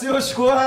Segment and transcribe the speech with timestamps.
[0.00, 0.62] Seus koalas!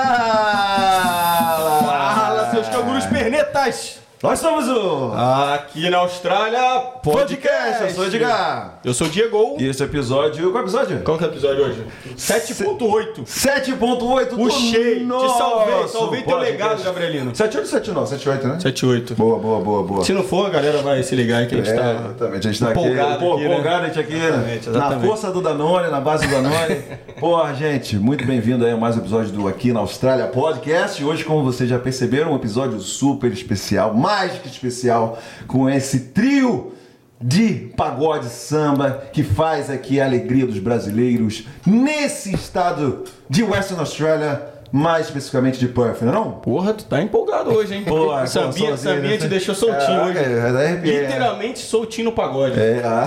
[1.84, 4.04] Fala, seus cangurus pernetas!
[4.22, 5.12] Nós somos o
[5.54, 7.84] Aqui na Austrália, Podcast.
[7.84, 8.80] Eu sou o Edgar.
[8.86, 9.58] Eu sou o Diego.
[9.60, 10.50] E esse episódio.
[10.50, 11.02] Qual episódio?
[11.04, 11.84] Qual que é o episódio hoje?
[12.16, 13.26] 7.8.
[13.26, 16.52] 7.8 Puxei, te salvei, salvei teu podcast.
[16.52, 17.36] legado, Gabrielino.
[17.36, 18.58] 78 79, 78, né?
[18.60, 19.14] 7.8.
[19.16, 20.06] Boa, boa, boa, boa.
[20.06, 21.92] Se não for, a galera vai se ligar aí que a gente É, tá...
[21.92, 23.50] exatamente, a gente tá empolgado aqui, pô, aqui, né?
[23.50, 24.28] empolgado a gente aqui, né?
[24.28, 25.08] Exatamente, na exatamente.
[25.08, 26.82] força do Danone, na base do Danone.
[27.24, 31.02] Porra, gente, muito bem-vindo a mais um episódio do Aqui na Austrália Podcast.
[31.02, 35.18] Hoje, como vocês já perceberam, um episódio super especial, mais que especial,
[35.48, 36.74] com esse trio
[37.22, 44.53] de pagode samba que faz aqui a alegria dos brasileiros nesse estado de Western Australia,
[44.74, 46.32] mais especificamente de Perth, não é não?
[46.32, 47.84] Porra, tu tá empolgado hoje, hein?
[47.86, 49.30] Pô, sozinho, Sambinha te né?
[49.30, 50.18] deixou soltinho hoje.
[50.18, 52.60] é, é, Literalmente soltinho no pagode.
[52.60, 53.06] É, ah.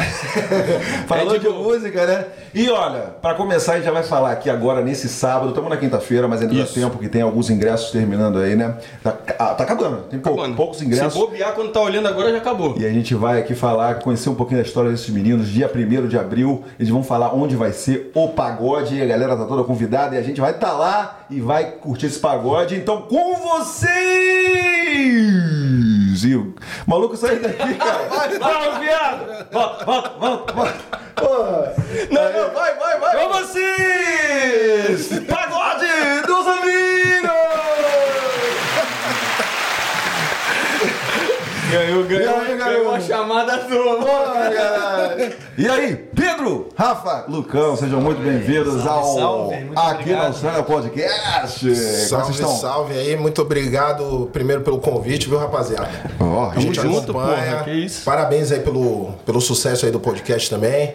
[1.09, 2.25] Falou É de de música, né?
[2.55, 5.49] E olha, pra começar, a gente já vai falar aqui agora nesse sábado.
[5.49, 8.77] Estamos na quinta-feira, mas ainda dá tempo que tem alguns ingressos terminando aí, né?
[9.03, 11.15] Tá, ah, tá acabando, tem Mano, poucos ingressos.
[11.15, 12.77] Se bobear quando tá olhando agora, já acabou.
[12.79, 15.49] E a gente vai aqui falar, conhecer um pouquinho da história desses meninos.
[15.49, 18.95] Dia 1 de abril, eles vão falar onde vai ser o pagode.
[18.95, 22.07] E a galera tá toda convidada e a gente vai estar lá e vai curtir
[22.07, 22.75] esse pagode.
[22.77, 23.87] Então, com vocês!
[26.25, 26.55] E o
[26.87, 28.09] maluco saiu daqui, cara.
[28.09, 29.47] Vai, vai, viado!
[29.53, 31.07] Volta, volta, volta, volta.
[32.11, 33.17] Não, não, vai, vai, vai.
[33.17, 35.09] Com vocês!
[35.27, 35.87] Pagode
[36.27, 37.96] dos amigos!
[41.71, 44.05] Ganhou, ganhou, E aí, ganhou uma chamada tua.
[44.05, 45.33] Caralho.
[45.59, 50.21] E aí, Pedro, Rafa, Lucão, sejam muito bem-vindos ao salve, muito Aqui obrigado.
[50.23, 51.75] na Austrália Podcast.
[52.09, 53.17] Salve, salve aí.
[53.17, 55.89] Muito obrigado primeiro pelo convite, viu, rapaziada?
[56.21, 57.51] Ó, A gente Tamo junto, acompanha.
[57.53, 58.05] porra, que isso.
[58.05, 60.95] Parabéns aí pelo, pelo sucesso aí do podcast também.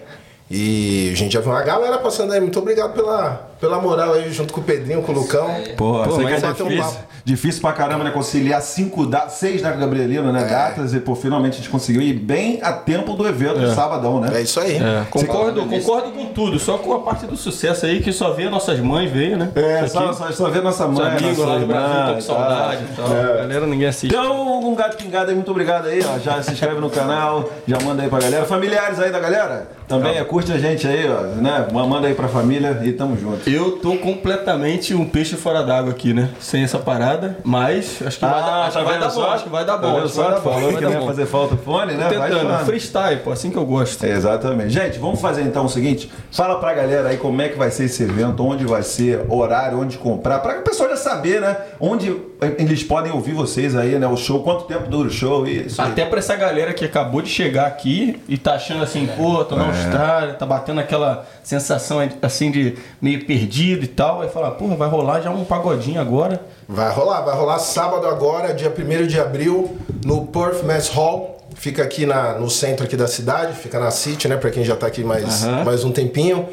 [0.50, 2.40] E a gente já viu uma galera passando aí.
[2.40, 5.48] Muito obrigado pela, pela moral aí, junto com o Pedrinho, com o Lucão.
[5.78, 8.10] Pô, Pô, sei que é bater um difícil, difícil pra caramba, né?
[8.10, 10.46] Conciliar cinco da seis da Gabrielina, né?
[10.46, 14.20] Datas, e pô, finalmente a gente conseguiu ir bem a tempo do evento, de sabadão,
[14.20, 14.32] né?
[14.34, 14.78] É isso aí.
[14.78, 18.50] É, concordo, concordo com tudo, só com a parte do sucesso aí que só vê
[18.50, 19.52] nossas mães veio, né?
[19.54, 22.14] É, só, só, só ver nossa os mãe, amigos nossa lá do irmã, Brasil, tô
[22.14, 23.06] com saudade e tal.
[23.16, 23.38] É.
[23.42, 24.08] Galera, ninguém assiste.
[24.12, 26.18] Então, um gato pingado aí, muito obrigado aí, ó.
[26.18, 28.46] Já se inscreve no canal, já manda aí pra galera.
[28.46, 31.68] Familiares aí da galera, também é, curte a gente aí, ó, né?
[31.72, 33.51] Manda aí pra família e tamo junto.
[33.54, 36.30] Eu tô completamente um peixe fora d'água aqui, né?
[36.40, 39.50] Sem essa parada, mas acho que vai dar, acho que vai dar bom, acho que
[39.50, 39.88] vai dar bom.
[39.88, 40.22] Ah, Tá que só?
[40.24, 41.08] vai dar bom, Falou vai que dar não ia bom.
[41.08, 42.10] fazer falta o fone, né?
[42.10, 42.66] Vai Tentando, falando.
[42.66, 44.04] freestyle, pô, assim que eu gosto.
[44.06, 44.70] Exatamente.
[44.70, 47.86] Gente, vamos fazer então o seguinte: fala pra galera aí como é que vai ser
[47.86, 51.58] esse evento, onde vai ser, horário, onde comprar, pra o pessoal já saber, né?
[51.80, 52.16] Onde
[52.58, 54.08] eles podem ouvir vocês aí, né?
[54.08, 55.80] O show, quanto tempo dura o show e isso.
[55.80, 59.56] Até pra essa galera que acabou de chegar aqui e tá achando assim, pô, tô
[59.56, 64.76] na Austrália, tá batendo aquela sensação assim de meio perdido e tal, aí fala, porra,
[64.76, 66.42] vai rolar já um pagodinho agora.
[66.68, 71.38] Vai rolar, vai rolar sábado agora, dia 1 de abril, no Perth Mess Hall.
[71.54, 74.36] Fica aqui na, no centro aqui da cidade, fica na City, né?
[74.36, 76.48] Pra quem já tá aqui mais, mais um tempinho.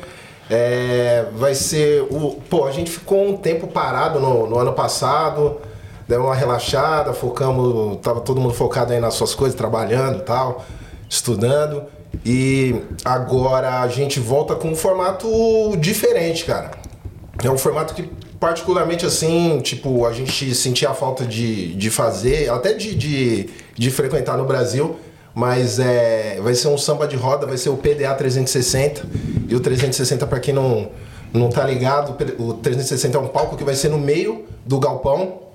[0.50, 2.38] É, vai ser o.
[2.50, 5.58] Pô, a gente ficou um tempo parado no, no ano passado,
[6.08, 7.99] deu uma relaxada, focamos.
[7.99, 10.64] Tava todo mundo focado aí nas suas coisas, trabalhando tal,
[11.08, 11.84] estudando.
[12.25, 12.75] E
[13.05, 15.28] agora a gente volta com um formato
[15.76, 16.70] diferente, cara.
[17.44, 18.10] É um formato que
[18.40, 23.90] particularmente assim, tipo, a gente sentia a falta de, de fazer, até de, de, de
[23.90, 24.96] frequentar no Brasil.
[25.34, 29.02] Mas é, vai ser um samba de roda, vai ser o PDA 360.
[29.46, 30.90] E o 360, para quem não,
[31.32, 35.48] não tá ligado, o 360 é um palco que vai ser no meio do galpão.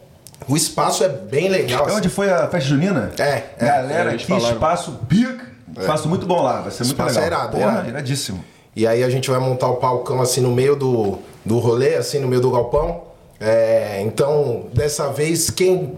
[0.48, 1.88] O espaço é bem legal.
[1.90, 3.12] É onde foi a festa junina?
[3.18, 3.66] É, é.
[3.66, 4.54] Galera, eles que falaram.
[4.56, 5.54] espaço pica.
[5.80, 7.40] Espaço muito bom lá, vai ser muito Espaço é legal.
[7.40, 7.90] irado, é Porra, irado.
[7.90, 8.44] iradíssimo.
[8.76, 12.20] E aí a gente vai montar o palcão assim no meio do, do rolê, assim,
[12.20, 13.04] no meio do galpão.
[13.40, 15.96] É, então, dessa vez, quem,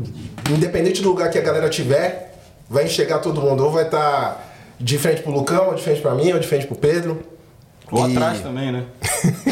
[0.49, 2.33] independente do lugar que a galera tiver,
[2.69, 3.63] vai enxergar todo mundo.
[3.65, 4.43] Ou vai estar
[4.79, 7.21] de frente pro Lucão, ou de frente pra mim, ou de frente pro Pedro.
[7.91, 8.83] Ou E- atrás também, né?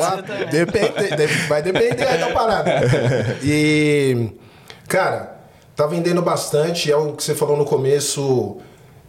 [0.00, 0.20] Ó,
[0.50, 2.70] depende, de- vai depender da parada.
[3.42, 4.30] E,
[4.88, 5.36] cara,
[5.74, 6.90] tá vendendo bastante.
[6.90, 8.58] É o que você falou no começo.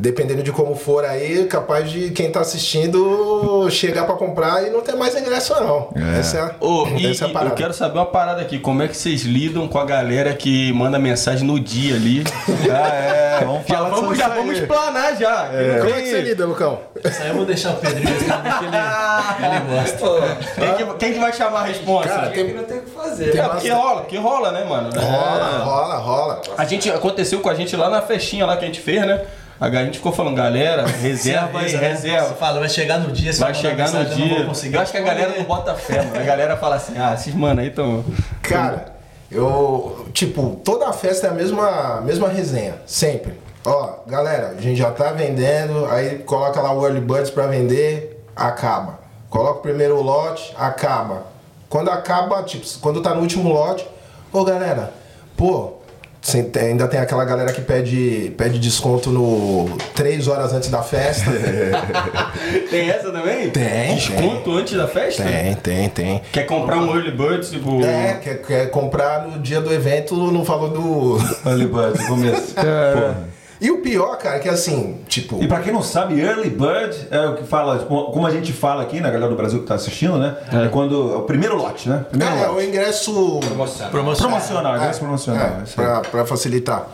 [0.01, 4.79] Dependendo de como for aí, capaz de quem tá assistindo chegar pra comprar e não
[4.79, 5.89] ter mais ingresso, não.
[6.17, 7.51] Essa é, a- Ô, e, essa é a e parada.
[7.51, 8.59] eu quero saber uma parada aqui.
[8.59, 12.23] Como é que vocês lidam com a galera que manda mensagem no dia ali?
[12.71, 14.37] Ah, é, vamos Já falar vamos, já isso aí.
[14.39, 15.49] vamos explanar já.
[15.81, 16.79] Como é que você lida, Lucão?
[17.03, 20.37] Isso aí eu vou deixar o Pedrinho responder que ele, ele gosta.
[20.55, 22.09] Quem que, quem que vai chamar a resposta?
[22.09, 23.35] Cara, tem- não tem o que fazer.
[23.37, 24.89] é, porque rola, porque rola, né, mano?
[24.97, 26.41] Rola, rola, rola.
[26.57, 29.21] A gente aconteceu com a gente lá na festinha lá que a gente fez, né?
[29.59, 31.87] A gente ficou falando, galera, reserva aí, avisa, né?
[31.89, 32.27] reserva.
[32.29, 34.45] Você fala, vai chegar no dia, você Vai chegar no mensagem, eu não vou dia.
[34.47, 36.19] conseguir Eu acho que a galera não bota fé, mano.
[36.19, 38.03] A galera fala assim, ah, esses mano aí tão.
[38.41, 38.95] Cara,
[39.29, 40.07] eu.
[40.13, 43.33] Tipo, toda a festa é a mesma, mesma resenha, sempre.
[43.65, 48.23] Ó, galera, a gente já tá vendendo, aí coloca lá o Early Buds pra vender,
[48.35, 48.99] acaba.
[49.29, 51.23] Coloca o primeiro lote, acaba.
[51.67, 53.85] Quando acaba, tipo, quando tá no último lote,
[54.31, 54.93] ô galera,
[55.35, 55.73] pô,
[56.21, 61.31] tem- ainda tem aquela galera que pede, pede desconto no três horas antes da festa.
[62.69, 63.49] Tem essa também?
[63.49, 65.23] Tem, Desconto antes da festa?
[65.23, 66.21] tem, tem, tem.
[66.31, 67.83] Quer comprar um early bird, tipo.
[67.83, 71.17] É, quer, quer comprar no dia do evento no valor do.
[71.49, 72.53] Early Bird, no começo.
[72.55, 73.38] Porra.
[73.61, 75.43] E o pior, cara, é que assim, tipo.
[75.43, 78.53] E pra quem não sabe, Early Bird é o que fala, tipo, como a gente
[78.53, 80.37] fala aqui, na galera do Brasil que tá assistindo, né?
[80.51, 81.11] É, quando.
[81.13, 82.05] É o primeiro lote, né?
[82.09, 82.55] Primeiro É, lote.
[82.57, 83.39] o ingresso.
[83.45, 83.91] Promocional.
[83.91, 85.45] Promocional, ingresso É, promocional.
[85.45, 86.87] é, pra, pra facilitar.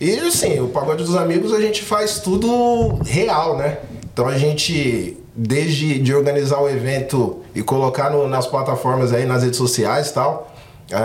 [0.00, 3.78] E assim, o Pagode dos Amigos a gente faz tudo real, né?
[4.12, 9.42] Então a gente, desde de organizar o evento e colocar no- nas plataformas aí, nas
[9.44, 10.52] redes sociais e tal,
[10.90, 10.96] é,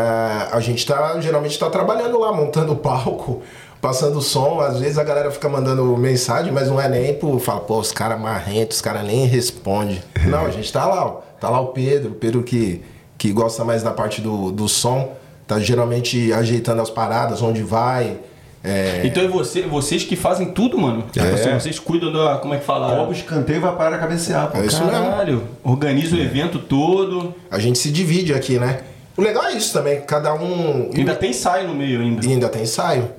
[0.52, 3.42] a gente tá, geralmente tá trabalhando lá, montando o palco,
[3.84, 4.62] passando som.
[4.62, 7.38] Às vezes a galera fica mandando mensagem, mas não é nem por.
[7.42, 10.02] Fala, pô, os caras marrentos, os caras nem respondem.
[10.26, 11.10] Não, a gente tá lá, ó.
[11.40, 12.82] Tá lá o Pedro, o Pedro que,
[13.18, 15.12] que gosta mais da parte do, do som,
[15.46, 18.18] tá geralmente ajeitando as paradas, onde vai.
[18.64, 21.04] É, Então é você, vocês que fazem tudo, mano.
[21.12, 21.32] Tipo É.
[21.34, 22.38] assim, vocês cuidam da.
[22.38, 22.96] Como é que fala?
[22.96, 24.60] Copo, escanteio vai parar a cabecear, pô.
[24.60, 25.04] É isso mesmo.
[25.10, 25.44] Caralho.
[25.62, 27.36] Organiza o evento todo.
[27.52, 28.80] a gente se divide aqui, né?
[29.18, 30.90] O legal é isso também, cada um.
[30.96, 32.26] Ainda tem ensaio no meio ainda.
[32.26, 33.10] E ainda tem ensaio.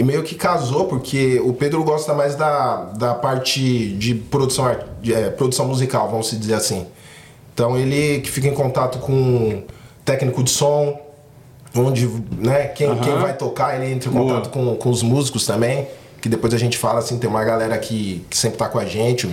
[0.00, 5.12] E meio que casou, porque o Pedro gosta mais da, da parte de produção, de,
[5.12, 6.86] é, produção musical, vamos se dizer assim.
[7.52, 9.62] Então ele que fica em contato com
[10.02, 10.98] técnico de som,
[11.76, 12.08] onde,
[12.38, 14.36] né, quem, quem vai tocar, ele entra em Boa.
[14.36, 15.86] contato com, com os músicos também,
[16.22, 18.86] que depois a gente fala assim, tem uma galera que, que sempre tá com a
[18.86, 19.28] gente,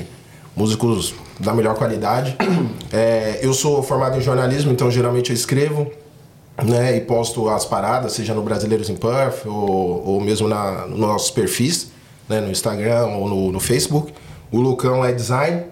[0.53, 2.35] músicos da melhor qualidade.
[2.91, 5.91] É, eu sou formado em jornalismo, então geralmente eu escrevo,
[6.63, 10.99] né, e posto as paradas, seja no Brasileiros em Perth ou, ou mesmo na, nos
[10.99, 11.91] nossos perfis,
[12.27, 14.13] né, no Instagram ou no, no Facebook.
[14.51, 15.63] O Lucão é design,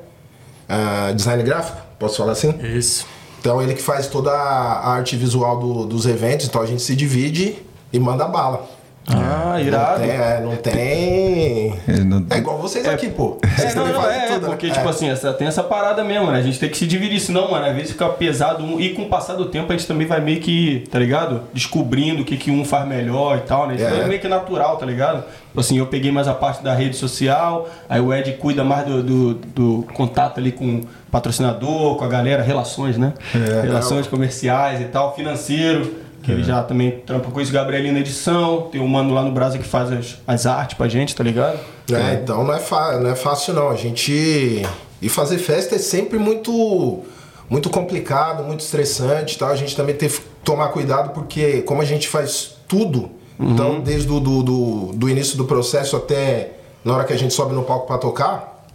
[0.70, 2.54] ah, design gráfico, posso falar assim?
[2.62, 3.06] Isso.
[3.40, 6.96] Então ele que faz toda a arte visual do- dos eventos, então a gente se
[6.96, 7.58] divide
[7.94, 8.68] e manda bala.
[9.08, 10.00] Ah, Não irado.
[10.02, 11.80] tem, é, não tem.
[11.88, 13.38] É, não- É igual vocês aqui, pô.
[13.56, 14.48] Vocês É, não, não, é, tudo, né?
[14.48, 14.72] porque, É.
[14.72, 16.40] tipo assim, essa, tem essa parada mesmo, né?
[16.40, 18.80] A gente tem que se dividir, senão, mano, às vezes fica pesado um.
[18.80, 21.42] E com o passar do tempo, a gente também vai meio que, tá ligado?
[21.54, 23.76] Descobrindo o que, que um faz melhor e tal, né?
[23.76, 24.00] Isso É.
[24.02, 25.24] é meio que natural, tá ligado?
[25.48, 28.86] Tipo assim, eu peguei mais a parte da rede social, aí o Ed cuida mais
[28.88, 33.14] do, do, do contato ali com o patrocinador, com a galera, relações, né?
[33.34, 33.62] É.
[33.62, 36.04] relações comerciais e tal, financeiro.
[36.26, 38.64] Que ele já também trampa com isso, Gabrielino na edição.
[38.72, 41.60] Tem um mano lá no Brasil que faz as, as artes pra gente, tá ligado?
[41.92, 42.60] É, então não é,
[43.00, 43.70] não é fácil não.
[43.70, 44.66] A gente.
[45.02, 47.04] E fazer festa é sempre muito
[47.48, 49.50] muito complicado, muito estressante e tal.
[49.50, 54.12] A gente também tem que tomar cuidado porque como a gente faz tudo, então desde
[54.12, 56.54] o do, do, do início do processo até
[56.84, 58.66] na hora que a gente sobe no palco para tocar,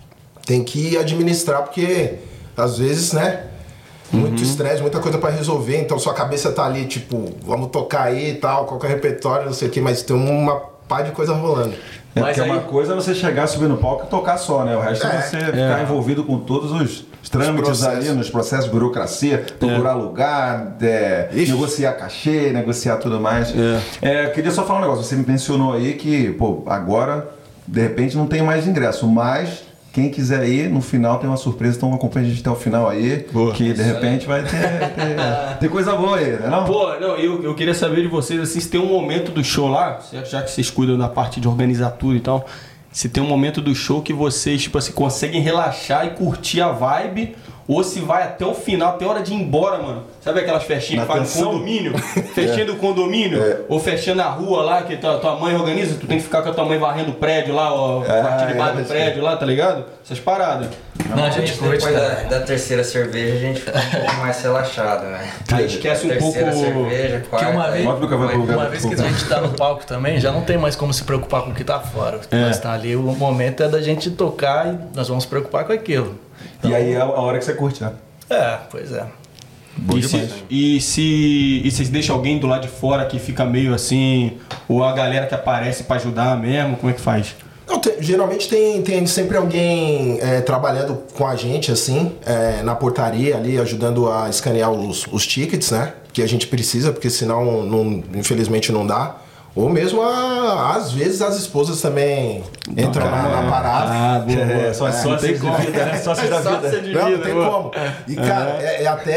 [0.47, 2.15] tem que administrar porque
[2.57, 3.47] às vezes, né?
[4.13, 8.31] Muito estresse, muita coisa para resolver, então sua cabeça tá ali, tipo, vamos tocar aí
[8.33, 10.57] e tal, qual que é o repertório, não sei o que, mas tem uma
[10.89, 11.75] pá de coisa rolando.
[12.17, 14.65] É Mas porque aí- uma coisa é você chegar, subir no palco e tocar só,
[14.65, 14.77] né?
[14.77, 15.21] O resto é, É.
[15.23, 18.09] você ficar envolvido com todos os, os trâmites processos.
[18.09, 21.53] ali, nos processos burocracia, procurar lugar, é, Ixi.
[21.53, 23.55] negociar cachê, negociar tudo mais.
[24.03, 27.29] É, queria só falar um negócio, você me mencionou aí que, pô, agora,
[27.65, 29.63] de repente, não tem mais ingresso, mas
[29.93, 32.89] quem quiser ir, no final tem uma surpresa, então acompanha a gente até o final
[32.89, 33.53] aí, Boa.
[33.53, 36.65] que de repente vai ter, ter, ter coisa boa aí, né não?
[36.65, 39.69] Pô, não, eu, eu queria saber de vocês, assim, se tem um momento do show
[39.69, 42.47] lá, já que vocês cuidam da parte de organizar tudo e tal,
[42.93, 46.71] se tem um momento do show que vocês, tipo assim, conseguem relaxar e curtir a
[46.71, 47.37] vibe,
[47.73, 50.03] ou se vai até o final, até a hora de ir embora, mano.
[50.21, 51.97] Sabe aquelas festinhas que faz no condomínio?
[52.35, 53.65] Festinha do condomínio?
[53.69, 56.49] Ou festinha na rua lá, que tua, tua mãe organiza, tu tem que ficar com
[56.49, 58.89] a tua mãe varrendo o prédio lá, ó, É, a parte de baixo é, do
[58.89, 59.85] prédio lá, tá ligado?
[60.05, 60.69] Essas paradas.
[61.15, 64.43] Não, a gente curte, depois da, da terceira cerveja a gente fica um pouco mais
[64.43, 65.31] relaxado, né?
[65.53, 66.67] Aí esquece um terceira pouco.
[66.67, 67.51] cerveja, quarta.
[67.51, 70.59] uma vez, uma Gabriel, vez que a gente tá no palco também, já não tem
[70.59, 72.21] mais como se preocupar com o que tá fora.
[72.33, 72.47] É.
[72.47, 75.73] Nós tá ali, o momento é da gente tocar e nós vamos se preocupar com
[75.73, 76.19] aquilo.
[76.65, 77.93] E aí é a hora que você curte, né?
[78.29, 79.05] É, pois é.
[79.77, 83.45] Bom E se, e se e vocês deixam alguém do lado de fora que fica
[83.45, 84.39] meio assim,
[84.69, 87.35] ou a galera que aparece pra ajudar mesmo, como é que faz?
[87.67, 92.75] Não, tem- geralmente tem, tem sempre alguém é, trabalhando com a gente, assim, é, na
[92.75, 95.95] portaria ali, ajudando a escanear os, os tickets, né?
[96.13, 99.17] Que a gente precisa, porque senão, não, infelizmente, não dá.
[99.57, 103.91] Ou mesmo, a- às vezes, as esposas também entram na, na parada.
[103.93, 104.59] Ah, boa, boa.
[104.63, 105.55] É, só assim, Sócias tem de como.
[105.57, 105.97] vida, né?
[105.99, 106.83] Sócias da vida.
[107.01, 107.71] Não, não tem como.
[108.07, 109.13] E, cara, é, é até.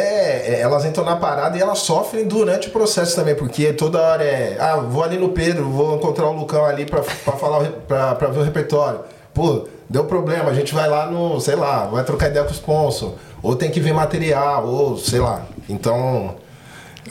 [0.55, 4.23] é, elas entram na parada e elas sofrem durante o processo também, porque toda hora
[4.23, 4.57] é.
[4.59, 8.27] Ah, vou ali no Pedro, vou encontrar o Lucão ali pra, pra falar, pra, pra
[8.29, 9.01] ver o repertório.
[9.35, 12.55] Pô, deu problema, a gente vai lá no, sei lá, vai trocar ideia com o
[12.55, 13.13] sponsor.
[13.43, 15.41] Ou tem que ver material, ou sei lá.
[15.69, 16.35] Então.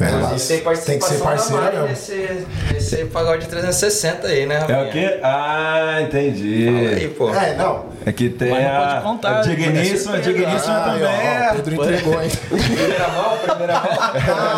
[0.09, 1.41] Elas- Tem tem que ser da Mari
[1.77, 1.87] mesmo.
[1.89, 4.83] nesse, nesse pagode 360 aí, né, É Rafinha?
[4.85, 5.21] o quê?
[5.23, 6.67] Ah, entendi.
[6.67, 7.35] Fala aí, pô.
[7.35, 7.85] É, não.
[8.05, 9.55] É que tem Mas não a, pode contar, a né?
[9.55, 11.05] digníssima, a digníssima Ah, também.
[11.05, 11.53] ó, ó, é.
[11.55, 12.31] Pedro entregou, hein?
[12.49, 13.83] Primeira mão, primeira mão.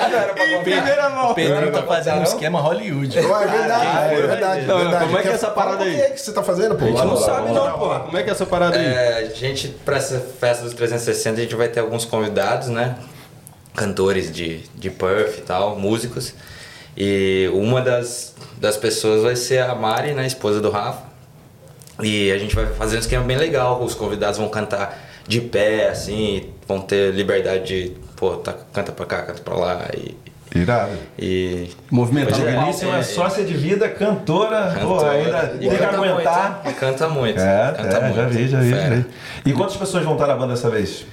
[0.00, 0.62] Ah, não era pra contar.
[0.62, 1.30] Primeira mão.
[1.30, 2.22] O Pedrinho tá fazendo um não.
[2.24, 3.22] esquema Hollywood.
[3.22, 4.66] Pô, é verdade, é verdade.
[4.66, 5.04] Não, verdade.
[5.04, 5.92] como é que é Quer- essa parada aí?
[5.94, 6.84] O que é que você tá fazendo, pô?
[6.84, 7.88] A gente não sabe não, pô.
[8.00, 8.84] Como é que é essa parada aí?
[8.86, 12.96] É, a gente, pra essa festa dos 360, a gente vai ter alguns convidados, né?
[13.78, 16.34] Cantores de, de Perth e tal, músicos.
[16.96, 20.26] E uma das, das pessoas vai ser a Mari, né?
[20.26, 21.02] Esposa do Rafa.
[22.02, 23.82] E a gente vai fazer um esquema bem legal.
[23.82, 29.06] Os convidados vão cantar de pé, assim, vão ter liberdade de, pô, tá, canta pra
[29.06, 29.86] cá, canta pra lá.
[29.96, 30.16] E.
[30.54, 30.92] Irado.
[31.18, 32.52] e Movimentar Pois o é.
[32.54, 32.66] palco.
[32.70, 34.74] Digníssima é, sócia de vida, cantora.
[34.80, 35.10] Pô, cantora.
[35.12, 36.62] ainda E tem que canta aguentar.
[36.64, 36.70] muito?
[36.70, 37.40] E canta muito.
[37.40, 38.16] É, canta é, muito.
[38.16, 39.04] já vi, já vi, já vi.
[39.44, 41.04] E quantas pessoas vão estar na banda dessa vez?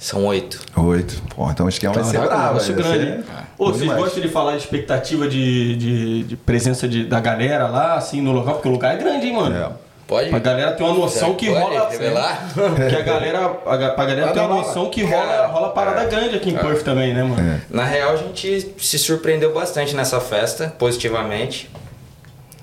[0.00, 0.58] São oito.
[0.76, 1.22] Oito.
[1.36, 2.58] Pô, então o esquema vai ser bravo.
[2.58, 3.22] vai grande.
[3.22, 3.24] ser
[3.58, 4.00] Ô, vocês demais.
[4.00, 8.32] gostam de falar de expectativa de, de, de presença de, da galera lá, assim, no
[8.32, 8.54] local?
[8.54, 9.54] Porque o lugar é grande, hein, mano?
[9.54, 9.70] É.
[10.08, 10.30] Pode?
[10.30, 11.88] Pra galera ter uma noção que Pode rola.
[11.90, 12.48] revelar?
[12.88, 16.48] Que a galera, a, pra galera ter uma noção que rola, rola parada grande aqui
[16.50, 17.60] em Perth também, né, mano?
[17.68, 21.70] Na real, a gente se surpreendeu bastante nessa festa, positivamente.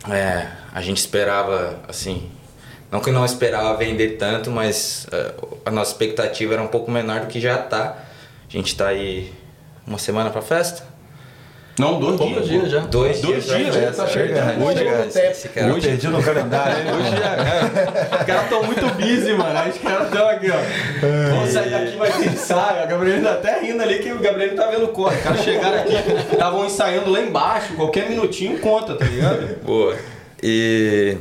[0.09, 2.23] É, a gente esperava, assim,
[2.91, 5.33] não que não esperava vender tanto, mas é,
[5.65, 7.97] a nossa expectativa era um pouco menor do que já tá.
[8.47, 9.33] A gente tá aí
[9.85, 10.83] uma semana pra festa?
[11.79, 12.47] Não, dois dias.
[12.47, 12.69] dias pô.
[12.69, 12.79] já.
[12.79, 14.47] Dois, Dois dias, festa, tá é verdade.
[14.47, 14.65] chegando.
[14.65, 15.67] Hoje Hoje é esse cara.
[15.67, 16.85] Eu perdi no calendário, hein?
[16.95, 18.15] Hoje é.
[18.17, 19.59] Os caras estão muito busy, mano.
[19.59, 21.35] Aí os caras estão aqui, ó.
[21.35, 22.81] Vamos sair daqui, vai ter ensaio.
[22.81, 25.17] A Gabriela tá até rindo ali que o Gabriel não tá vendo corre.
[25.17, 25.93] Os caras chegaram aqui,
[26.31, 27.75] estavam ensaiando lá embaixo.
[27.75, 29.63] Qualquer minutinho conta, tá ligado?
[29.63, 29.95] Boa.
[30.41, 31.15] E,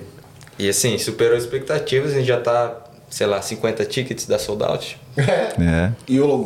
[0.59, 2.77] e assim, superou expectativas, a gente já tá,
[3.11, 4.99] sei lá, 50 tickets da sold out.
[5.17, 5.91] É.
[6.09, 6.45] E o, lu-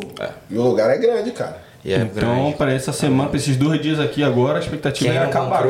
[0.49, 1.57] e o lugar é grande, cara.
[1.83, 2.55] E é então, grande.
[2.57, 5.63] para essa semana, para esses dois dias aqui agora, a expectativa Quem é acabar.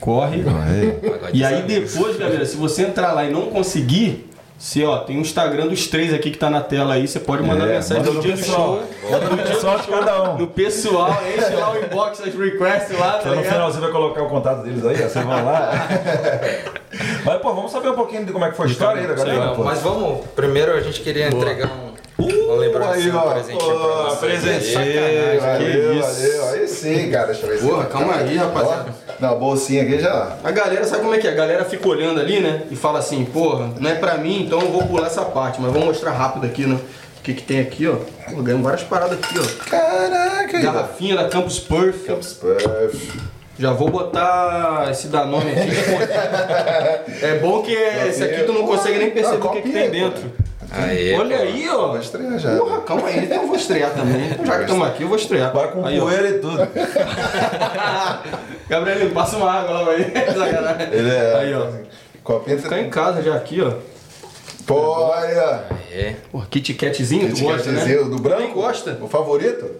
[0.00, 0.42] Corre.
[0.42, 4.28] Pagode E aí depois, galera, se você entrar lá e não conseguir,
[4.64, 7.42] se ó, tem o Instagram dos três aqui que tá na tela aí, você pode
[7.42, 8.78] mandar É, mensagem manda no dia do pessoal.
[9.02, 9.10] show.
[9.10, 10.38] Manda no pessoal de cada um.
[10.38, 13.90] No pessoal, enche lá o inbox, as requests lá, tá Então, no final você vai
[13.90, 15.70] colocar o contato deles aí, ó, vocês vão lá.
[17.26, 19.14] Mas, pô, vamos saber um pouquinho de como é que foi a história aí da
[19.14, 21.68] galera, Não, mas vamos, primeiro a gente queria entregar
[22.18, 24.40] um, uma lembrança, aí, ó, um presentinho pra pô, vocês.
[24.42, 25.38] presentinho, aí.
[25.40, 26.00] valeu, que isso.
[26.40, 26.48] valeu.
[26.54, 28.86] Aí sim, cara, deixa eu ver se- Porra, calma aí, rapaziada.
[29.20, 30.36] Na bolsinha aqui já.
[30.42, 31.30] A galera, sabe como é que é?
[31.30, 32.62] A galera fica olhando ali, né?
[32.70, 35.60] E fala assim, porra, não é pra mim, então eu vou pular essa parte.
[35.60, 36.78] Mas vamos mostrar rápido aqui, né?
[37.18, 37.96] O que, que tem aqui, ó.
[38.30, 39.70] Pô, ganhamos várias paradas aqui, ó.
[39.70, 40.60] Caraca.
[40.60, 42.06] Garrafinha da Campus Perth.
[42.06, 43.34] Puff.
[43.58, 45.70] Já vou botar esse Danone aqui.
[47.24, 50.32] é bom que esse aqui tu não consegue nem perceber o que, que tem dentro.
[50.76, 51.42] Aê, Olha pô.
[51.42, 51.88] aí, ó.
[51.92, 52.56] Vai estrear já.
[52.56, 54.28] Porra, calma aí, então eu vou estrear também.
[54.44, 55.52] Já que estamos aqui, eu vou estrear.
[55.52, 56.04] Vai com aí, ó.
[56.04, 56.58] poeira e tudo.
[58.68, 60.04] Gabriel, passa uma água lá aí.
[60.32, 60.88] Sacanagem.
[60.92, 61.34] Ele é.
[61.36, 61.66] Aí, ó.
[62.22, 63.72] Copinha Ficar em casa já aqui, ó.
[64.66, 65.64] Pô, olha.
[65.92, 66.14] É.
[66.32, 67.84] Pô, Kit Katzinho, tu Kit gosta, né?
[67.84, 68.40] Do branco?
[68.40, 68.98] Também gosta.
[69.00, 69.70] O favorito?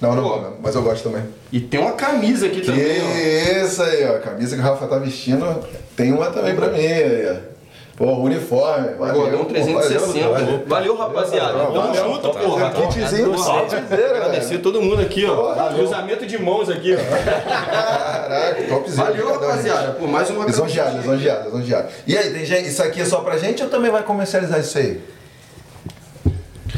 [0.00, 0.52] Não, não, Pô.
[0.62, 1.22] mas eu gosto também.
[1.50, 3.64] E tem uma camisa aqui Que também, ó.
[3.64, 4.16] isso aí, ó.
[4.16, 5.64] A camisa que o Rafa tá vestindo,
[5.96, 7.55] tem uma também pra mim aí, ó.
[7.96, 8.88] Pô, uniforme.
[8.98, 10.28] Valeu, Gordão pô, 360.
[10.28, 10.64] valeu.
[10.66, 11.52] Valeu, rapaziada.
[11.58, 12.70] Tamo junto, porra.
[12.70, 15.54] Kitzinho, Ó, kitzeira, Agradecer todo mundo aqui, ó.
[15.74, 16.98] Cruzamento de mãos aqui, ó.
[16.98, 19.10] Caraca, topzera.
[19.10, 19.92] Valeu, rapaziada.
[19.92, 21.88] Pô, mais uma Lisonjeado, lisonjeado, lisonjeado.
[22.06, 24.76] E aí, tem gente, isso aqui é só pra gente ou também vai comercializar isso
[24.76, 25.00] aí?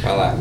[0.00, 0.36] Vai lá.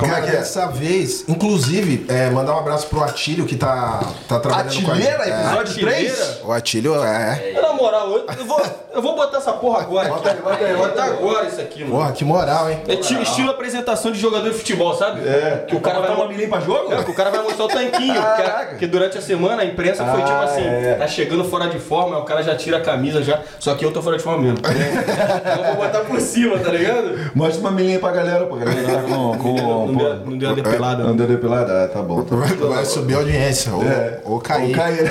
[0.00, 0.38] Como Cara, é que é?
[0.40, 4.94] Dessa vez, inclusive, é, mandar um abraço pro Atílio que tá, tá trabalhando com a
[4.94, 5.08] gente.
[5.08, 6.10] Artilheira, É, episódio 3?
[6.10, 6.38] Artilheira?
[6.44, 7.52] o Atílio é.
[7.60, 8.62] Na moral, eu eu vou,
[8.94, 10.08] eu vou botar essa porra agora.
[10.08, 11.10] Bota aí, bota aí, bota botar aí.
[11.10, 11.96] agora isso aqui, mano.
[11.96, 12.80] Porra, que moral, hein?
[12.88, 15.20] É ti- estilo apresentação de jogador de futebol, sabe?
[15.28, 15.64] É.
[15.68, 16.92] Que o cara vai uma pra jogo?
[16.92, 18.14] É, que o cara vai mostrar o tanquinho.
[18.14, 18.76] que, Caraca.
[18.76, 20.94] que durante a semana a imprensa foi tipo Ah, assim: é.
[20.98, 23.40] tá chegando fora de forma, o cara já tira a camisa já.
[23.58, 24.58] Só que eu tô fora de forma mesmo.
[24.58, 24.70] então
[25.64, 27.30] eu vou botar por cima, tá ligado?
[27.34, 28.56] Mostra uma milinha pra galera, pô.
[28.56, 29.38] Galera tá com.
[29.38, 31.04] com Não pô, deu, não deu a depilada.
[31.04, 31.84] Não deu depilada?
[31.84, 32.22] Ah, tá bom.
[32.22, 32.42] Tá bom.
[32.42, 33.74] Vai, vai subir a audiência.
[33.74, 34.20] Ou, É.
[34.24, 34.68] ou cair.
[34.68, 35.10] Ou cair.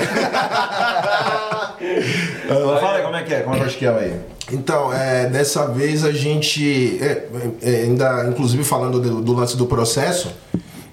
[2.48, 4.14] Fala aí como é que é, como é que é o esquema aí?
[4.52, 7.26] Então, é, dessa vez a gente, é,
[7.62, 10.30] é, ainda inclusive falando do, do lance do processo,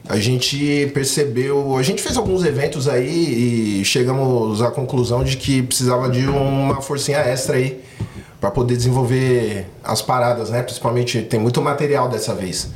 [0.07, 5.61] a gente percebeu, a gente fez alguns eventos aí e chegamos à conclusão de que
[5.61, 7.83] precisava de uma forcinha extra aí
[8.39, 10.61] para poder desenvolver as paradas, né?
[10.61, 12.69] Principalmente tem muito material dessa vez.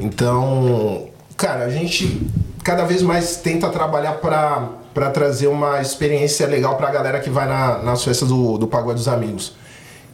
[0.00, 2.20] Então, cara, a gente
[2.64, 7.46] cada vez mais tenta trabalhar para para trazer uma experiência legal pra galera que vai
[7.46, 9.52] na, nas festas do, do Pagode dos Amigos.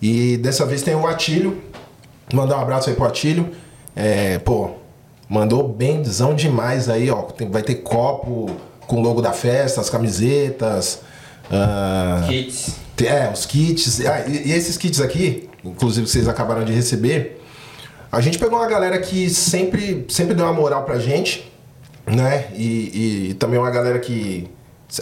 [0.02, 1.62] E dessa vez tem o Atílio.
[2.30, 3.48] Mandar um abraço aí pro Atílio.
[3.94, 4.72] É, pô,
[5.30, 7.22] mandou benzão demais aí, ó.
[7.22, 8.50] Tem- vai ter copo
[8.86, 11.00] com o logo da festa, as camisetas.
[11.50, 12.76] ah, Kits.
[13.02, 14.04] É, os kits.
[14.04, 17.35] Ah, e, e esses kits aqui, inclusive vocês acabaram de receber,
[18.10, 21.50] a gente pegou uma galera que sempre, sempre deu uma moral pra gente,
[22.06, 22.46] né?
[22.54, 24.48] E, e também uma galera que.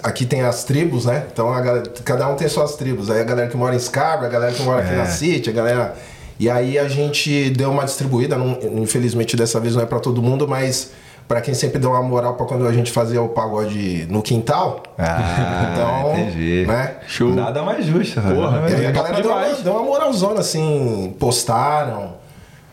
[0.03, 1.25] Aqui tem as tribos, né?
[1.31, 3.11] Então a galera, cada um tem suas tribos.
[3.11, 5.53] Aí a galera que mora em Scarborough, a galera que mora aqui na City, a
[5.53, 5.95] galera.
[6.41, 10.21] E aí a gente deu uma distribuída, não- infelizmente dessa vez não é pra todo
[10.23, 10.91] mundo, mas
[11.29, 14.83] pra quem sempre deu uma moral pra quando a gente fazia o pagode no quintal.
[14.99, 16.65] Ah, Então, entendi.
[16.67, 16.95] né?
[17.07, 17.35] Show.
[17.35, 18.21] Nada mais justo.
[18.21, 22.15] Porra, E aí a galera deu uma, deu uma moralzona, assim, postaram,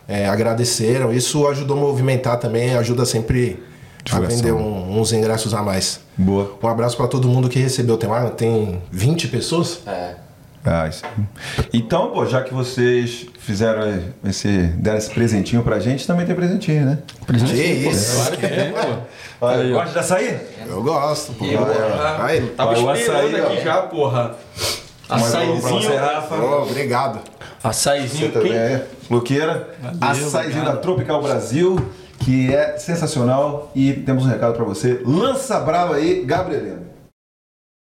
[0.08, 1.12] é, agradeceram.
[1.12, 3.62] Isso ajudou a movimentar também, ajuda sempre
[4.10, 6.00] a vender um- uns ingressos a mais.
[6.16, 6.56] Boa.
[6.62, 7.96] Um abraço pra todo mundo que recebeu.
[7.96, 9.80] Tem, lá, tem 20 pessoas?
[9.86, 10.14] É.
[10.64, 11.02] Ah, isso.
[11.72, 14.48] Então, pô, já que vocês fizeram esse.
[14.76, 16.98] deram esse presentinho pra gente, também tem presentinho, né?
[17.26, 18.14] Que isso?
[18.16, 18.78] Claro que tem, pô.
[19.40, 20.38] Olha, gosta de açaí?
[20.68, 21.44] Eu gosto, pô.
[21.44, 21.64] E eu,
[22.20, 23.46] Aí, Vai, o esperando açaí, ó.
[23.52, 24.36] aqui já, porra.
[25.18, 25.92] Você, Açaizinho.
[26.42, 27.20] Ô, obrigado.
[27.60, 28.32] Você Açaizinho.
[28.32, 28.58] também Quem?
[28.60, 28.86] é.
[29.10, 29.68] Luqueira.
[30.00, 31.76] Açaizinho da Tropical Brasil,
[32.18, 33.70] que é sensacional.
[33.74, 35.00] E temos um recado pra você.
[35.04, 36.91] Lança brava aí, Gabrielino.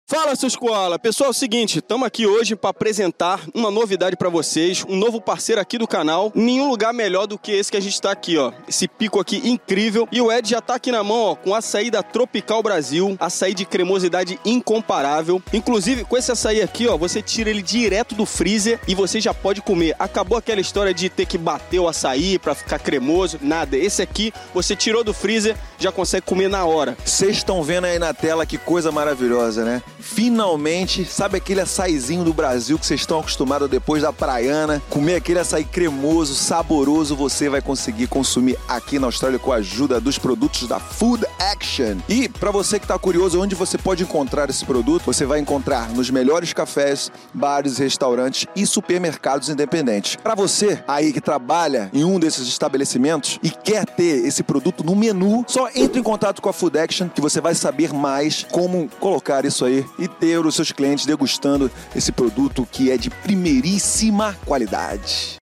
[0.08, 1.00] Fala, seus koala.
[1.00, 5.20] Pessoal, é o seguinte, estamos aqui hoje para apresentar uma novidade para vocês, um novo
[5.20, 6.30] parceiro aqui do canal.
[6.32, 8.52] Nenhum lugar melhor do que esse que a gente está aqui, ó.
[8.68, 10.06] Esse pico aqui incrível.
[10.12, 13.52] E o Ed já tá aqui na mão, ó, com açaí da Tropical Brasil, açaí
[13.52, 15.42] de cremosidade incomparável.
[15.52, 19.34] Inclusive, com esse açaí aqui, ó, você tira ele direto do freezer e você já
[19.34, 19.96] pode comer.
[19.98, 23.76] Acabou aquela história de ter que bater o açaí para ficar cremoso, nada.
[23.76, 26.96] Esse aqui, você tirou do freezer, já consegue comer na hora.
[27.04, 29.82] Vocês estão vendo aí na tela que coisa maravilhosa, né?
[29.98, 34.82] Finalmente, sabe aquele açaizinho do Brasil que vocês estão acostumados depois da praiana?
[34.90, 40.00] Comer aquele açaí cremoso, saboroso, você vai conseguir consumir aqui na Austrália com a ajuda
[40.00, 41.96] dos produtos da Food Action.
[42.08, 45.90] E para você que tá curioso onde você pode encontrar esse produto, você vai encontrar
[45.90, 50.16] nos melhores cafés, bares, restaurantes e supermercados independentes.
[50.16, 54.94] Para você aí que trabalha em um desses estabelecimentos e quer ter esse produto no
[54.94, 58.88] menu, só entre em contato com a Food Action que você vai saber mais como
[59.00, 64.36] colocar isso aí e ter os seus clientes degustando esse produto que é de primeiríssima
[64.44, 65.36] qualidade.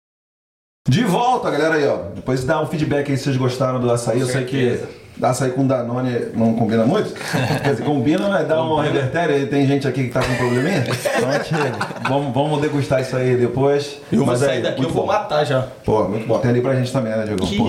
[0.88, 2.10] De volta, galera aí, ó.
[2.14, 4.20] Depois dá um feedback aí se vocês gostaram do açaí.
[4.20, 4.80] Eu sei que
[5.20, 7.12] açaí com Danone não combina muito.
[7.62, 9.34] Quer dizer, combina, mas dá um revertério.
[9.34, 10.84] aí Tem gente aqui que tá com probleminha.
[10.86, 13.98] Então vamos, vamos degustar isso aí depois.
[14.10, 15.12] Eu vou Mas sair aí, daqui, eu muito vou bom.
[15.12, 15.62] matar já.
[15.84, 16.38] Pô, muito bom.
[16.38, 17.44] Tem ali pra gente também, né, Diego?
[17.46, 17.64] Que- Pô.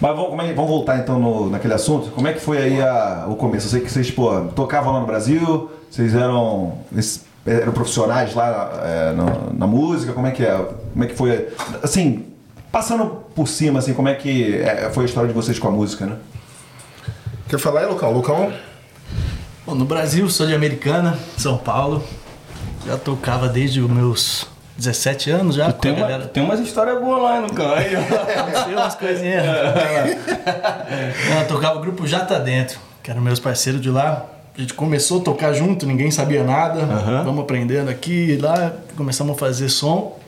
[0.00, 2.10] Mas vamos, é- vamos voltar então no- naquele assunto.
[2.10, 3.66] Como é que foi aí a- o começo?
[3.66, 8.70] Eu sei que vocês, pô, tocavam lá no Brasil, vocês eram, es- eram profissionais lá
[8.84, 10.52] é, no- na música, como é que é?
[10.92, 11.48] Como é que foi?
[11.82, 12.24] Assim,
[12.72, 15.70] passando por cima, assim, como é que é, foi a história de vocês com a
[15.70, 16.16] música, né?
[17.54, 18.10] Quer falar aí, Lucão?
[18.10, 18.52] Lucão?
[19.64, 22.02] Bom, no Brasil, sou de Americana, São Paulo.
[22.84, 25.70] Já tocava desde os meus 17 anos já.
[25.70, 27.78] Tem, uma, tem umas histórias boas lá no canto.
[28.66, 29.44] Tem umas coisinhas.
[31.30, 34.26] Não, eu tocava o grupo Já Tá Dentro, que eram meus parceiros de lá.
[34.58, 36.84] A gente começou a tocar junto, ninguém sabia nada.
[37.22, 40.18] Vamos aprendendo aqui e lá, começamos a fazer som.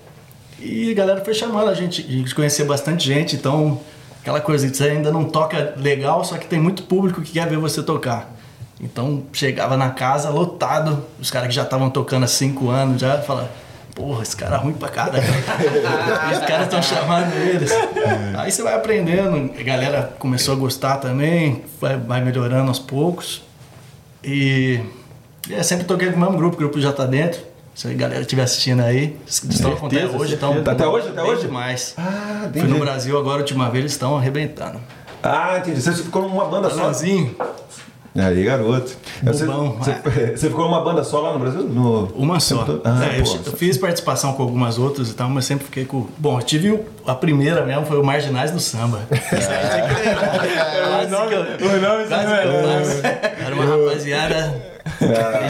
[0.61, 3.81] E a galera foi chamando a gente, a gente conhecia bastante gente, então
[4.27, 7.49] aquela coisa que você ainda não toca legal, só que tem muito público que quer
[7.49, 8.35] ver você tocar.
[8.81, 13.23] Então chegava na casa lotado, os caras que já estavam tocando há cinco anos já
[13.23, 13.49] falavam,
[13.95, 15.23] porra, esse cara é ruim pra caralho.
[15.23, 17.71] os caras estão chamando eles.
[18.37, 23.45] Aí você vai aprendendo, a galera começou a gostar também, vai, vai melhorando aos poucos.
[24.25, 24.81] E,
[25.49, 27.41] e é, sempre toquei com o mesmo grupo, o grupo já tá dentro.
[27.77, 31.43] Se a galera estiver assistindo aí, estão Certeza, hoje, estão Até hoje, até hoje?
[31.43, 31.95] demais.
[31.99, 34.81] Ah, Fui no Brasil agora, a última vez, eles estão arrebentando.
[35.23, 35.83] Ah, entendi.
[35.83, 36.85] Você ficou numa banda só?
[36.85, 37.37] Sozinho,
[38.19, 38.97] Aí, garoto.
[39.25, 39.73] Você, Bobão.
[39.77, 39.93] você,
[40.35, 41.65] você ficou numa banda só lá no Brasil?
[41.65, 42.07] No...
[42.15, 42.65] Uma só.
[42.65, 42.81] Todo?
[42.83, 43.39] Ah, É, eu, pô.
[43.45, 46.07] eu fiz participação com algumas outras e tal, mas sempre fiquei com.
[46.17, 49.01] Bom, eu tive o- a primeira mesmo, foi o Marginais do Samba.
[51.07, 53.07] o nome, o nome Quase que eu faço.
[53.45, 54.76] Era uma rapaziada.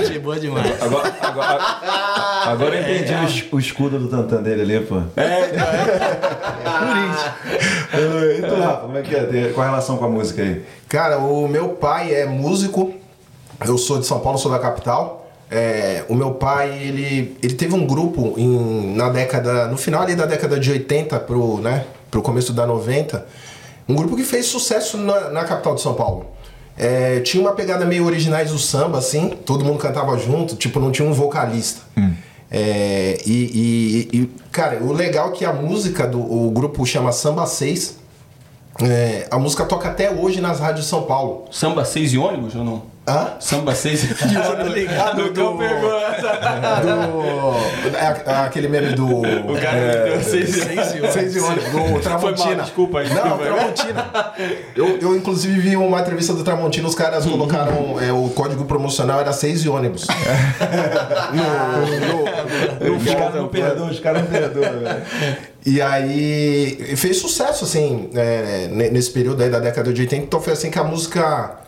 [0.05, 0.83] Gente boa demais.
[0.83, 1.59] Agora, agora,
[2.47, 4.97] agora eu entendi o es- o, escudo do Tantan dele ali, pô.
[5.17, 5.51] É,
[8.39, 9.51] E tu, Rafa, como é que é?
[9.55, 10.65] Qual a relação com a música aí?
[10.89, 12.93] Cara, o meu pai é músico.
[13.67, 15.27] Eu sou de São Paulo, sou da capital.
[15.51, 20.15] É, o meu pai, ele, ele teve um grupo em, na década, no final ali
[20.17, 23.25] da década de 80 pro, né, pro começo da 90,
[23.89, 26.27] um grupo que fez sucesso na, na capital de São Paulo.
[26.79, 30.91] É, tinha uma pegada meio originais do samba, assim, todo mundo cantava junto, tipo, não
[30.93, 31.81] tinha um vocalista.
[32.51, 37.11] É, e, e- e, cara, o legal é que a música do o grupo chama
[37.13, 37.99] Samba 6.
[38.83, 41.45] É, a música toca até hoje nas rádios de São Paulo.
[41.51, 42.83] Samba 6 e ônibus ou não?
[43.09, 43.35] Hã?
[43.39, 44.93] Samba 6 e ônibus.
[45.01, 45.23] Ah, do,
[45.57, 46.27] pegou essa.
[47.95, 49.21] é, é aquele meme do.
[49.21, 51.11] O cara deu 6 e ônibus.
[51.13, 52.37] Seis e ônibus, do Tramontina.
[52.37, 53.39] Foi mal, desculpa aí, Não.
[53.39, 54.33] Tramontina.
[54.75, 59.21] Eu, eu, inclusive, vi uma entrevista do Tramontina, os caras colocaram é, o código promocional
[59.21, 60.07] era seis e ônibus.
[61.33, 64.73] no, no, Os caras não perdoam, os caras não perdoam.
[65.65, 70.25] E aí fez sucesso, assim, é, ne- nesse período aí da década de 80.
[70.25, 71.59] Então foi assim que a música.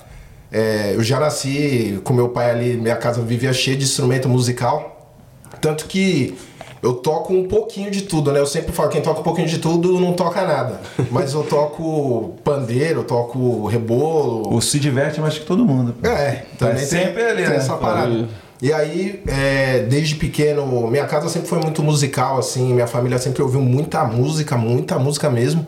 [0.50, 5.12] É, eu já nasci com meu pai ali, minha casa vivia cheia de instrumento musical.
[5.60, 6.36] Tanto que
[6.82, 8.38] eu toco um pouquinho de tudo, né?
[8.38, 10.80] Eu sempre falo, quem toca um pouquinho de tudo não toca nada.
[11.10, 14.54] Mas eu toco pandeiro, eu toco rebolo.
[14.54, 15.94] O se diverte mais que todo mundo.
[16.00, 16.06] pô.
[16.06, 17.56] É, também Tá sempre tem, ali, tem né?
[17.56, 18.28] essa parada.
[18.60, 23.40] E aí, é, desde pequeno, minha casa sempre foi muito musical, assim, minha família sempre
[23.40, 25.64] ouviu muita música, muita música mesmo.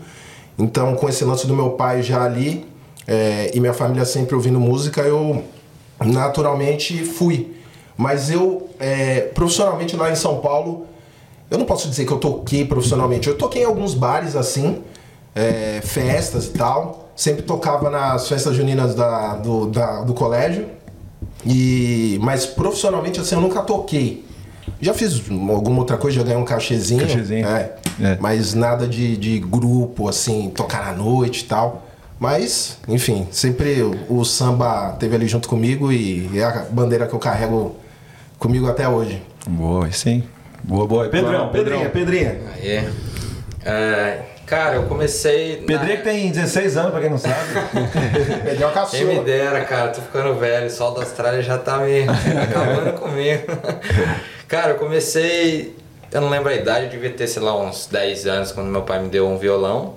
[0.59, 2.67] Então, com esse lance do meu pai já ali,
[3.07, 5.43] é, e minha família sempre ouvindo música, eu
[6.05, 7.57] naturalmente fui.
[7.97, 10.87] Mas eu, é, profissionalmente lá em São Paulo,
[11.51, 13.29] eu não posso dizer que eu toquei profissionalmente.
[13.29, 14.79] Eu toquei em alguns bares assim,
[15.35, 17.11] é, festas e tal.
[17.15, 20.67] Sempre tocava nas festas juninas da, do, da- do colégio.
[21.45, 24.25] E, mas profissionalmente assim eu nunca toquei.
[24.81, 27.01] Já fiz alguma outra coisa, já ganhei um cachezinho.
[27.07, 27.47] Cachezinho.
[27.47, 28.17] É, É.
[28.21, 31.87] Mas nada de, de grupo, assim, tocar à noite e tal.
[32.21, 37.15] Mas, enfim, sempre o, o samba teve ali junto comigo e é a bandeira que
[37.15, 37.75] eu carrego
[38.39, 39.23] comigo até hoje.
[39.49, 40.23] Boa, sim.
[40.63, 41.09] Boa, boa.
[41.09, 42.39] Pedrão, Pedrinha, Pedrinha.
[42.55, 42.87] Aí.
[43.65, 45.61] É, cara, eu comecei.
[45.63, 47.35] na- Pedrinha que tem 16 anos, pra quem não sabe.
[48.45, 49.25] Perdeu a Quem me caçula.
[49.25, 52.03] dera, cara, tô ficando velho, o sol da Austrália já tá me
[52.43, 53.45] acabando comigo.
[54.47, 55.75] Cara, eu comecei,
[56.13, 58.83] eu não lembro a idade, eu devia ter, sei lá, uns 10 anos quando meu
[58.83, 59.95] pai me deu um violão.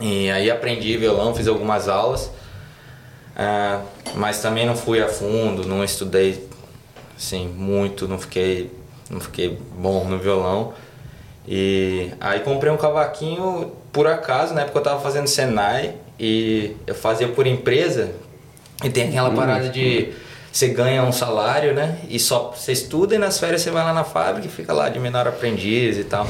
[0.00, 2.30] E aí aprendi violão, fiz algumas aulas,
[3.36, 3.82] ah,
[4.14, 6.48] mas também não fui a fundo, não estudei
[7.16, 8.70] assim muito, não fiquei,
[9.10, 10.72] não fiquei bom no violão.
[11.46, 16.94] E aí comprei um cavaquinho por acaso, na época eu tava fazendo Senai e eu
[16.94, 18.12] fazia por empresa
[18.82, 20.12] e tem aquela parada de
[20.52, 21.98] você ganha um salário, né?
[22.08, 24.88] E só você estuda e nas férias você vai lá na fábrica e fica lá
[24.88, 26.26] de menor aprendiz e tal.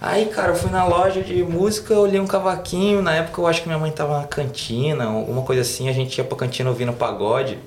[0.00, 3.00] Aí, cara, eu fui na loja de música, olhei um cavaquinho.
[3.02, 5.88] Na época eu acho que minha mãe tava na cantina, alguma coisa assim.
[5.88, 7.58] A gente ia pra cantina ouvindo pagode.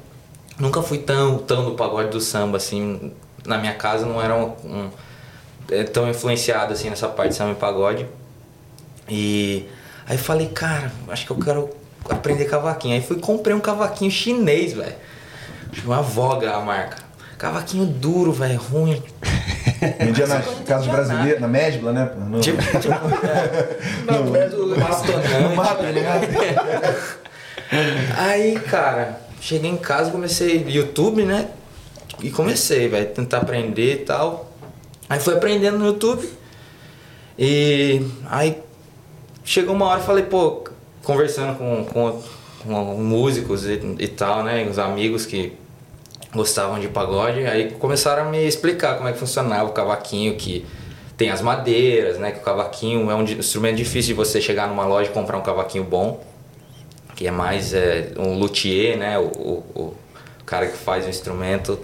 [0.60, 3.12] Nunca fui tão, tão do pagode do samba, assim.
[3.46, 4.90] Na minha casa não era um, um-
[5.72, 8.06] é, tão influenciado assim nessa parte de samba e pagode.
[9.08, 9.66] E
[10.08, 11.70] aí falei, cara, acho que eu quero
[12.10, 12.94] aprender cavaquinho.
[12.96, 14.96] Aí fui comprei um cavaquinho chinês, velho.
[15.84, 16.98] Uma Voga a marca.
[17.40, 19.02] Cavaquinho duro, velho, ruim.
[19.98, 22.12] Vendia nas casas brasileiras, na Mesbla, né?
[22.18, 22.94] No- Tipo, tipo
[23.26, 25.28] é, não, muito bastonante.
[28.18, 31.48] Aí, cara, cheguei em casa, comecei YouTube, né?
[32.22, 34.52] E comecei, velho, tentar aprender e tal.
[35.10, 36.28] Aí fui aprendendo no YouTube.
[37.38, 38.62] E aí
[39.46, 40.66] chegou uma hora e falei, pô,
[41.04, 42.22] conversando com, com,
[42.66, 44.68] com músicos e, e tal, né?
[44.70, 45.54] Os amigos que
[46.34, 50.66] gostavam de pagode, aí começaram a me explicar como é que funcionava o cavaquinho, que
[51.18, 52.32] tem as madeiras, né?
[52.32, 55.42] Que o cavaquinho é um instrumento difícil de você chegar numa loja e comprar um
[55.42, 56.24] cavaquinho bom,
[57.16, 59.18] que é mais é, um luthier, né?
[59.20, 59.98] O, o, o
[60.46, 61.80] cara que faz o instrumento,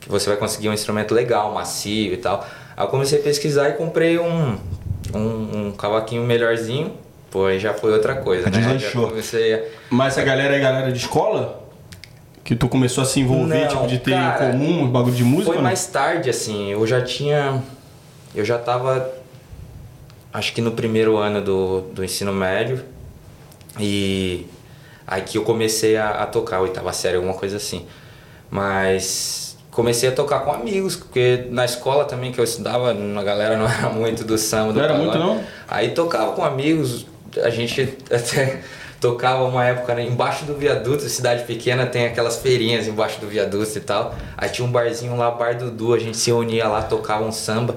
[0.00, 2.44] que você vai conseguir um instrumento legal, macio e tal.
[2.76, 4.58] Aí eu comecei a pesquisar e comprei um,
[5.14, 6.96] um, um cavaquinho melhorzinho,
[7.30, 8.60] pô, aí já foi outra coisa, né?
[8.60, 9.10] Já Deslanchou.
[9.10, 9.62] comecei a...
[9.90, 11.61] Mas essa galera é galera de escola?
[12.44, 15.14] Que tu começou a se envolver, Não, tipo, de ter cara, em comum um bagulho
[15.14, 15.46] de música?
[15.46, 15.62] Foi não?
[15.62, 17.62] mais tarde, assim, eu já tinha.
[18.34, 19.12] Eu já tava.
[20.32, 22.82] Acho que no primeiro ano do, do ensino médio.
[23.78, 24.46] E
[25.06, 27.86] aí que eu comecei a, a tocar, oitava série, alguma coisa assim.
[28.50, 33.56] Mas comecei a tocar com amigos, porque na escola também que eu estudava, a galera
[33.56, 35.42] não era muito do samba, do Não era muito, não?
[35.66, 37.06] Aí tocava com amigos,
[37.42, 38.60] a gente até
[39.02, 43.76] tocava uma época né, embaixo do viaduto, cidade pequena tem aquelas feirinhas embaixo do viaduto
[43.76, 44.14] e tal.
[44.36, 47.76] Aí tinha um barzinho lá, Bar Dudu, a gente se unia lá, tocava um samba,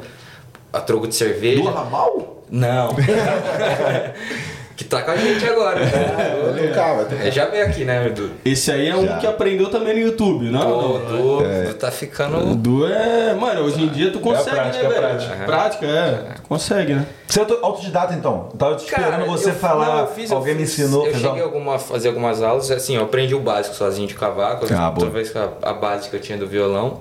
[0.72, 1.64] a troco de cerveja.
[1.64, 2.44] Do Ramal?
[2.50, 2.96] Não.
[4.76, 5.80] que tá com a gente agora.
[5.82, 7.08] Eu tocava.
[7.24, 8.32] É, já veio aqui, né, Edu?
[8.44, 9.18] Esse aí é um Já.
[9.18, 10.96] que aprendeu também no YouTube, não?
[10.96, 11.42] O Dudu?
[11.46, 12.40] Edu, Edu tá O ficando.
[12.56, 13.34] Dudu é.
[13.34, 15.02] Mano, hoje em dia tu consegue, prática, né, é velho?
[15.18, 15.46] prática.
[15.46, 16.24] Prática, é.
[16.48, 17.06] Consegue, né?
[17.28, 18.50] Você é autodidata então?
[18.52, 19.86] Eu tava te esperando Cara, você eu- falar.
[19.88, 21.08] não, eu fiz- eu alguém me fiz- ensinou.
[21.08, 24.66] Eu cheguei a alguma, fazer algumas aulas, assim, eu aprendi o básico sozinho de cavaco,
[24.74, 25.06] Ah, boa.
[25.08, 27.00] talvez a, a base que eu tinha do violão.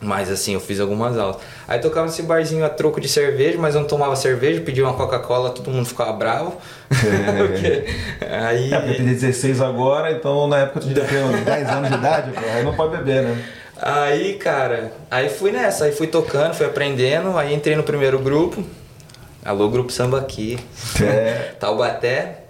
[0.00, 1.38] Mas assim, eu fiz algumas aulas.
[1.66, 4.94] Aí tocava nesse barzinho a troco de cerveja, mas eu não tomava cerveja, pedia uma
[4.94, 6.56] Coca-Cola, todo mundo ficava bravo.
[6.88, 7.84] Porque-
[8.20, 8.72] aí.
[8.72, 11.96] É, porque tem 16 agora, então na época tu devia ter uns 10 anos de
[11.96, 13.44] idade, pô, aí não pode beber, né?
[13.80, 18.64] Aí, cara, aí fui nessa, aí fui tocando, fui aprendendo, aí entrei no primeiro grupo.
[19.44, 20.58] Alô, grupo samba aqui.
[21.02, 21.52] É.
[21.60, 22.40] Taubaté.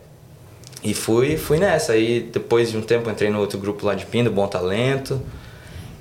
[0.83, 1.93] E fui, fui nessa.
[1.93, 5.21] Aí depois de um tempo entrei no outro grupo lá de Pindo, Bom Talento.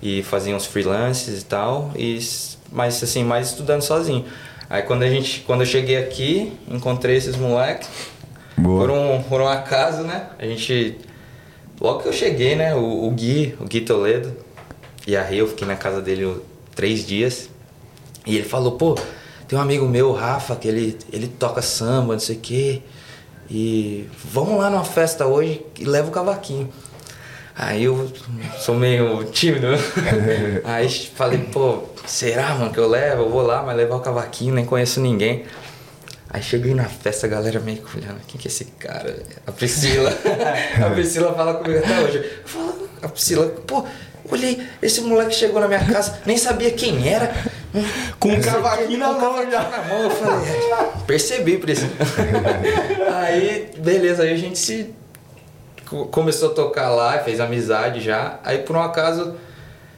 [0.01, 1.91] E fazia uns freelances e tal.
[1.95, 2.19] E,
[2.71, 4.25] mas assim, mais estudando sozinho.
[4.69, 5.41] Aí quando a gente.
[5.41, 7.89] Quando eu cheguei aqui, encontrei esses moleques.
[8.57, 8.81] Boa.
[8.81, 10.27] Por um, por um acaso, né?
[10.37, 10.97] A gente.
[11.79, 12.75] Logo que eu cheguei, né?
[12.75, 14.47] O, o Gui, o Gui Toledo
[15.07, 16.41] e a eu fiquei na casa dele
[16.75, 17.49] três dias.
[18.25, 18.95] E ele falou, pô,
[19.47, 22.81] tem um amigo meu, o Rafa, que ele, ele toca samba, não sei o quê.
[23.49, 26.69] E vamos lá numa festa hoje e leva o cavaquinho.
[27.57, 28.11] Aí eu
[28.59, 29.67] sou meio tímido.
[30.63, 33.23] Aí falei, pô, será, mano, que eu levo?
[33.23, 35.43] Eu vou lá, mas levar o cavaquinho, nem conheço ninguém.
[36.29, 39.23] Aí cheguei na festa, a galera meio que olhando, quem que é esse cara?
[39.47, 40.13] A Priscila.
[40.85, 42.17] a Priscila fala comigo até hoje.
[42.17, 43.83] Eu falo, a Priscila, pô,
[44.29, 47.33] olhei, esse moleque chegou na minha casa, nem sabia quem era.
[48.19, 49.63] Com um cavaquinho na mão já.
[49.63, 51.89] na mão, eu falei, é, percebi, Priscila.
[53.23, 54.93] aí, beleza, aí a gente se
[56.11, 58.39] começou a tocar lá, fez amizade já.
[58.43, 59.35] Aí por um acaso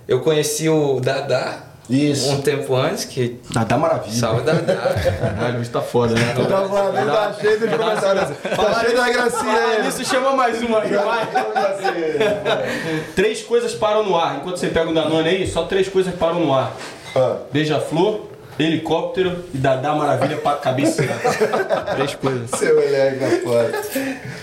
[0.07, 2.31] eu conheci o Dadá Isso.
[2.31, 4.15] um tempo antes, que Ah, dá maravilha.
[4.15, 4.73] salve Dadá.
[5.19, 6.33] Caralho, hoje tá foda, né?
[6.35, 8.29] Tava falando, ele tá cheio de comentários.
[8.55, 9.83] Tá cheio da gracinha aí.
[9.83, 11.27] nisso, chama mais uma aí, vai.
[13.15, 14.37] Três coisas param no ar.
[14.37, 16.71] Enquanto você pega o Danone aí, só três coisas param no ar.
[17.15, 17.37] Ah.
[17.51, 18.21] Beija-flor,
[18.59, 21.03] helicóptero e Dadá Maravilha pra cabeça.
[21.95, 22.49] três coisas.
[22.51, 23.81] Seu moleque da foda.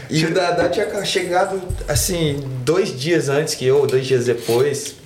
[0.09, 4.97] E o Dadá tinha chegado assim, dois dias antes que eu, dois dias depois.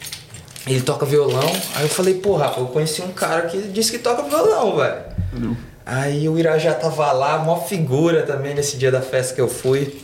[0.66, 1.50] Ele toca violão.
[1.74, 5.56] Aí eu falei, pô, Rafa, eu conheci um cara que disse que toca violão, velho.
[5.84, 9.98] Aí o Irajá tava lá, mó figura também nesse dia da festa que eu fui.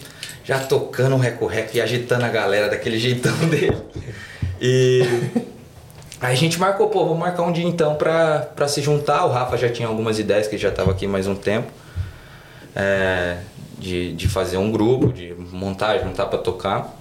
[0.45, 3.77] Já tocando um reco-reco e agitando a galera daquele jeitão dele.
[4.61, 5.05] E
[6.21, 9.25] aí a gente marcou, pô, vamos marcar um dia então pra, pra se juntar.
[9.25, 11.69] O Rafa já tinha algumas ideias, que ele já tava aqui mais um tempo.
[12.75, 13.39] É,
[13.79, 16.95] de, de fazer um grupo, de montar, juntar pra tocar.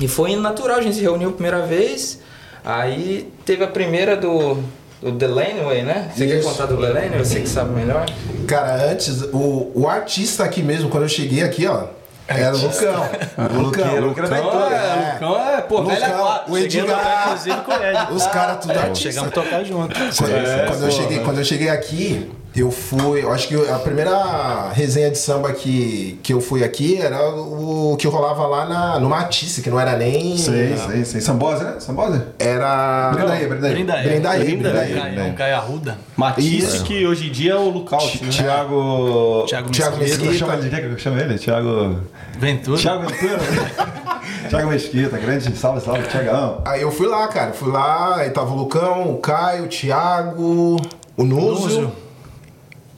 [0.00, 2.20] E foi natural, a gente se reuniu a primeira vez.
[2.64, 4.58] Aí teve a primeira do,
[5.00, 6.10] do Delaney, né?
[6.14, 6.48] Você quer Isso.
[6.48, 7.18] contar do Delaney?
[7.18, 8.06] Você que sabe melhor.
[8.46, 11.86] Cara, antes, o, o artista aqui mesmo, quando eu cheguei aqui, ó,
[12.26, 13.08] era o Lucão.
[13.38, 13.94] O Lucão.
[13.94, 14.72] Da Lucão Heitor.
[14.72, 18.14] é, Lucão é, pô, velha o Edgar, ele.
[18.14, 19.10] os caras tudo artista.
[19.10, 19.94] Chegamos a tocar junto.
[19.94, 22.30] Quando, É, quando eu pô, cheguei, quando eu cheguei aqui,
[22.60, 23.22] eu fui.
[23.22, 27.96] Eu acho que a primeira resenha de samba que, que eu fui aqui era o
[27.98, 30.36] que rolava lá na, no Matisse, que não era nem.
[30.38, 31.20] Sei, sei, sei.
[31.20, 31.80] Sambosa, né?
[31.80, 32.28] Sambosa?
[32.38, 33.10] Era.
[33.14, 33.72] Brindaí, Brindaí.
[33.74, 34.08] Brindaí.
[34.08, 34.92] Brindaí, Brindaí.
[34.92, 35.14] Brindaí.
[35.14, 35.98] Caio- Caio Arruda.
[36.16, 36.84] Matisse, Isso.
[36.84, 38.30] que hoje em dia é o Lookout, né?
[38.30, 39.44] Tiago.
[39.48, 40.34] Thiago Thiago Mesquita.
[40.34, 40.82] Chama ele?
[40.82, 41.38] Como chama ele?
[41.38, 42.00] Tiago.
[42.38, 42.78] Ventura.
[42.80, 43.38] Tiago Ventura?
[44.48, 46.62] Tiago Mesquita, grande salve, salve, Tiagão.
[46.64, 47.52] Aí eu fui lá, cara.
[47.52, 50.76] Fui lá, aí tava o Lucão, o Caio, o Thiago.
[51.16, 51.52] o Núzio.
[51.64, 51.92] Núzio.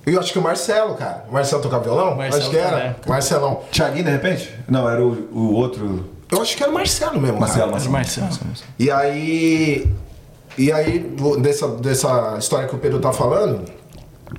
[0.06, 1.24] E eu acho que o Marcelo, cara.
[1.28, 2.14] O Marcelo tocava violão?
[2.14, 2.70] Marcelo acho que era.
[2.70, 2.94] também.
[3.08, 3.60] Marcelão.
[3.72, 4.54] Thiaguinho, de repente?
[4.68, 6.08] Não, era o, o outro.
[6.30, 7.90] Eu acho que era o Marcelo mesmo, Marcelo, cara.
[7.90, 8.26] Marcelo.
[8.26, 8.52] Marcelo.
[8.78, 9.92] E aí.
[10.56, 11.00] E aí,
[11.40, 13.64] dessa, dessa história que o Pedro tá falando,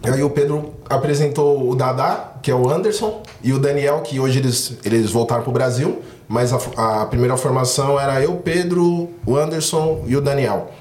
[0.04, 4.40] aí o Pedro apresentou o Dadá, que é o Anderson, e o Daniel, que hoje
[4.40, 10.06] eles, eles voltaram pro Brasil, mas a, a primeira formação era eu, Pedro, o Anderson
[10.08, 10.72] e o Daniel.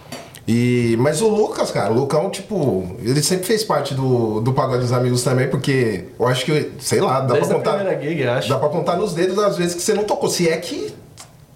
[0.48, 4.82] E, mas o Lucas, cara, o Lucão, tipo, ele sempre fez parte do, do Pagode
[4.82, 8.00] dos Amigos também, porque eu acho que, sei lá, dá Desde pra a contar.
[8.00, 8.24] gig.
[8.48, 10.30] Dá pra contar nos dedos das vezes que você não tocou.
[10.30, 10.94] Se é que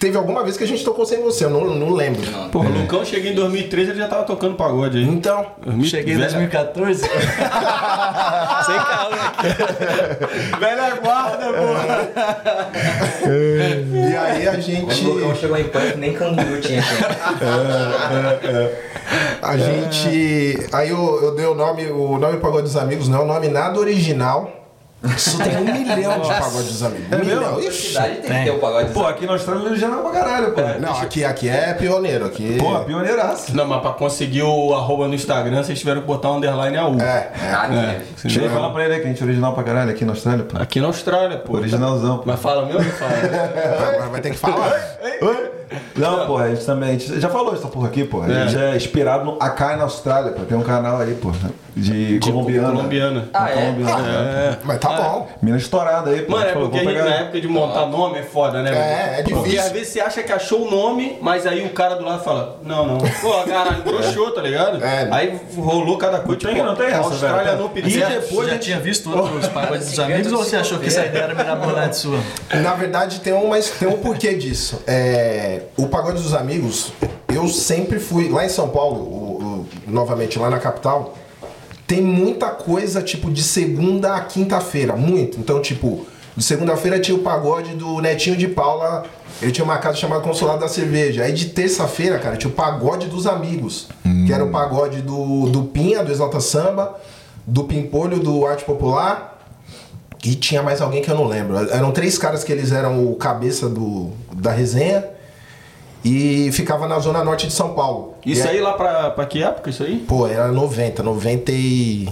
[0.01, 2.23] teve alguma vez que a gente tocou sem você, eu não, não lembro.
[2.51, 5.05] Porra, o Lucão cheguei em 2013 ele já tava tocando pagode aí.
[5.05, 5.47] Então,
[5.85, 7.03] Cheguei em 2014.
[7.05, 9.35] Sem calma.
[10.59, 12.09] Velha guarda, porra.
[13.29, 14.87] e aí a gente.
[14.87, 16.83] Quando o Lucão chegou em punk, nem canguru tinha.
[19.43, 20.69] A gente.
[20.73, 23.49] Aí eu, eu dei o nome, o nome Pagode dos Amigos não é um nome
[23.49, 24.60] nada original.
[25.17, 27.07] Isso tem um milhão de Pagode dos Amigos.
[27.11, 27.55] Um milhão.
[27.55, 27.89] Toda Ixi.
[27.89, 28.93] cidade tem que ter o pagode.
[28.93, 30.61] Pô, aqui na Austrália não é pra caralho, pô.
[30.79, 32.27] Não, aqui, aqui é pioneiro.
[32.27, 32.59] Aqui.
[32.59, 33.57] Pô, pioneiraço.
[33.57, 37.01] Não, mas pra conseguir o arroba no Instagram, vocês tiveram que botar um underline AU.
[37.01, 38.29] É, Ah, É, é.
[38.29, 40.13] Chega e fala pra ele aí que a gente é original pra caralho aqui na
[40.13, 40.59] Austrália, pô.
[40.59, 41.57] Aqui na Austrália, pô.
[41.57, 42.19] Originalzão.
[42.19, 42.25] pô.
[42.27, 43.13] Mas fala mesmo ou não fala?
[43.95, 44.99] agora vai ter que falar.
[45.97, 46.89] Não, pô, a gente também.
[46.91, 48.23] A gente já falou essa porra aqui, pô.
[48.23, 50.43] A gente é inspirado no Akai na Austrália, pô.
[50.43, 51.31] Tem um canal aí, pô.
[51.77, 52.73] De colombiana.
[52.73, 53.29] Colombiana.
[53.33, 53.55] Ah, é?
[53.55, 54.09] Colombiana.
[54.09, 54.59] É.
[54.65, 55.29] Mas tá bom.
[55.41, 56.33] Mina estourada aí, pô.
[56.33, 58.71] Mano, é falou, porque a gente, pegar- na época de montar nome é foda, né?
[58.73, 59.61] É, é Porque difícil.
[59.61, 62.59] às vezes você acha que achou o nome, mas aí o cara do lado fala,
[62.65, 62.99] não, não.
[62.99, 64.83] Pô, caralho, broxou, tá ligado?
[64.85, 65.09] É.
[65.13, 66.41] Aí rolou cada coisa.
[66.41, 67.59] Tem, não tem essa, Austrália velho.
[67.59, 68.09] não E pediu.
[68.09, 71.23] depois Você já tinha visto outros pagodes dos amigos ou você achou que essa ideia
[71.23, 72.19] era mirabolante sua?
[72.53, 74.83] Na verdade, tem um, mas tem um porquê disso.
[74.89, 76.93] É, o Pagode dos Amigos,
[77.33, 78.29] eu sempre fui.
[78.29, 81.15] Lá em São Paulo, o- o- novamente lá na capital,
[81.87, 84.95] tem muita coisa, tipo, de segunda a quinta-feira.
[84.97, 85.39] Muito.
[85.41, 89.05] Então, tipo, de segunda-feira tinha o pagode do Netinho de Paula.
[89.43, 91.23] Ele tinha uma casa chamada Consulado da Cerveja.
[91.25, 93.89] Aí de terça-feira, cara, tinha o pagode dos amigos.
[94.27, 96.95] Que era o pagode do, do Pinha, do Exalta Samba,
[97.47, 99.39] do Pimpolho, do Arte Popular.
[100.25, 101.57] E tinha mais alguém que eu não lembro.
[101.71, 105.05] Eram três caras que eles eram o cabeça do, da resenha.
[106.05, 108.15] E ficava na zona norte de São Paulo.
[108.25, 109.99] Isso E aí lá pra, pra que época, isso aí?
[109.99, 112.09] Pô, era 90, 90 e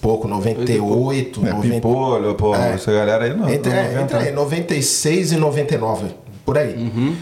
[0.00, 1.74] pouco, 98, É, 90.
[1.74, 2.54] Pimpolho, pô.
[2.54, 2.74] É.
[2.74, 3.48] Essa galera aí não.
[3.48, 4.02] Entre, não é, inventa.
[4.02, 6.06] entre aí, 96 e 99,
[6.44, 6.74] por aí.
[6.74, 7.16] Uhum.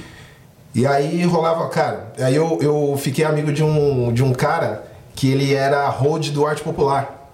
[0.75, 4.85] E aí rolava, cara, aí eu, eu fiquei amigo de um, de um cara
[5.15, 7.31] que ele era hold do Arte Popular.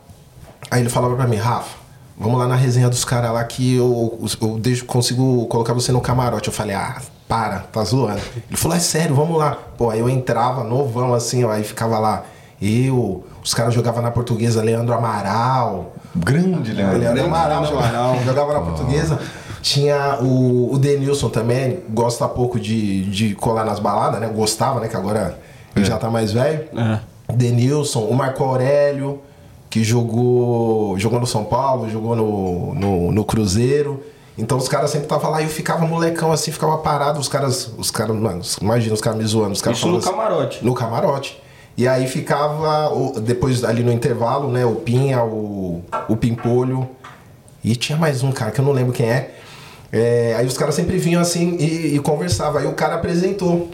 [0.70, 1.76] Aí ele falava pra mim, Rafa,
[2.16, 6.00] vamos lá na resenha dos caras lá que eu, eu deixo, consigo colocar você no
[6.00, 6.48] camarote.
[6.48, 7.02] Eu falei, ah,
[7.32, 8.20] para, tá zoando.
[8.50, 9.56] Ele falou, é sério, vamos lá.
[9.78, 12.24] Pô, aí eu entrava novão assim, ó, aí ficava lá.
[12.60, 16.92] Eu, os caras jogavam na portuguesa, Leandro Amaral, Grande, né?
[16.92, 18.22] Leandro Amaral, Leandro Amaral.
[18.22, 19.18] jogava na portuguesa.
[19.62, 24.28] Tinha o, o Denilson também, gosta pouco de, de colar nas baladas, né?
[24.28, 24.88] Gostava, né?
[24.88, 25.38] Que agora
[25.74, 26.64] ele já tá mais velho.
[26.76, 27.00] É.
[27.32, 29.22] Denilson, o Marco Aurélio,
[29.70, 34.02] que jogou, jogou no São Paulo, jogou no, no, no Cruzeiro.
[34.38, 37.20] Então os caras sempre estavam lá e eu ficava molecão assim, ficava parado.
[37.20, 39.52] Os caras, os caras, mano, imagina os caras me zoando.
[39.52, 40.64] Os caras Isso no assim- camarote.
[40.64, 41.42] no camarote.
[41.76, 42.90] E aí ficava,
[43.20, 46.88] depois ali no intervalo, né, o Pinha, o, o Pimpolho.
[47.64, 49.34] E tinha mais um cara que eu não lembro quem é.
[49.92, 52.60] É, aí os caras sempre vinham assim e, e conversavam.
[52.60, 53.70] Aí o cara apresentou.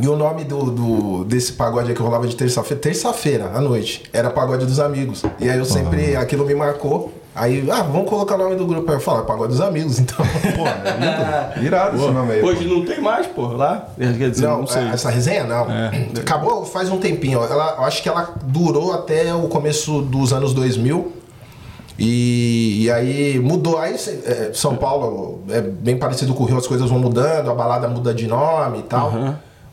[0.00, 4.04] E o nome do, do- desse pagode aí que rolava de terça-feira, terça-feira à noite,
[4.12, 5.24] era Pagode dos Amigos.
[5.40, 7.12] E aí eu sempre, aquilo me marcou.
[7.38, 8.90] Aí, ah, vamos colocar o nome do grupo.
[8.90, 10.16] Aí eu falo, é Pagode dos Amigos, então.
[10.56, 12.42] Pô, é Irado esse nome aí.
[12.42, 13.88] Hoje não tem mais, pô, lá.
[13.96, 14.82] Quer dizer, não, Não, sei.
[14.82, 15.66] é, essa resenha não.
[16.20, 17.40] Acabou faz um tempinho.
[17.42, 21.12] Ela, eu acho que ela durou até o começo dos anos 2000.
[21.98, 23.78] E, e aí mudou.
[23.78, 27.54] Aí é, São Paulo é bem parecido com o Rio, as coisas vão mudando, a
[27.54, 29.12] balada muda de nome e tal.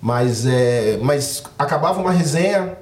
[0.01, 2.73] Mas, é, mas acabava uma resenha,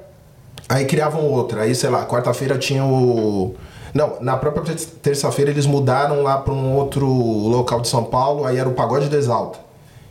[0.68, 1.62] aí criavam outra.
[1.62, 3.56] Aí, sei lá, quarta-feira tinha o.
[3.94, 8.46] Não, na própria ter- terça-feira eles mudaram lá para um outro local de São Paulo,
[8.46, 9.60] aí era o Pagode do Exalta.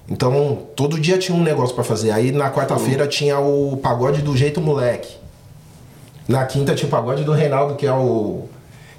[0.09, 2.11] Então, todo dia tinha um negócio pra fazer.
[2.11, 5.17] Aí na quarta-feira tinha o pagode do jeito moleque.
[6.29, 8.45] Na quinta tinha o pagode do Reinaldo, que é o.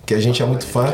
[0.06, 0.88] que a gente é muito fã.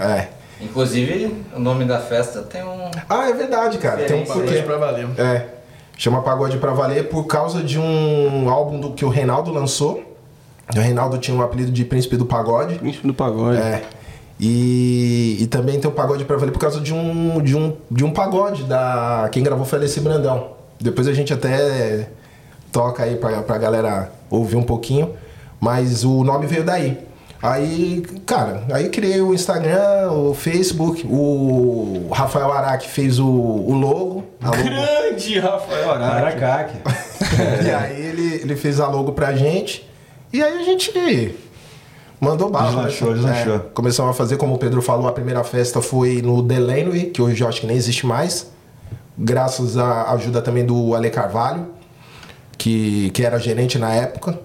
[0.00, 0.28] É.
[0.60, 2.90] Inclusive, o nome da festa tem um.
[3.08, 4.02] Ah, é verdade, cara.
[4.04, 4.26] Tem um.
[4.26, 5.08] Pagode pra valer.
[5.18, 5.46] É.
[5.96, 10.09] Chama Pagode pra Valer por causa de um álbum do, que o Reinaldo lançou.
[10.76, 12.76] O Reinaldo tinha o apelido de Príncipe do Pagode.
[12.76, 13.58] Príncipe do pagode.
[13.58, 13.82] É.
[14.38, 18.04] E, e também tem o pagode pra valer por causa de um, de um, de
[18.04, 19.28] um pagode da.
[19.30, 20.52] Quem gravou foi Alessi Brandão.
[20.80, 22.08] Depois a gente até
[22.72, 25.14] toca aí pra, pra galera ouvir um pouquinho.
[25.60, 26.96] Mas o nome veio daí.
[27.42, 34.24] Aí, cara, aí criei o Instagram, o Facebook, o Rafael Araque fez o, o logo.
[34.42, 34.62] a logo.
[34.62, 36.44] Grande Rafael Araque.
[36.44, 36.78] Aracaque.
[37.64, 39.88] E aí ele, ele fez a logo pra gente.
[40.32, 41.34] E aí a gente
[42.20, 42.66] mandou bala.
[42.68, 43.54] Deslanchou, começou- deslanchou.
[43.56, 47.20] É, começamos a fazer, como o Pedro falou, a primeira festa foi no Delaney, que
[47.20, 48.50] hoje eu acho que nem existe mais.
[49.18, 51.66] Graças à ajuda também do Ale Carvalho,
[52.56, 54.38] que, que era gerente na época.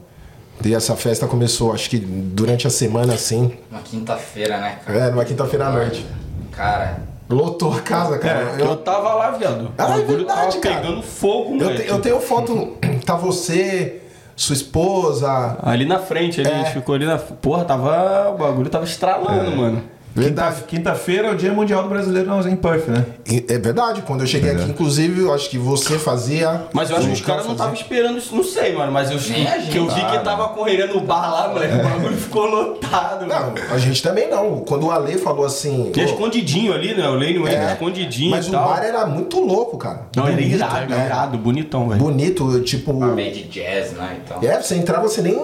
[0.63, 3.53] E essa festa começou, acho que durante a semana, assim.
[3.69, 4.97] Uma quinta-feira, né, cara?
[4.99, 6.05] É, numa quinta-feira à noite.
[6.51, 8.55] Cara, Lotou a casa, cara.
[8.59, 9.71] Eu, tava lá, viado.
[9.79, 10.75] Ah, o é verdade, tava cara.
[10.81, 11.81] pegando fogo, eu, moleque.
[11.83, 14.01] te- eu tenho foto, tá você,
[14.35, 15.57] sua esposa.
[15.63, 16.53] Ali na frente, ali, É.
[16.53, 17.17] a gente ficou ali na.
[17.17, 18.29] Porra, tava.
[18.31, 19.83] O bagulho tava estralando, mano.
[20.15, 23.05] Quinta- Quinta-feira é o Dia Mundial do Brasileiro não, em Perth, né?
[23.49, 26.63] É verdade, quando eu cheguei aqui, inclusive, eu acho que você fazia.
[26.71, 28.91] Mas eu acho que os caras não estavam esperando isso, não sei, mano.
[28.93, 31.75] Mas eu, a que eu vi que tava correndo no bar lá, moleque.
[31.75, 33.55] O bagulho ficou lotado, Não, mano.
[33.69, 34.59] a gente também não.
[34.61, 35.91] Quando o Ale falou assim.
[35.95, 37.07] É "Ô, escondidinho ali, né?
[37.09, 38.69] O Lane é, escondidinho Mas e o tal.
[38.69, 40.03] bar era muito louco, cara.
[40.15, 41.05] Não, era Bonito, irado, né?
[41.05, 41.99] irado, bonitão, velho.
[42.01, 42.93] Bonito, tipo.
[42.93, 44.17] meio de jazz, né?
[44.23, 44.39] Então.
[44.41, 45.37] É, você entrava, você nem,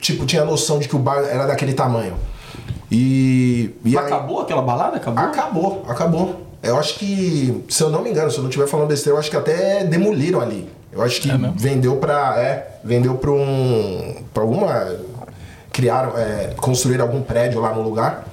[0.00, 2.14] tipo, tinha noção de que o bar era daquele tamanho.
[2.94, 3.70] E.
[3.84, 4.96] e aí- Acabou aquela balada?
[4.96, 5.24] Acabou?
[5.24, 6.40] Acabou, acabou.
[6.62, 9.20] Eu acho que, se eu não me engano, se eu não estiver falando besteira, eu
[9.20, 10.68] acho que até demoliram ali.
[10.92, 12.40] Eu acho que vendeu pra.
[12.40, 14.16] É, vendeu pra um.
[14.32, 14.94] pra alguma.
[15.72, 18.26] Criaram, é, construíram algum prédio lá no lugar.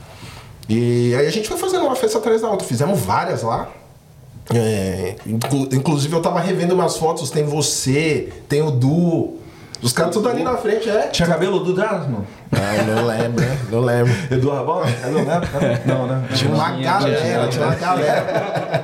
[0.69, 2.67] E aí a gente foi fazendo uma festa atrás da outra.
[2.67, 3.67] Fizemos várias lá.
[4.53, 9.39] É, inclu- inclusive eu tava revendo umas fotos, tem você, tem o Du.
[9.81, 11.07] Os caras tudo ali na frente, é.
[11.07, 12.21] Tinha cabelo do Drasman?
[12.51, 13.57] Ai, não lembro, né?
[13.71, 14.13] Não lembro.
[14.29, 14.83] Edu Rabal?
[15.05, 15.41] Não, né?
[15.85, 16.23] Não, né?
[16.35, 18.83] Tinha uma galera, tinha uma galera.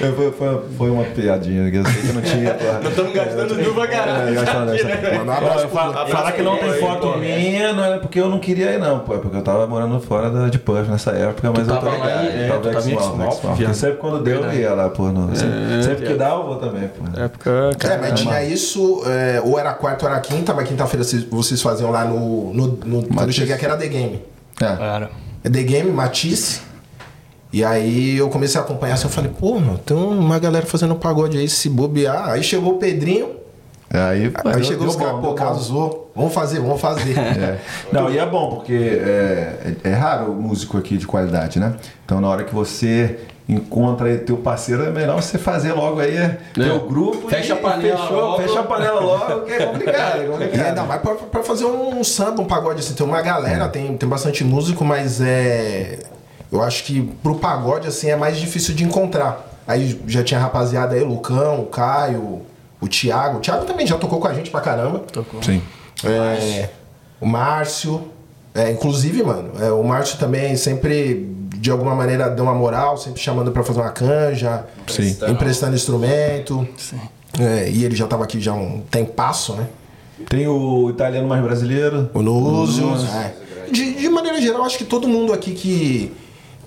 [0.00, 2.54] É, Foi, foi, foi uma piadinha, que eu sei que não tinha.
[2.82, 4.34] Nós estamos gastando duva É, caralho.
[4.34, 4.88] gastando essa.
[5.18, 8.38] Manda um abraço pro Falar que não tem foto minha não é porque eu não
[8.38, 9.14] queria ir, não, pô.
[9.14, 11.96] É porque eu tava morando fora da, de Perth nessa época, mas eu tô tava
[11.96, 12.24] lá ligado.
[12.36, 13.40] em- é, tava Exmouth, Exmouth.
[13.40, 15.06] Porque sempre quando deu, eu ia lá, pô.
[15.34, 17.20] Sempre, sempre que dá, eu vou também, pô.
[17.20, 21.60] Época, É, mas tinha isso, é, ou era quarta era quinta, mas quinta-feira vocês, vocês
[21.62, 22.52] faziam lá no.
[22.52, 24.22] no, no quando eu cheguei aqui era The Game.
[24.60, 24.76] É.
[24.76, 25.10] Cara.
[25.42, 26.60] É The Game, Matisse.
[27.52, 30.94] E aí eu comecei a acompanhar assim, eu falei, pô, mano, tem uma galera fazendo
[30.96, 32.30] pagode aí, se bobear.
[32.30, 33.36] Aí chegou o Pedrinho,
[33.90, 37.14] Aí, aí deu- chegou os caras, pô, casou, vamos fazer, vamos fazer.
[37.16, 37.58] É.
[37.92, 41.76] Não, e é bom, porque é, é, é raro o músico aqui de qualidade, né?
[42.04, 46.16] Então na hora que você encontra aí teu parceiro, é melhor você fazer logo aí
[46.54, 48.42] teu grupo Fecha e a panela fechou, logo.
[48.42, 50.66] fecha a panela logo, que é complicado, é E complicado.
[50.66, 52.94] ainda mais pra, pra fazer um samba, um pagode assim.
[52.94, 55.98] Tem uma galera, tem, tem bastante músico, mas é.
[56.50, 59.50] Eu acho que pro pagode assim é mais difícil de encontrar.
[59.66, 62.42] Aí já tinha rapaziada aí, o Lucão, o Caio,
[62.80, 63.38] o Thiago.
[63.38, 65.00] O Thiago também já tocou com a gente pra caramba.
[65.12, 65.42] Tocou.
[65.42, 65.62] Sim.
[66.04, 66.68] É,
[67.20, 68.08] o Márcio.
[68.54, 71.28] É, inclusive, mano, é, o Márcio também sempre,
[71.64, 75.16] de alguma maneira, deu uma moral, sempre chamando pra fazer uma canja, Sim.
[75.30, 76.68] emprestando instrumento.
[76.76, 77.00] Sim.
[77.40, 79.66] É, e ele já tava aqui já há um tempasso, né?
[80.28, 82.10] Tem o italiano mais brasileiro.
[82.12, 82.86] O Lúcio.
[83.16, 83.32] é.
[83.72, 86.12] De, de maneira geral, acho que todo mundo aqui que,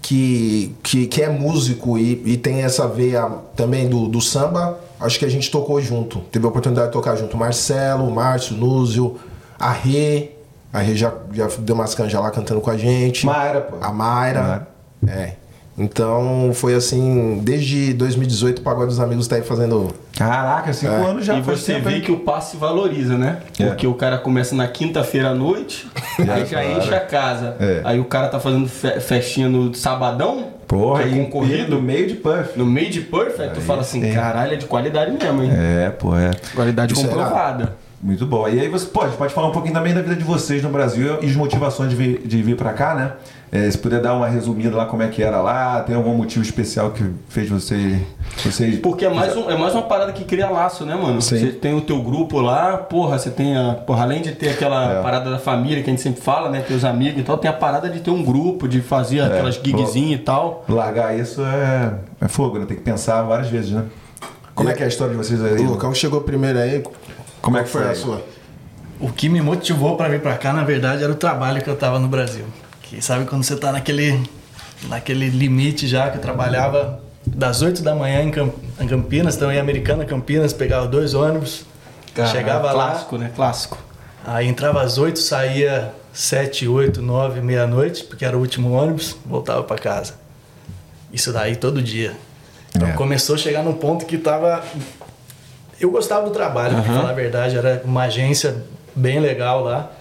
[0.01, 5.19] que, que, que é músico e, e tem essa veia também do, do samba, acho
[5.19, 6.21] que a gente tocou junto.
[6.31, 7.37] Teve a oportunidade de tocar junto.
[7.37, 9.15] Marcelo, Márcio, Núzio,
[9.59, 10.31] a Rê.
[10.73, 13.27] A Rê já, já deu umas canjas lá cantando com a gente.
[13.27, 13.77] Mayra, pô.
[13.79, 14.66] A Mayra.
[15.05, 15.31] É.
[15.79, 19.93] Então foi assim, desde 2018 o Pagode dos Amigos tá aí fazendo.
[20.17, 21.05] Caraca, cinco É.
[21.05, 22.01] anos já e você vê hein?
[22.01, 23.37] que o passe valoriza, né?
[23.59, 23.67] É.
[23.67, 25.87] Porque o cara começa na quinta-feira à noite,
[26.17, 26.79] aí já claro.
[26.79, 27.55] enche a casa.
[27.59, 27.81] É.
[27.83, 32.07] Aí o cara tá fazendo fe- festinha no sabadão, Porra, que é concorrido, no meio
[32.07, 32.57] de Puff.
[32.57, 35.51] no meio de perfect, tu fala assim, caralho, é de qualidade mesmo, hein?
[35.53, 36.31] É, pô, é.
[36.55, 37.75] Qualidade Isso é comprovada.
[38.01, 38.47] Muito bom.
[38.47, 41.17] E aí você pode, pode falar um pouquinho também da vida de vocês no Brasil
[41.21, 43.13] e as motivações de vir, de vir pra cá, né?
[43.51, 46.43] É, se puder dar uma resumida lá como é que era lá, tem algum motivo
[46.43, 47.97] especial que fez você,
[48.43, 48.77] vocês...
[48.79, 51.21] Porque é mais, um- é mais uma parada que cria laço, né, mano?
[51.21, 51.39] Sim.
[51.39, 53.73] Você tem o teu grupo lá, porra, você tem a.
[53.73, 55.01] Porra, além de ter aquela É.
[55.01, 56.59] parada da família que a gente sempre fala, né?
[56.59, 60.19] Teus amigos e tal, tem a parada de ter um grupo, de fazer aquelas gigzinhas
[60.19, 60.65] e tal.
[60.67, 62.65] Largar isso é, é fogo, né?
[62.67, 63.85] Tem que pensar várias vezes, né?
[64.53, 65.53] Como é que é a história de vocês aí?
[65.61, 66.83] O Lucão chegou primeiro aí.
[67.47, 67.91] Como é que foi foi?
[67.91, 68.25] a sua?
[68.99, 71.75] O que me motivou pra vir pra cá, na verdade, era o trabalho que eu
[71.77, 72.45] tava no Brasil.
[72.81, 74.21] Que sabe quando você tá naquele,
[74.89, 79.51] naquele limite já, que eu trabalhava das 8 da manhã em, Cam- em Campinas, então
[79.51, 81.65] em Americana, Campinas, pegava dois ônibus,
[82.31, 83.31] chegava lá, Clássico, né?
[83.35, 83.77] Clássico.
[84.25, 89.63] aí entrava às 8, saía 7, 8, 9, meia-noite, porque era o último ônibus, voltava
[89.63, 90.15] pra casa.
[91.13, 92.13] Isso daí todo dia.
[92.75, 92.93] Então É.
[92.93, 94.63] começou a chegar num ponto que tava.
[95.79, 98.63] Eu gostava do trabalho, pra falar a verdade, era uma agência
[98.95, 99.91] bem legal lá.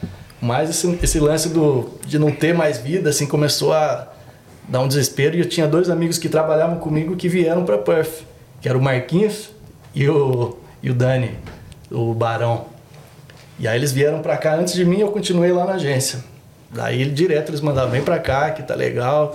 [0.40, 4.08] Mas esse, esse lance do, de não ter mais vida, assim, começou a
[4.68, 5.36] dar um desespero.
[5.36, 8.22] E eu tinha dois amigos que trabalhavam comigo que vieram para Perth,
[8.60, 9.50] que era o Marquinhos
[9.94, 11.32] e o, e o Dani,
[11.90, 12.66] o Barão.
[13.58, 16.22] E aí eles vieram para cá antes de mim eu continuei lá na agência.
[16.70, 19.34] Daí direto eles mandavam, vem pra cá que tá legal,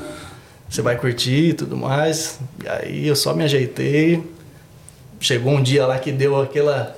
[0.70, 2.40] você vai curtir e tudo mais.
[2.64, 4.24] E aí eu só me ajeitei.
[5.22, 6.96] Chegou um dia lá que deu aquela,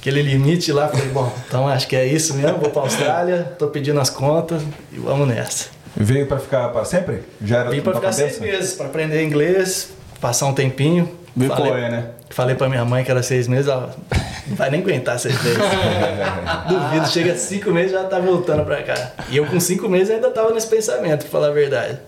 [0.00, 3.68] aquele limite lá, falei, bom, então acho que é isso mesmo, vou pra Austrália, tô
[3.68, 4.60] pedindo as contas
[4.92, 5.68] e vamos nessa.
[5.96, 7.22] Veio pra ficar pra sempre?
[7.40, 8.38] Já era Vim pra tua ficar cabeça?
[8.38, 9.90] seis meses, pra aprender inglês,
[10.20, 11.08] passar um tempinho.
[11.36, 12.06] Ver Falei- é, né?
[12.30, 13.94] Falei pra minha mãe que era seis meses, ela
[14.48, 15.58] não vai nem aguentar seis meses.
[16.68, 19.12] Duvido, chega a cinco meses e já tá voltando pra cá.
[19.30, 21.98] E eu com cinco meses ainda tava nesse pensamento, pra falar a verdade.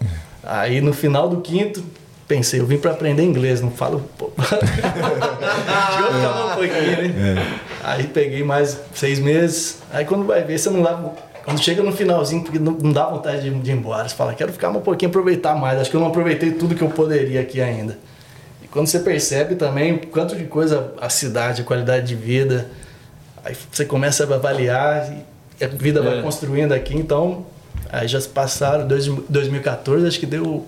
[0.43, 1.85] Aí no final do quinto,
[2.29, 4.03] pensei, eu vim pra aprender inglês, não falo.
[4.37, 7.59] Deixa eu ficar um pouquinho, né?
[7.85, 9.79] Aí peguei mais seis meses.
[9.93, 11.13] Aí quando vai ver, você não lava.
[11.45, 14.09] Quando chega no finalzinho, porque não, não dá vontade de, de ir embora.
[14.09, 15.81] Você fala, quero ficar um pouquinho, aproveitar mais.
[15.81, 17.97] Acho que eu não aproveitei tudo que eu poderia aqui ainda.
[18.63, 22.67] E quando você percebe também o quanto de coisa a cidade, a qualidade de vida,
[23.45, 25.09] aí você começa a avaliar
[25.61, 26.23] e a vida vai É.
[26.23, 26.97] construindo aqui.
[26.97, 27.47] Então,
[27.93, 30.67] aí já se passaram, dois- 2014, acho que deu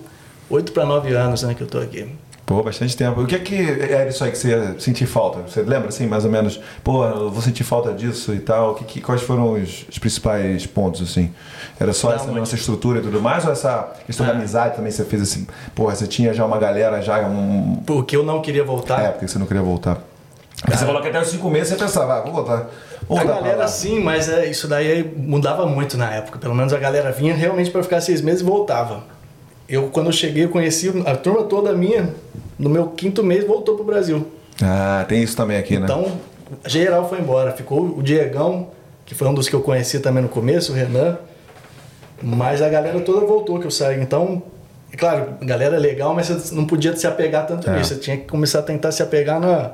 [0.49, 2.07] 8 para 9 anos né, que eu tô aqui.
[2.45, 3.21] Pô, bastante tempo.
[3.21, 5.41] O que é que era isso aí que você ia sentir falta?
[5.47, 6.59] Você lembra, assim, mais ou menos?
[6.83, 8.73] Pô, eu vou sentir falta disso e tal.
[8.73, 11.31] Que, que- quais foram os, os principais pontos, assim?
[11.79, 13.45] Era só Não, essa nossa estrutura e tudo mais?
[13.45, 14.35] Ou essa questão da Ah.
[14.35, 15.45] amizade também você fez assim?
[15.75, 17.83] Pô, você tinha já uma galera, já um...
[17.85, 18.99] Porque eu não queria voltar.
[19.03, 19.99] É, porque você não queria voltar.
[20.59, 22.67] Porque você falou que até os cinco meses você pensava, ah, vou voltar.
[23.07, 26.39] Vou A galera sim, mas é, isso daí mudava muito na época.
[26.39, 29.03] Pelo menos a galera vinha realmente para ficar seis meses e voltava.
[29.69, 32.13] Eu, quando eu cheguei, eu conheci a turma toda minha,
[32.57, 34.25] no meu quinto mês, voltou pro Brasil.
[34.61, 35.83] Ah, tem isso também aqui, né?
[35.85, 36.11] Então,
[36.65, 37.51] geral foi embora.
[37.51, 38.69] Ficou o Diegão,
[39.05, 41.17] que foi um dos que eu conheci também no começo, o Renan.
[42.21, 44.01] Mas a galera toda voltou que eu saí.
[44.01, 44.41] Então,
[44.91, 47.77] é claro, galera é legal, mas você não podia se apegar tanto É.
[47.77, 47.93] nisso.
[47.93, 49.71] Você tinha que começar a tentar se apegar na,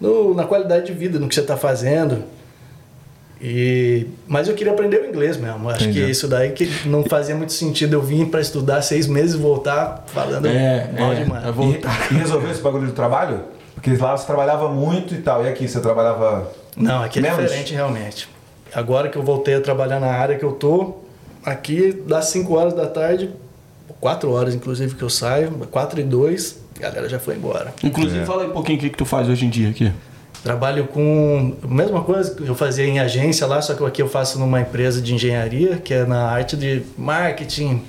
[0.00, 2.24] no- na qualidade de vida, no que você está fazendo.
[3.40, 5.68] E, mas eu queria aprender o inglês mesmo.
[5.68, 6.04] Acho Entendi.
[6.04, 9.38] que isso daí que não fazia muito sentido eu vir para estudar seis meses e
[9.38, 11.44] voltar falando É, mal é, demais.
[11.46, 12.08] é voltar.
[12.10, 13.40] E, e resolveu esse bagulho do trabalho?
[13.74, 15.44] Porque lá você trabalhava muito e tal.
[15.44, 16.50] E aqui você trabalhava.
[16.76, 17.38] Não, aqui é Menos?
[17.42, 18.28] diferente realmente.
[18.74, 20.96] Agora que eu voltei a trabalhar na área que eu tô,
[21.44, 23.30] aqui das 5 horas da tarde,
[24.00, 27.72] 4 horas inclusive que eu saio, 4 e 2, a galera já foi embora.
[27.84, 29.92] Inclusive, fala aí um pouquinho o que, que tu faz hoje em dia aqui.
[30.42, 34.08] Trabalho com a mesma coisa que eu fazia em agência lá, só que aqui eu
[34.08, 37.82] faço numa empresa de engenharia, que é na arte de marketing,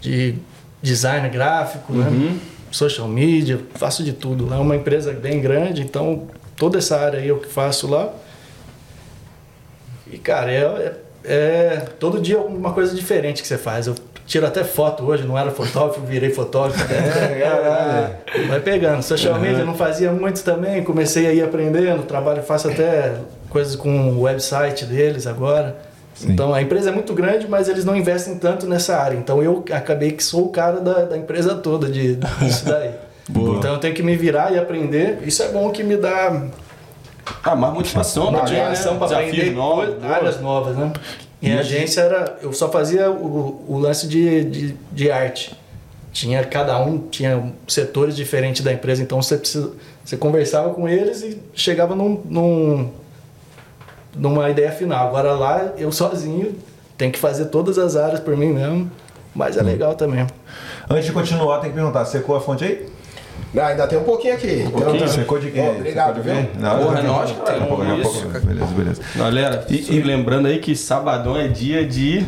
[0.00, 0.36] de
[0.80, 2.06] design gráfico, né?
[2.70, 4.46] social media, faço de tudo.
[4.48, 6.26] Lá é uma empresa bem grande, então
[6.56, 8.10] toda essa área aí eu que faço lá.
[10.10, 13.86] E cara, é, é- é todo dia uma coisa diferente que você faz.
[13.86, 13.94] Eu
[14.32, 16.82] tiro até foto hoje, não era fotógrafo, virei fotógrafo.
[16.88, 18.14] caralho.
[18.48, 19.02] Vai pegando.
[19.02, 23.12] Social media eu não fazia muito também, comecei a ir aprendendo, trabalho, faço até
[23.50, 25.76] coisas com o website deles agora.
[26.24, 29.16] Então a empresa é muito grande, mas eles não investem tanto nessa área.
[29.16, 32.90] Então eu acabei que sou o cara da, da empresa toda de, disso daí.
[33.58, 35.20] Então eu tenho que me virar e aprender.
[35.22, 36.42] Isso é bom que me dá
[37.44, 38.38] Ah, mais motivação ti, né?
[38.40, 39.96] motivação para aprender boa.
[40.02, 40.92] áreas novas, né?
[41.42, 45.56] Em agência era, eu só fazia o, o lance de, de, de arte.
[46.12, 49.72] Tinha cada um tinha setores diferentes da empresa, então você precisa,
[50.04, 52.90] você conversava com eles e chegava num, num
[54.14, 55.08] numa ideia final.
[55.08, 56.54] Agora lá eu sozinho
[56.96, 58.90] tenho que fazer todas as áreas por mim mesmo,
[59.34, 60.26] mas é legal também.
[60.88, 62.86] Antes de continuar, tem que perguntar: secou a fonte aí?
[63.52, 64.66] Não, ainda tem um pouquinho aqui.
[64.70, 65.08] pouquinho?
[65.08, 65.68] Secou de quem?
[65.68, 66.48] Ó, obrigado, Secou de viu?
[66.52, 66.60] quem?
[66.62, 68.22] Não, Porra, nós, pouco, cara, daqui a pouco, isso.
[68.28, 68.46] pouco.
[68.46, 69.02] Beleza, beleza.
[69.16, 72.24] Galera, e, lembrando aí que sabadão é dia de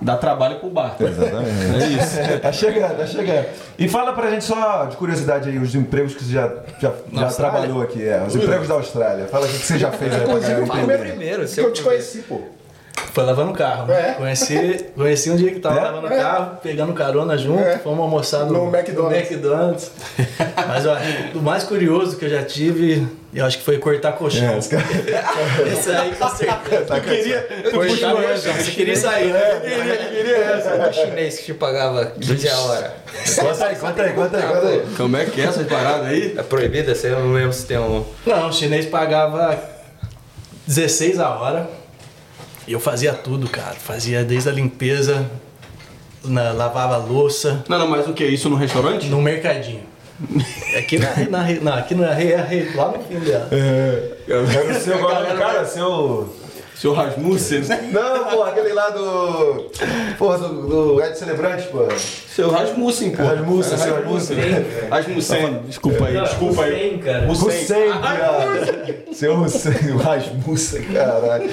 [0.00, 0.94] dar trabalho pro bar.
[1.00, 1.48] Exatamente.
[1.82, 2.18] É isso.
[2.40, 3.46] tá chegando, tá chegando.
[3.78, 7.26] E fala pra gente só de curiosidade aí, os empregos que você já, já, já
[7.28, 9.26] trabalhou aqui, é, os empregos da Austrália.
[9.26, 10.98] Fala o que você já fez Inclusive, o entender.
[10.98, 12.40] primeiro, Que seu eu te conheci, pô.
[13.12, 13.86] Foi lavando o carro.
[13.86, 14.10] né?
[14.10, 14.12] É.
[14.14, 15.82] Conheci, conheci um dia que tava É?
[15.82, 16.16] lavando o É.
[16.16, 17.78] carro, pegando carona junto, É.
[17.78, 19.10] fomos almoçar no, No McDonald's.
[19.30, 19.90] no McDonald's.
[20.68, 20.96] Mas ó,
[21.34, 24.50] o mais curioso que eu já tive, eu acho que foi cortar colchão.
[24.54, 24.84] É, esse cara-
[25.72, 26.84] Esse aí com certeza.
[26.84, 27.40] Tá queria,
[27.72, 28.52] Cortar colchão.
[28.54, 29.62] Você queria sair, né?
[30.88, 32.94] O chinês que te pagava 15 a hora.
[33.40, 34.82] Conta aí, conta aí, conta aí, conta aí.
[34.96, 36.34] Como é que é essa parada aí?
[36.36, 36.94] É proibida?
[36.94, 38.04] Você não lembro se tem um.
[38.26, 39.58] Não, o chinês pagava
[40.66, 41.77] 16 a hora.
[42.68, 43.74] E eu fazia tudo, cara.
[43.74, 45.24] Fazia desde a limpeza,
[46.22, 48.26] na- lavava a louça, Não, não, mas o que?
[48.26, 49.06] Isso no restaurante?
[49.06, 49.80] no mercadinho.
[50.76, 53.48] Aqui na, na, na, aqui na, é lá no fim dela.
[54.28, 54.98] Era o seu,
[55.38, 56.28] cara, seu...
[56.78, 57.90] Seu Rasmussen, né?
[57.92, 59.66] Não, pô, aquele lá do.
[60.16, 61.88] Porra, do, do Ed Celebrante, pô.
[62.28, 63.24] Seu Rasmussen, pô.
[63.24, 64.36] Rasmussen, seu Rasmussen.
[64.38, 64.88] Rasmussen.
[64.88, 66.72] Rasmussen, desculpa aí, desculpa aí.
[66.72, 67.28] Hussein, cara.
[67.32, 69.04] Hussein, cara.
[69.12, 71.50] Seu Hussein, o Rasmussen, caralho.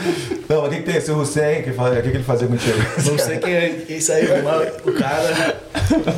[0.47, 1.01] Não, mas o que, que tem?
[1.01, 2.77] Seu Hussein, que faz- o que, que ele fazia contigo?
[3.09, 5.55] Não sei quem é isso aí, mas o cara.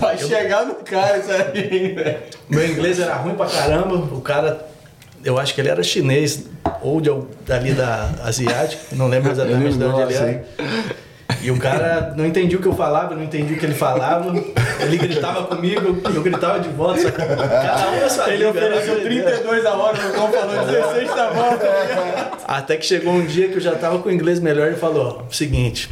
[0.01, 2.17] Vai chegar no cara isso aí, velho.
[2.49, 3.95] Meu inglês era ruim pra caramba.
[3.95, 4.65] O cara,
[5.23, 6.43] eu acho que ele era chinês
[6.81, 10.45] ou de, al- dali da Asiática, não lembro exatamente de onde ele era.
[11.41, 14.33] E o cara não entendia o que eu falava, não entendia o que ele falava.
[14.79, 18.51] Ele gritava comigo, eu gritava de volta, só que cada um na sua Ele era
[18.51, 19.31] ofereceu doideira.
[19.31, 21.57] 32 a hora, o Cão falou 16 tá bom.
[22.47, 25.27] Até que chegou um dia que eu já tava com o inglês melhor e falou:
[25.29, 25.89] seguinte,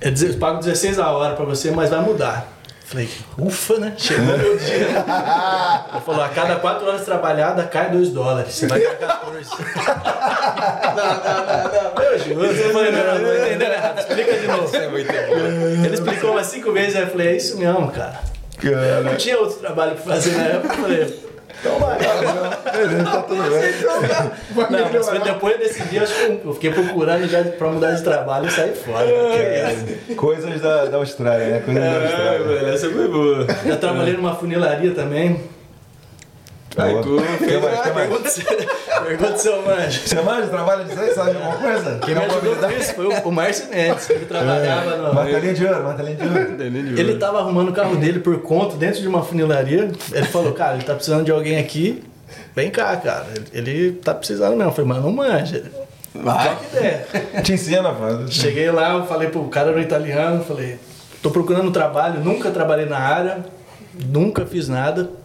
[0.00, 2.46] é eu pago 16 a hora pra você, mas vai mudar.
[2.92, 3.94] Falei, ufa, né?
[3.96, 4.74] Chegou meu dia.
[4.74, 8.52] Ele falou: a cada 4 horas trabalhada cai 2 dólares.
[8.52, 9.50] Você vai ganhar 14.
[9.50, 9.64] não,
[10.94, 12.02] não, não, não.
[12.02, 13.98] Eu juro, eu falei, não, não, não entendendo errado.
[13.98, 14.76] Explica de novo.
[14.76, 15.86] É muito bom.
[15.86, 18.20] Ele explicou umas 5 vezes, aí eu falei: é isso mesmo, cara.
[18.62, 20.74] Eu não tinha outro trabalho pra fazer na época.
[20.74, 21.98] Eu falei, então vai.
[21.98, 24.70] Beleza, tá tudo bem.
[24.70, 27.92] Não, mas foi depois desse dia, eu acho que eu fiquei procurando já pra mudar
[27.92, 29.06] de trabalho e sair fora.
[30.16, 31.60] Coisas da, da Austrália, né?
[31.64, 32.74] Coisas da Austrália.
[32.74, 33.46] essa foi boa.
[33.66, 35.40] Já trabalhei numa funilaria também.
[36.76, 37.74] Aí tu Quem mais?
[37.74, 37.92] Mais?
[37.92, 38.44] Pergunta se,
[39.04, 40.00] pergunta se eu manjo.
[40.06, 41.14] Você mais trabalha disso aí?
[41.14, 41.98] Sabe alguma coisa?
[41.98, 45.14] Quem me ajudou com isso foi o, o Márcio Mendes, que trabalhava no...
[45.14, 47.00] Martelinho de ouro, martelinho de ouro.
[47.00, 49.90] Ele tava arrumando o carro dele por conta, dentro de uma funilaria.
[50.12, 52.02] Ele falou, cara, ele tá precisando de alguém aqui.
[52.56, 53.26] Vem cá, cara.
[53.52, 54.70] Ele, ele tá precisando mesmo.
[54.70, 55.64] Eu falei, mano, não manja.
[56.14, 56.56] Vai.
[56.56, 57.42] que der.
[57.42, 58.30] Te ensina, mano.
[58.30, 60.78] Cheguei lá, eu falei pro cara no italiano, falei,
[61.22, 63.44] tô procurando trabalho, nunca trabalhei na área,
[63.94, 65.21] nunca fiz nada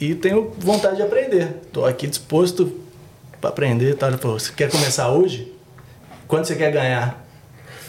[0.00, 1.60] e tenho vontade de aprender.
[1.72, 2.72] Tô aqui disposto
[3.40, 4.08] para aprender, tá?
[4.08, 5.52] Ele falou, você quer começar hoje?
[6.26, 7.24] Quanto você quer ganhar?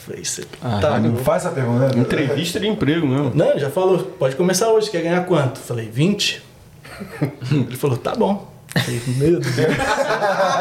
[0.06, 0.44] Falei, você
[0.82, 1.88] tá Não faz essa pergunta.
[1.94, 2.02] né?
[2.02, 3.32] Entrevista de emprego mesmo.
[3.36, 5.60] Não, ele já falou, pode começar hoje, quer ganhar quanto?
[5.60, 6.42] Falei, 20.
[7.52, 8.50] Ele falou, tá bom.
[8.74, 9.56] Falei, meu Deus.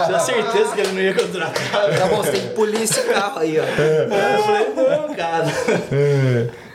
[0.06, 1.52] Tinha certeza que ele não ia contratar.
[1.98, 3.64] Tá bom, você tem que polir esse carro aí, ó.
[3.64, 5.46] Eu falei, não, cara.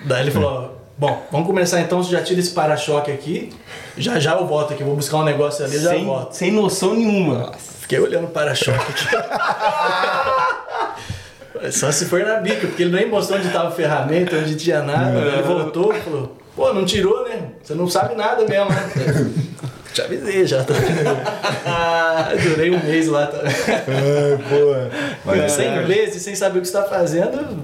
[0.05, 3.51] Daí ele falou, bom, vamos começar então, você já tira esse para-choque aqui,
[3.97, 6.33] já já eu volto aqui, vou buscar um negócio ali, já Sem, volto.
[6.33, 7.51] sem noção nenhuma.
[7.81, 9.07] Fiquei olhando o para-choque aqui.
[11.71, 14.81] Só se for na bica, porque ele nem mostrou onde tava a ferramenta, onde tinha
[14.81, 15.17] nada.
[15.17, 17.51] Ele voltou e falou, pô, não tirou, né?
[17.61, 18.89] Você não sabe nada mesmo, né?
[19.93, 20.63] Te avisei já.
[20.63, 20.73] Tá?
[22.41, 23.27] Durei um mês lá.
[23.27, 23.37] Tá?
[23.45, 24.89] É, boa.
[25.23, 27.63] Mas, Sem inglês e sem saber o que você tá fazendo,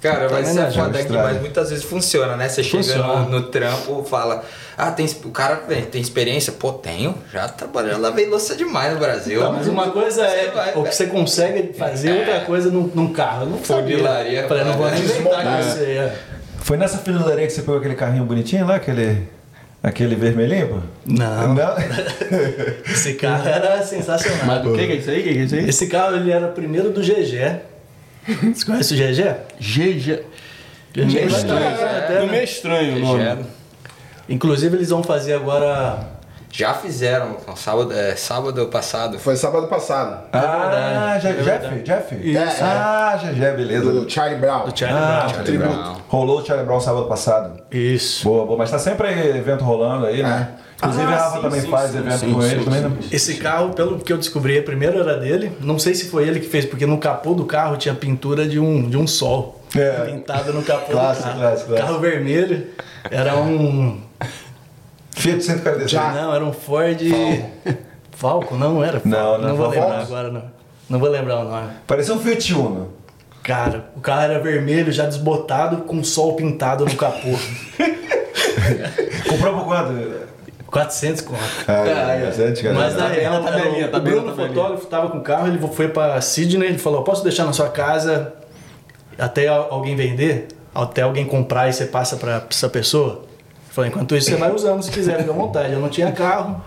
[0.00, 2.48] Cara, vai Também ser não foda aqui, mas muitas vezes funciona, né?
[2.48, 3.22] Você chega Funciona.
[3.22, 4.44] no, no trampo, fala,
[4.76, 5.56] ah, tem, o cara
[5.90, 6.52] tem experiência?
[6.52, 9.40] Pô, tenho, já trabalhei, já lavei louça demais no Brasil.
[9.40, 12.88] Não, mas uma coisa é Você vai- o que você consegue fazer, outra coisa num,
[12.94, 13.42] num carro.
[13.42, 13.96] Eu não sabia.
[13.96, 15.62] Funilaria, Falei, não vou nem inventar É.
[15.62, 15.84] com você.
[15.84, 16.16] é.
[16.60, 19.26] Foi nessa funilaria que você pegou aquele carrinho bonitinho lá, aquele,
[19.82, 20.76] aquele vermelhinho, pô?
[21.06, 21.74] Não, Não?
[22.88, 24.44] esse carro era sensacional.
[24.46, 25.22] Mas do que que é isso aí?
[25.22, 25.68] Que que é isso aí?
[25.68, 27.60] Esse carro ele era o primeiro do GG.
[28.54, 29.22] Você conhece o GG?
[29.58, 30.22] GG.
[30.92, 32.20] GG Meio vai estranho.
[32.20, 33.44] Não meio estranho o nome.
[34.28, 36.17] Inclusive eles vão fazer agora.
[36.50, 39.18] Já fizeram, no sábado, é, sábado passado.
[39.18, 40.24] Foi sábado passado.
[40.32, 41.44] Ah, Je- É Jeff?
[41.44, 41.82] verdade.
[41.82, 42.14] Jeff?
[42.30, 42.62] Isso.
[42.64, 43.92] Ah, GG, beleza.
[43.92, 44.64] Do Charlie Brown.
[44.66, 45.28] Do Charlie Ah, Brown.
[45.28, 45.70] Charlie tributo.
[45.74, 45.96] Brown.
[46.08, 47.60] Rolou o Charlie Brown sábado passado.
[47.70, 48.24] Isso.
[48.24, 48.58] Boa, boa.
[48.58, 50.48] Mas tá sempre evento rolando aí, né?
[50.78, 52.80] Inclusive Ah, a Rafa sim, também sim, faz sim, evento sim, com sim, ele também,
[52.82, 52.88] sim.
[52.88, 52.96] né?
[53.10, 55.52] Esse carro, pelo que eu descobri, a primeira era dele.
[55.60, 58.60] Não sei se foi ele que fez, porque no capô do carro tinha pintura de
[58.60, 59.60] um, de um sol.
[59.76, 59.90] É.
[60.06, 61.40] Pintado no capô Clássico, do carro.
[61.40, 61.86] clássico, clássico.
[61.88, 62.68] Carro vermelho.
[63.10, 64.00] Era um.
[65.18, 66.02] Fiat 145.
[66.14, 67.00] Não, era um Ford.
[68.12, 68.56] Falco?
[68.56, 69.08] Não, não era Falco.
[69.08, 69.80] Não, não, vou Falco.
[69.80, 70.42] lembrar agora, não.
[70.88, 71.68] Não vou lembrar o nome.
[71.86, 72.92] Parecia um Fiat Uno.
[73.42, 77.28] Cara, o carro era vermelho, já desbotado, com sol pintado no capô.
[79.28, 80.28] Comprou por quanto?
[80.66, 81.40] 400 conto.
[81.66, 82.74] Ah, é, cara.
[82.74, 85.88] Mas na real, era o- o tabelinha, Bruno, fotógrafo, tava com o carro, ele foi
[85.88, 88.34] pra Sydney, ele falou, posso deixar na sua casa
[89.18, 90.48] até al- alguém vender?
[90.74, 93.24] Até alguém comprar e você passa pra essa pessoa?
[93.78, 95.72] Falei, enquanto isso você vai usando se quiser, fica à vontade.
[95.72, 96.60] Eu não tinha carro,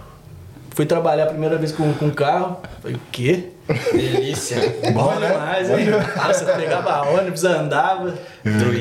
[0.69, 2.61] fui trabalhar a primeira vez com, com carro.
[2.81, 3.49] Falei, o quê?
[3.91, 4.57] Delícia.
[4.93, 5.87] Bom demais, hein?
[6.15, 8.13] Nossa, pegava ônibus, andava.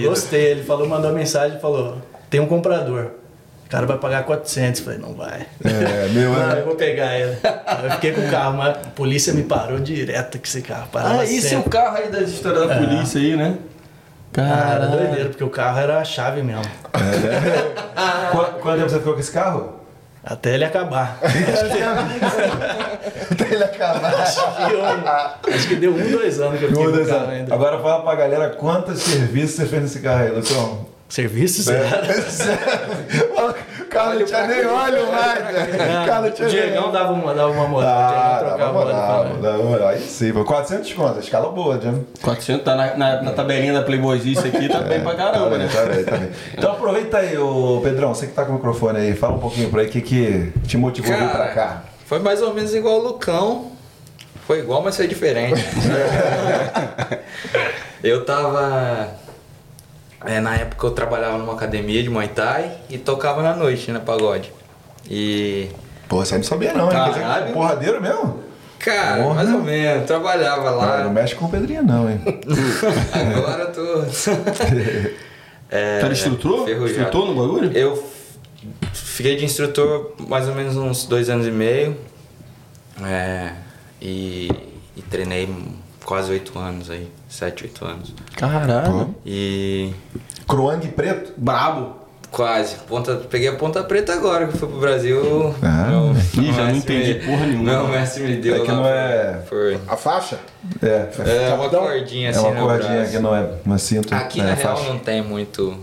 [0.05, 0.53] Gostei.
[0.53, 1.99] Ele falou, mandou mensagem, falou,
[2.31, 3.11] tem um comprador.
[3.67, 4.81] O cara vai pagar 400.
[4.81, 5.49] Falei, não vai.
[5.65, 6.61] É, meu, Não, é.
[6.61, 7.37] eu vou pegar ele.
[7.83, 10.87] Eu fiquei com o carro, mas a polícia me parou direto com esse carro.
[10.93, 13.59] Parava Ah, esse é o carro aí da história da polícia aí, né?
[14.37, 14.91] Ah, era Caralho.
[14.91, 16.63] doideira, porque o carro era a chave mesmo.
[18.33, 19.81] Quanto, quanto tempo você ficou com esse carro?
[20.23, 21.19] Até ele acabar.
[23.31, 24.13] Até ele acabar.
[24.69, 27.55] E eu- acho que deu um, dois anos que eu fiquei o Deus, carro ainda.
[27.55, 30.87] Agora fala pra galera quantos serviços você fez nesse carro aí, Lucão.
[31.09, 31.81] Serviço, É.
[33.95, 35.71] não tinha nem óleo mais, velho.
[36.03, 37.91] O carro não tinha Diegão dava uma, dava uma moral.
[37.91, 39.89] Ah, uma moral dá uma moral.
[39.89, 40.45] Aí sim, pô.
[40.45, 42.05] 400 contas, escala boa, Jam.
[42.23, 45.67] 400 tá na, na, na tabelinha da Playboyzice aqui, tá bem pra caramba, tá né?
[45.67, 46.31] bem, tá bem, tá bem.
[46.57, 49.71] Então aproveita aí, ô Pedrão, você que tá com o microfone aí, fala um pouquinho
[49.71, 51.83] pra aí o que, que te motivou a vir pra cá.
[52.07, 53.73] Foi mais ou menos igual o Lucão.
[54.47, 55.65] Foi igual, mas foi diferente.
[58.03, 59.09] eu tava.
[60.25, 64.01] É, na época eu trabalhava numa academia de Muay Thai e tocava na noite, na
[64.01, 64.53] pagode.
[65.09, 65.69] E.
[66.09, 66.97] Pô, você não sabia não, hein?
[67.05, 67.53] Quer dizer, Caralho.
[67.53, 68.41] Porradeiro mesmo?
[68.79, 69.35] Cara, Porra.
[69.35, 71.05] mais ou menos, trabalhava Ah, lá.
[71.05, 72.21] não mexe com o Pedrinho não, hein?
[73.37, 74.03] Agora eu tô.
[75.71, 76.69] é, era instrutor?
[76.69, 77.73] Instrutor no bagulho?
[77.77, 78.03] Eu
[78.93, 81.97] fiquei de instrutor mais ou menos uns dois anos e meio.
[83.05, 83.53] É,
[84.01, 84.51] e,
[84.97, 85.49] e treinei
[86.05, 87.09] quase oito anos aí.
[87.29, 88.15] Sete, oito anos.
[88.37, 89.15] Caralho.
[89.25, 89.93] E
[90.49, 91.33] Croang preto?
[91.37, 91.99] Brabo.
[92.31, 92.77] quase.
[92.89, 95.53] Ponta, peguei a ponta preta agora que fui pro Brasil.
[95.63, 95.89] Ah.
[95.89, 96.13] meu,
[96.45, 97.65] Ih, já não entendi me- porra nenhuma.
[97.73, 99.81] Meu mestre me deu É que não é- Foi.
[99.89, 100.39] A faixa?
[100.81, 101.09] É.
[101.49, 103.11] É uma cordinha É assim uma no cordinha braço.
[103.11, 104.15] que não é uma cinta.
[104.17, 104.93] Aqui é na real faixa.
[104.93, 105.77] não tem muito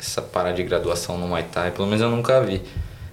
[0.00, 2.62] essa parada de graduação no Muay Thai, pelo menos eu nunca vi.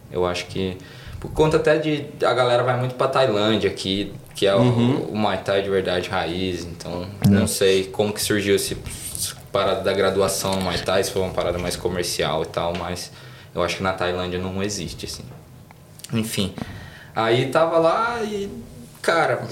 [0.10, 0.78] Eu acho que
[1.20, 5.18] por conta até de a galera vai muito pra Tailândia aqui, que é o, o
[5.18, 8.78] Muay Thai de verdade raiz, então não sei como que surgiu esse
[9.14, 12.74] essa parada da graduação no Muay Thai, se foi uma parada mais comercial e tal,
[12.74, 13.12] mas
[13.54, 15.26] eu acho que na Tailândia não existe assim.
[16.14, 16.54] Enfim,
[17.14, 18.50] aí tava lá e
[19.02, 19.46] cara,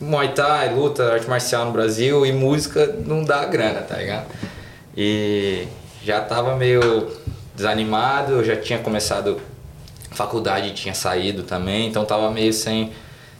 [0.00, 4.28] Muay Thai, luta, arte marcial no Brasil e música não dá grana, tá ligado?
[4.96, 5.66] E
[6.04, 7.10] já tava meio
[7.56, 9.40] desanimado, eu já tinha começado
[10.12, 12.92] faculdade, tinha saído também, então tava meio sem,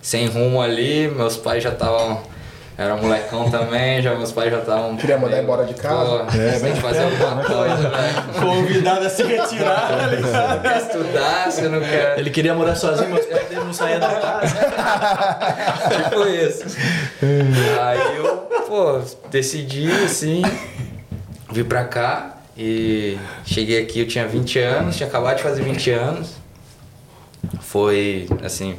[0.07, 2.23] sem rumo ali, meus pais já estavam.
[2.79, 4.97] Era molecão também, já meus pais já estavam.
[4.97, 6.27] Queria mandar embora de casa?
[6.39, 8.41] É, tem que fazer alguma coisa, velho.
[8.41, 10.63] Convidado a se retirar, tá ligado?
[10.63, 12.21] Quer estudar, você não quer.
[12.21, 14.55] Ele queria morar sozinho, mas pais dele não saíam da casa.
[16.05, 16.79] tipo isso.
[17.83, 18.37] Aí eu,
[18.69, 20.43] pô, decidi assim,
[21.51, 25.91] vir pra cá e cheguei aqui, eu tinha 20 anos, tinha acabado de fazer 20
[25.91, 26.37] anos.
[27.61, 28.77] Foi, assim,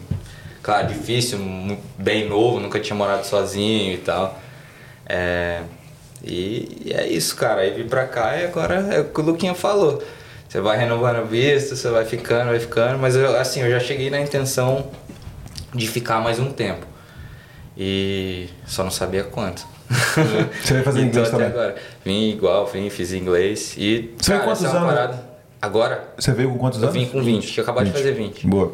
[0.68, 1.40] claro, difícil,
[1.98, 4.38] bem novo, nunca tinha morado sozinho e tal.
[5.06, 5.62] É,
[6.22, 7.62] e, e é isso, cara.
[7.62, 10.04] Aí vim pra cá e agora é o que o Luquinha falou.
[10.50, 13.80] Você vai renovando o visto, você vai ficando, vai ficando, mas eu, assim, eu já
[13.80, 14.88] cheguei na intenção
[15.74, 16.86] de ficar mais um tempo.
[17.78, 19.66] E só não sabia quanto.
[20.64, 21.48] Você vai fazer Então, inglês até também?
[21.48, 21.76] agora.
[22.04, 23.76] Vim igual, vim, fiz inglês.
[23.78, 24.94] E, Você veio cara, quantos essa é anos?
[24.94, 25.24] parada.
[25.62, 27.02] Agora, Você veio com quantos eu anos?
[27.02, 28.48] vim com 20, tinha acabado de fazer 20.
[28.48, 28.74] Boa.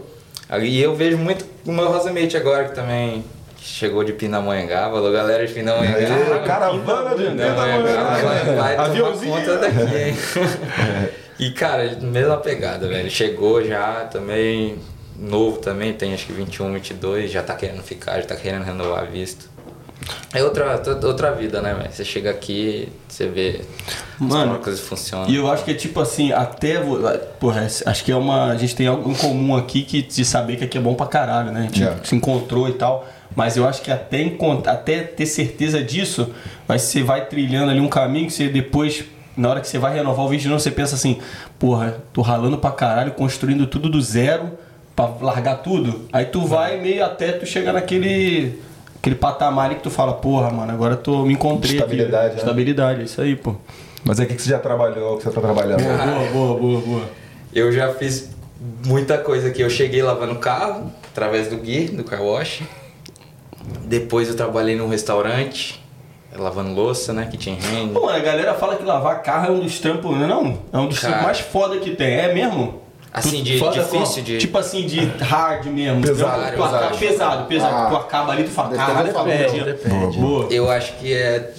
[0.62, 3.24] E eu vejo muito o meu Rosamate agora, que também
[3.60, 4.98] chegou de Pindamonhangaba.
[4.98, 6.36] Alô, galera de Pindamonhangaba.
[6.36, 10.18] Aí, caravana de Pindamonhangaba vai, vai tomar conta daqui, hein?
[11.40, 13.10] E, cara, mesma pegada, velho.
[13.10, 14.78] Chegou já também,
[15.18, 19.08] novo também, tem acho que 21, 22, já tá querendo ficar, já tá querendo renovar
[19.08, 19.50] visto.
[20.34, 21.92] É outra, outra vida, né, velho?
[21.92, 23.62] Você chega aqui, você vê
[24.20, 25.30] Mano, como a coisa funciona.
[25.30, 26.80] E eu acho que é tipo assim, até.
[27.40, 28.52] Porra, acho que é uma.
[28.52, 31.06] A gente tem algo em comum aqui que de saber que aqui é bom pra
[31.06, 31.62] caralho, né?
[31.62, 32.04] A gente Yeah.
[32.04, 33.08] se encontrou e tal.
[33.36, 34.32] Mas eu acho que até,
[34.68, 36.30] até ter certeza disso,
[36.68, 39.04] vai, você vai trilhando ali um caminho que você depois,
[39.36, 41.20] na hora que você vai renovar o vídeo, de novo, você pensa assim,
[41.58, 44.52] porra, tô ralando pra caralho, construindo tudo do zero
[44.96, 46.08] pra largar tudo.
[46.14, 48.60] Aí tu vai meio até tu chegar naquele.
[49.04, 52.36] Aquele patamar ali que tu fala, porra, mano, agora eu tô, me encontrei Estabilidade, aqui.
[52.36, 52.42] né?
[52.42, 53.54] Estabilidade, é isso aí, pô.
[54.02, 55.84] Mas é o que que você já trabalhou, que você tá trabalhando?
[55.84, 57.02] Boa, boa, boa, boa.
[57.54, 58.30] Eu já fiz
[58.86, 59.62] muita coisa aqui.
[59.62, 62.62] Eu cheguei lavando carro, através do Gui, do car wash.
[63.84, 65.84] Depois eu trabalhei num restaurante,
[66.34, 67.28] lavando louça, né?
[67.30, 67.90] Kitchen hand.
[67.90, 70.60] Pô, mano, a galera fala que lavar carro é um dos trampos, não é não?
[70.72, 72.83] É um dos trampos mais foda que tem, é mesmo?
[73.14, 74.38] Assim, de foda difícil, de...
[74.40, 76.02] Tipo assim, de hard mesmo.
[76.02, 76.98] Pesado, Trampo, tu acaba- pesado.
[76.98, 77.76] pesado, pesado.
[77.76, 77.90] Ah.
[77.92, 79.64] Tu acaba ali, tu fala, caralho, do valor, depende.
[79.66, 80.18] depende.
[80.18, 80.48] Boa.
[80.52, 81.54] Eu acho que é...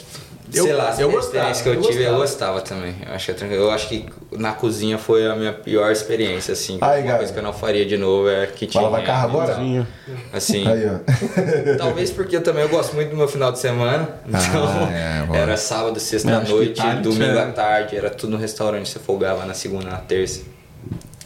[0.53, 2.53] Eu- sei lá, eu a gostava, experiência que eu, eu tive, eu gostava.
[2.53, 2.95] gostava também.
[3.05, 6.79] Eu acho, que é eu acho que na cozinha foi a minha pior experiência, assim.
[6.81, 7.19] Aí, uma Gabi.
[7.19, 9.53] coisa que eu não faria de novo é Vai lavar hand, carro agora?
[9.61, 9.87] então,
[10.33, 10.99] Assim, Aí, ó.
[11.79, 14.09] Talvez porque eu também eu gosto muito do meu final de semana.
[14.29, 14.89] Então,
[15.35, 17.43] é, era sábado, sexta É, à que noite, domingo é.
[17.43, 20.43] à tarde, era tudo no restaurante, você folgava na segunda, na terça.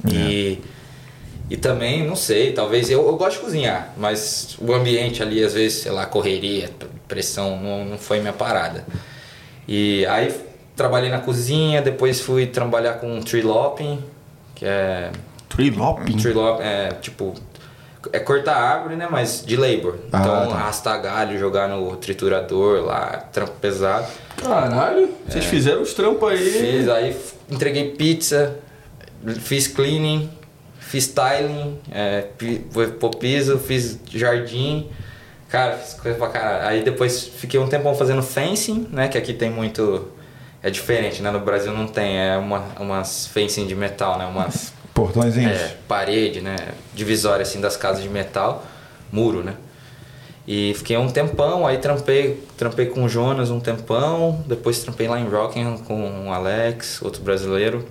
[0.07, 0.59] E,
[1.51, 5.55] e também, não sei, talvez eu, eu gosto de cozinhar, mas o ambiente ali, às
[5.55, 6.71] vezes, sei lá, correria,
[7.07, 8.85] pressão, não, não foi minha parada.
[9.67, 10.35] E aí
[10.77, 14.03] trabalhei na cozinha, depois fui trabalhar com tree lopping,
[14.55, 15.11] que é
[15.59, 16.17] Tree lopping?
[16.17, 17.35] Tree lop, é tipo.
[18.13, 19.09] É cortar árvore, né?
[19.11, 19.97] Mas de labor.
[20.13, 20.55] Ah, então, tá.
[20.55, 24.07] arrastar galho, jogar no triturador lá, trampo pesado.
[24.37, 26.39] Caralho, vocês fizeram os trampos aí.
[26.39, 27.17] Fiz, aí
[27.51, 28.57] entreguei pizza,
[29.41, 30.31] fiz cleaning,
[30.79, 32.27] fiz styling, é,
[32.99, 34.89] pôr piso, fiz jardim.
[35.49, 36.69] Cara, fiz coisa pra caralho.
[36.69, 39.09] Aí depois fiquei um tempão fazendo fencing, né?
[39.09, 40.09] Que aqui tem muito.
[40.63, 41.31] É diferente, né?
[41.31, 42.19] No Brasil não tem.
[42.19, 44.27] É uma, umas fencing de metal, né?
[44.27, 45.53] Umas Portõezinhos.
[45.53, 46.57] é, parede, né?
[46.95, 48.65] Divisória assim das casas de metal,
[49.13, 49.55] muro, né?
[50.47, 55.21] E fiquei um tempão, aí trampei, trampei com o Jonas um tempão, depois trampei lá
[55.21, 57.87] em Rockingham com o Alex, outro brasileiro.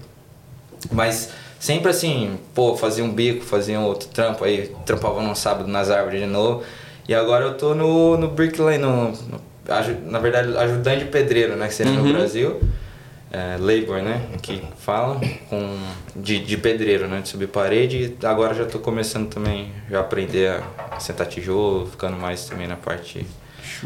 [0.92, 1.30] Mas
[1.60, 5.90] sempre assim, pô, fazia um bico, fazia um outro trampo, aí trampava num sábado nas
[5.90, 6.64] árvores de novo.
[7.08, 11.56] E agora eu tô no, no Bricklane, no, no- aju- na verdade, ajudante de pedreiro,
[11.56, 11.68] né?
[11.68, 12.62] Que seria no Brasil.
[13.30, 14.22] É, labor, né?
[14.42, 15.20] Que fala,
[15.50, 15.78] com,
[16.16, 17.20] de, de pedreiro, né?
[17.22, 18.16] De subir parede.
[18.22, 20.62] E agora já tô começando também já aprender
[20.92, 23.26] a sentar tijolo, ficando mais também na parte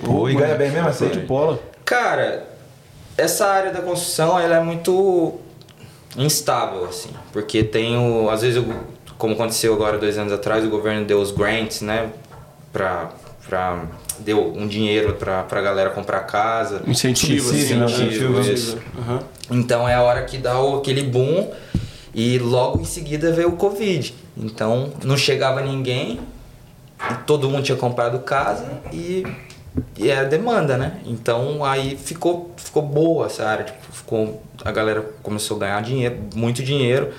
[0.04, 1.10] Pô, e ganha bem mesmo assim?
[1.10, 1.60] de bola.
[1.84, 2.47] Cara,
[3.18, 5.39] essa área da construção ela é muito
[6.18, 8.30] instável, assim, porque tem o.
[8.30, 8.64] Às vezes,
[9.18, 12.09] como aconteceu agora dois anos atrás, o governo deu os grants, né?
[12.72, 13.12] Pra.
[13.47, 13.86] pra
[14.20, 16.84] deu um dinheiro pra, pra galera comprar casa.
[16.86, 17.86] Incentivo, Subsídio, né?
[17.86, 18.53] Incentivo, Incentivo.
[18.53, 18.78] isso.
[18.97, 19.20] Aham.
[19.49, 21.51] Então é a hora que dá o, aquele boom
[22.14, 24.14] e logo em seguida veio o Covid.
[24.38, 26.20] Então não chegava ninguém,
[27.26, 29.26] todo mundo tinha comprado casa e,
[29.97, 30.99] e era demanda, né?
[31.05, 36.18] Então aí ficou, ficou boa essa área, tipo, ficou, a galera começou a ganhar dinheiro,
[36.36, 37.09] muito dinheiro.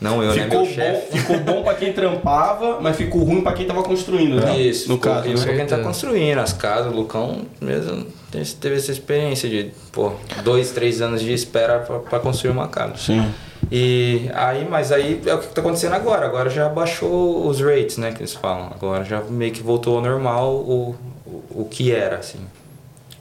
[0.00, 0.44] Não eu, né?
[0.44, 1.18] Ficou Meu bom, chefe.
[1.18, 4.58] ficou bom pra quem trampava, mas ficou ruim pra quem tava construindo, né?
[4.58, 5.26] Isso, no ficou caso.
[5.26, 5.46] horrível né?
[5.46, 10.12] pra quem tá construindo as casas, o Lucão mesmo teve teve essa experiência de, pô,
[10.42, 12.96] dois, três anos de espera pra, pra construir uma casa.
[12.96, 13.30] Sim.
[13.70, 16.24] E aí, mas aí é o que tá acontecendo agora.
[16.24, 18.70] Agora já baixou os rates, né, que eles falam.
[18.74, 20.96] Agora já meio que voltou ao normal o,
[21.26, 22.38] o, o que era, assim.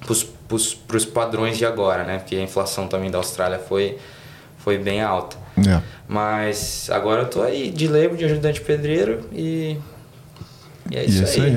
[0.05, 2.17] Pros, pros, pros padrões de agora, né?
[2.17, 3.97] Porque a inflação também da Austrália foi,
[4.57, 5.37] foi bem alta.
[5.57, 5.81] É.
[6.07, 9.77] Mas agora eu tô aí de labor, de ajudante pedreiro e...
[10.91, 11.55] E é isso, Isso aí.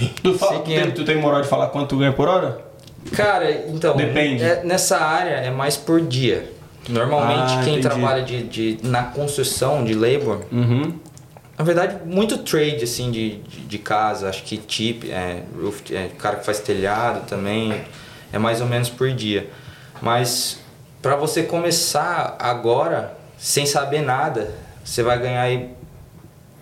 [0.00, 0.08] aí.
[0.22, 2.60] Tu, fala, tu, tem, tu tem moral de falar quanto tu ganha por hora?
[3.12, 3.96] Cara, então.
[3.96, 4.42] Depende.
[4.42, 6.50] é- nessa área é mais por dia.
[6.88, 7.80] Normalmente Ah, quem entendi.
[7.88, 10.94] trabalha de, de, na construção de labor, Uhum.
[11.56, 16.08] na verdade, muito trade assim de, de, de casa, acho que tip, é, roof, é,
[16.18, 17.80] cara que faz telhado também,
[18.32, 19.48] é mais ou menos por dia.
[20.00, 20.60] Mas
[21.00, 24.54] para você começar agora, sem saber nada,
[24.84, 25.70] você vai ganhar aí,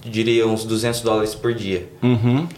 [0.04, 1.88] diria, uns 200 dólares por dia.
[2.02, 2.48] Uhum.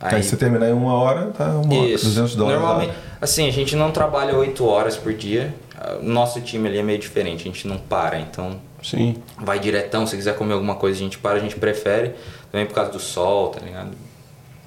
[0.00, 2.04] Aí, você terminar em uma hora, tá uma hora, Isso.
[2.06, 2.60] 200 dólares.
[2.60, 5.54] Normalmente, assim, a gente não trabalha 8 horas por dia.
[6.02, 9.16] Nosso time ali é meio diferente, a gente não para, então Sim.
[9.36, 10.06] vai diretão.
[10.06, 12.14] Se quiser comer alguma coisa, a gente para, a gente prefere.
[12.50, 13.90] Também por causa do sol, tá ligado?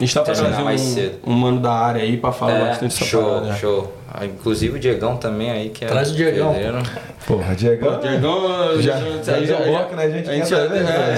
[0.02, 1.20] A gente tá pra trazer mais um, cedo.
[1.28, 3.54] um mano da área aí pra falar É, bastante essa show, parada.
[3.54, 3.94] show.
[4.12, 5.88] Ah, Inclusive o Diegão também aí, que é.
[5.88, 6.52] Traz o Diegão.
[6.54, 6.80] pedreiro.
[7.28, 7.98] Porra, Diego.
[8.00, 10.04] Diegão, Já- já deu bloco, né?
[10.06, 11.16] A gente a gente já, saber, né?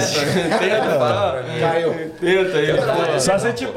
[0.60, 2.10] tenta, Fala pra mim.
[2.20, 3.20] tenta aí.
[3.20, 3.72] Só você, tipo,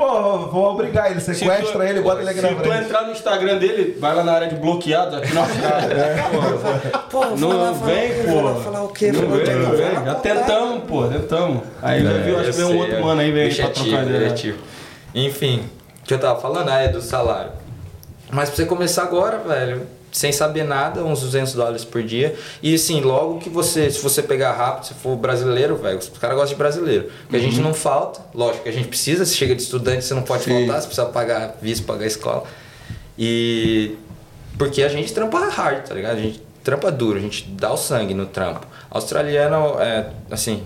[0.51, 2.83] vou obrigar ele, Se sequestra ele, bota ele aqui na Se tu frente.
[2.83, 5.43] entrar no Instagram dele, vai lá na área de bloqueados aqui na
[7.09, 8.55] Pô, Não vem, pô.
[8.61, 9.11] falar o quê?
[9.11, 10.05] Não vem, vem.
[10.05, 11.63] Já tentamos, pô, tentamos.
[11.81, 14.35] Aí já viu, acho que veio um outro mano aí, veio pra trocar ideia.
[15.17, 15.67] Enfim,
[16.03, 17.51] o que eu tava falando ah, é do salário.
[18.31, 22.35] Mas pra você começar agora, velho, sem saber nada, uns 200 dólares por dia.
[22.61, 26.35] E assim, logo que você, se você pegar rápido, se for brasileiro, velho, os caras
[26.35, 27.09] gostam de brasileiro.
[27.21, 30.13] Porque a gente não falta, lógico que a gente precisa, se chega de estudante, você
[30.13, 32.43] não pode faltar, você precisa pagar visto, pagar escola.
[33.17, 33.95] E
[34.57, 36.17] porque a gente trampa hard, tá ligado?
[36.17, 38.67] A gente trampa duro, a gente dá o sangue no trampo.
[38.91, 40.63] Australiano, é, assim,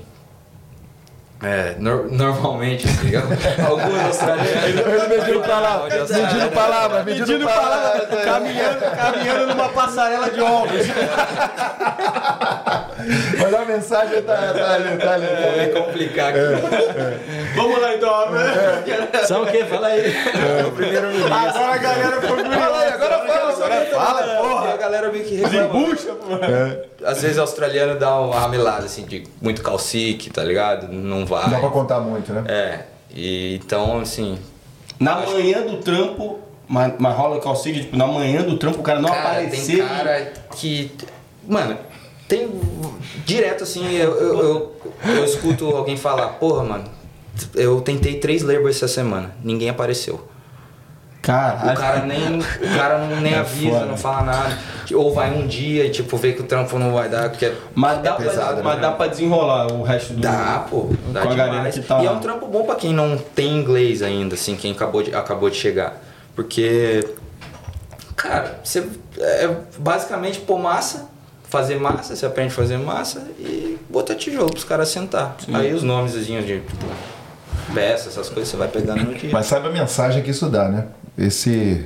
[1.43, 3.21] é, nor- normalmente, tá?
[3.67, 4.63] Alguns australianos.
[4.63, 8.05] Ele medindo palavra, Onde Austrália- medindo palavra, medindo palavra.
[8.23, 10.87] Caminhando, caminhando numa passarela de ovos.
[13.41, 15.25] Mas a mensagem tá, tá ali, tá ali.
[15.25, 16.39] É complicar aqui.
[17.55, 18.11] Vamos lá então.
[19.25, 19.63] Sabe o que?
[19.65, 20.15] Fala aí.
[21.25, 25.35] Agora a galera foi Fala aí, agora fala, agora fala, Porra, a galera meio que
[25.35, 25.67] reclama.
[25.69, 27.05] Bucha, pô.
[27.05, 30.87] Às vezes o australiano dá uma ramelada, assim, de muito calcique, tá ligado?
[30.91, 31.43] Não vai.
[31.43, 32.43] Não dá pra contar muito, né?
[32.47, 32.79] É.
[33.13, 34.37] E então, assim.
[34.99, 38.99] Na manhã do trampo, mas, mas rola calcinha, tipo, na manhã do trampo o cara
[39.01, 39.77] não Cara, aparecer.
[39.77, 40.91] tem cara que.
[41.47, 41.77] Mano,
[42.27, 42.47] tem.
[43.25, 44.75] Direto assim, eu, eu, eu,
[45.15, 46.83] eu escuto alguém falar, porra, mano,
[47.55, 50.27] eu tentei três labors essa semana, ninguém apareceu.
[51.21, 51.71] Caralho.
[51.71, 54.57] O cara nem, o cara não, nem avisa, não fala nada.
[54.93, 57.55] Ou vai um dia e tipo, vê que o trampo não vai dar, porque é
[57.75, 58.81] Mas dá, pesado, pra, mas né?
[58.81, 60.19] dá pra desenrolar o resto do.
[60.21, 60.89] Dá, pô.
[61.09, 61.37] Dá Com a demais.
[61.51, 62.15] galera que tá E é lá.
[62.17, 65.55] um trampo bom pra quem não tem inglês ainda, assim, quem acabou de, acabou de
[65.57, 66.01] chegar.
[66.35, 67.07] Porque,
[68.15, 68.87] cara, você
[69.19, 71.07] é basicamente pôr massa,
[71.49, 75.35] fazer massa, você aprende a fazer massa e botar tijolo pros caras sentar.
[75.53, 76.71] Aí os nomes de tipo,
[77.73, 79.29] peça, essas coisas você vai pegando no dia.
[79.31, 80.87] Mas saiba a mensagem que isso dá, né?
[81.17, 81.85] Esse.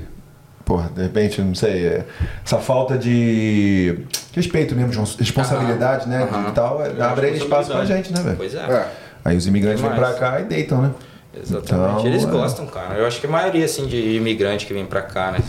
[0.63, 2.05] Porra, de repente, não sei, é,
[2.43, 3.99] essa falta de
[4.33, 6.23] respeito mesmo, de responsabilidade, né?
[6.23, 6.49] Aham.
[6.49, 8.37] E tal, é, abre espaço pra gente, né, velho?
[8.37, 8.59] Pois é.
[8.59, 8.91] É.
[9.23, 10.91] Aí os imigrantes vêm pra cá e deitam, né?
[11.39, 11.99] Exatamente.
[11.99, 12.27] Então, Eles é.
[12.27, 12.95] gostam, cara.
[12.95, 15.39] Eu acho que a maioria, assim, de imigrante que vem pra cá, né?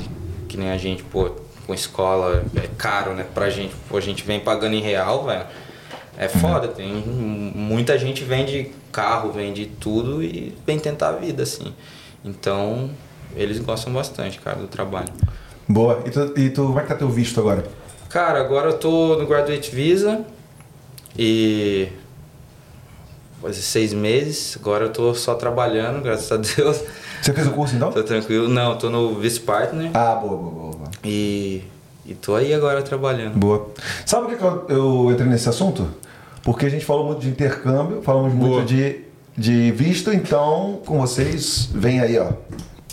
[0.48, 1.30] Que nem a gente, pô,
[1.66, 3.24] com escola é caro, né?
[3.34, 5.44] Pra gente, pô, a gente vem pagando em real, velho.
[6.18, 6.92] É foda, tem
[7.54, 11.74] muita gente vende carro, vende tudo e vem tentar a vida, assim.
[12.24, 12.90] Então,
[13.37, 15.09] eles gostam bastante, cara, do trabalho.
[15.68, 16.03] Boa.
[16.07, 17.64] E tu, e tu, como é que tá teu visto agora?
[18.09, 20.24] Cara, agora eu tô no Graduate Visa
[21.18, 21.89] e
[23.43, 26.82] faz seis meses, agora eu tô só trabalhando, graças a Deus.
[27.20, 27.91] Você fez o curso então?
[27.93, 28.49] Tô tranquilo.
[28.49, 30.70] Não, tô no Vice Partner Ah, boa, boa, boa.
[30.76, 30.91] boa.
[31.05, 31.62] e,
[32.05, 33.34] e tô aí agora trabalhando.
[33.37, 33.68] Boa.
[34.05, 35.89] Sabe por que que eu, eu entrei nesse assunto?
[36.43, 38.59] Porque a gente falou muito de intercâmbio, falamos Boa.
[38.59, 39.01] muito de,
[39.37, 42.28] de visto, então com vocês vem aí, ó.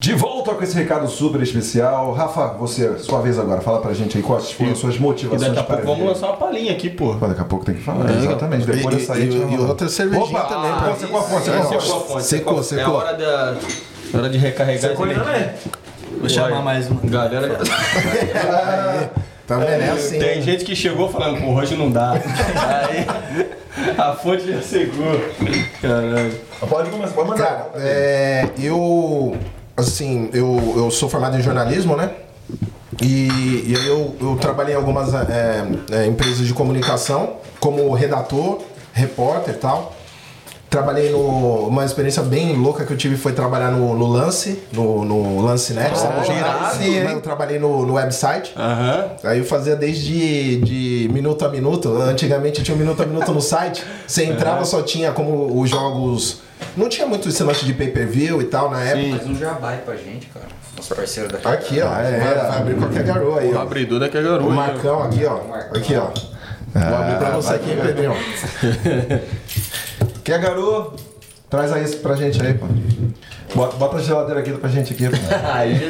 [0.00, 2.12] De volta com esse recado super especial.
[2.14, 3.60] Rafa, você, sua vez agora.
[3.60, 6.06] Fala pra gente aí quais foram as suas E motivações daqui a para pouco vamos
[6.14, 7.16] lançar uma palhinha aqui, pô.
[7.16, 8.64] Pô, daqui a pouco tem que falar, exatamente.
[8.66, 11.44] Depois E- dessa aí, a e- e outra cervejinha Opa, também, ah, Secou a fonte,
[11.44, 12.00] secou a Secou.
[12.00, 12.24] fonte.
[12.24, 12.60] Secou a.
[12.60, 12.94] É secou.
[12.94, 13.56] hora da...
[14.14, 14.90] hora de recarregar.
[14.90, 15.50] Secou também?
[16.18, 17.00] Vou chamar mais uma.
[17.04, 17.58] Galera,
[19.46, 19.82] Tá vendo?
[19.82, 20.18] É assim.
[20.18, 22.12] tem gente que chegou falando, pô, hoje não dá.
[22.56, 23.06] Aí
[23.98, 25.20] a fonte já secou.
[25.82, 26.32] Caralho.
[26.68, 27.44] Pode começar, pode mandar.
[27.46, 29.36] Cara, é, eu.
[29.76, 32.10] Assim, eu, eu sou formado em jornalismo, né?
[33.00, 38.58] E, e aí eu, eu trabalhei em algumas é, é, empresas de comunicação, como redator,
[38.92, 39.96] repórter e tal.
[40.68, 41.66] Trabalhei no.
[41.66, 45.72] Uma experiência bem louca que eu tive foi trabalhar no, no Lance, no, no Lance
[45.72, 46.20] Net, sabe?
[46.20, 46.70] o jornal?
[46.74, 47.10] sim, hein?
[47.10, 48.52] Eu trabalhei no, no website.
[48.56, 49.06] Aham.
[49.24, 52.00] Aí eu fazia desde de minuto a minuto.
[52.00, 53.84] Antigamente tinha um minuto a minuto no site.
[54.06, 56.40] Você entrava, só tinha como os jogos.
[56.76, 59.18] Não tinha muito esse lance de pay-per-view e tal na época.
[59.18, 60.46] Faz um jabá aí pra gente, cara.
[60.76, 61.48] Nosso parceiro daqui.
[61.48, 61.92] Aqui, ó.
[61.98, 62.18] é.
[62.20, 63.62] vai, vai abrir qualquer garoa aí, O ó.
[63.62, 64.50] abridor daqui é O garoto.
[64.50, 65.40] Marcão aqui, ó.
[65.76, 66.10] Aqui, ó.
[66.72, 68.14] Vou abrir pra você aqui, hein, Pedrinho.
[70.24, 71.09] Quer garoto?
[71.50, 72.66] Traz aí esse pra gente aí, pô.
[73.56, 75.08] Bota, bota a geladeira aqui pra gente aqui.
[75.08, 75.16] pô.
[75.52, 75.80] Aí?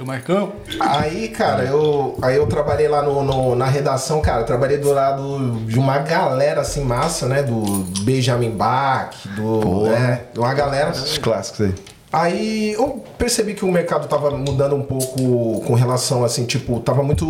[0.00, 0.52] O Marcão?
[0.80, 4.42] Aí, cara, eu, aí eu trabalhei lá no, no- na redação, cara.
[4.42, 7.44] Trabalhei do lado de uma galera assim massa, né?
[7.44, 7.60] Do
[8.02, 9.84] Benjamin Bach, do.
[9.90, 10.90] né, de uma galera.
[10.90, 11.74] Os clássicos aí.
[12.12, 17.04] Aí eu percebi que o mercado tava mudando um pouco com relação, assim, tipo, tava
[17.04, 17.24] muito.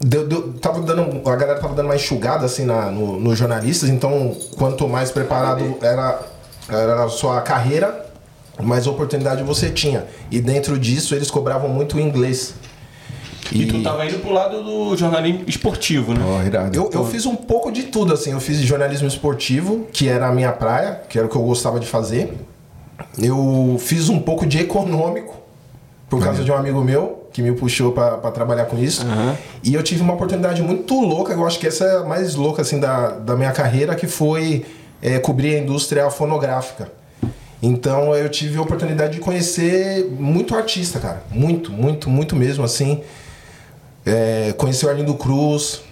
[0.00, 3.88] Deu, deu- tava dando, a galera tava dando uma enxugada assim na, no, nos jornalistas,
[3.88, 6.20] então quanto mais preparado era,
[6.68, 8.06] era a sua carreira,
[8.62, 10.04] mais oportunidade você tinha.
[10.30, 12.54] E dentro disso eles cobravam muito o inglês.
[13.50, 16.20] E tu tava indo pro lado do jornalismo esportivo, né?
[16.22, 16.76] Ó, irado.
[16.76, 18.32] Eu, eu fiz um pouco de tudo, assim.
[18.32, 21.80] Eu fiz jornalismo esportivo, que era a minha praia, que era o que eu gostava
[21.80, 22.36] de fazer.
[23.18, 25.34] Eu fiz um pouco de econômico,
[26.10, 29.06] por causa de um amigo meu, que me puxou pra trabalhar com isso.
[29.62, 32.62] E eu tive uma oportunidade muito louca, eu acho que essa é a mais louca,
[32.62, 34.66] assim, da, da minha carreira, que foi
[35.00, 36.90] é, cobrir a indústria fonográfica.
[37.62, 41.22] Então eu tive a oportunidade de conhecer muito artista, cara.
[41.30, 43.02] Muito, muito, muito mesmo, assim.
[44.04, 45.82] É, conheci o Arlindo Cruz,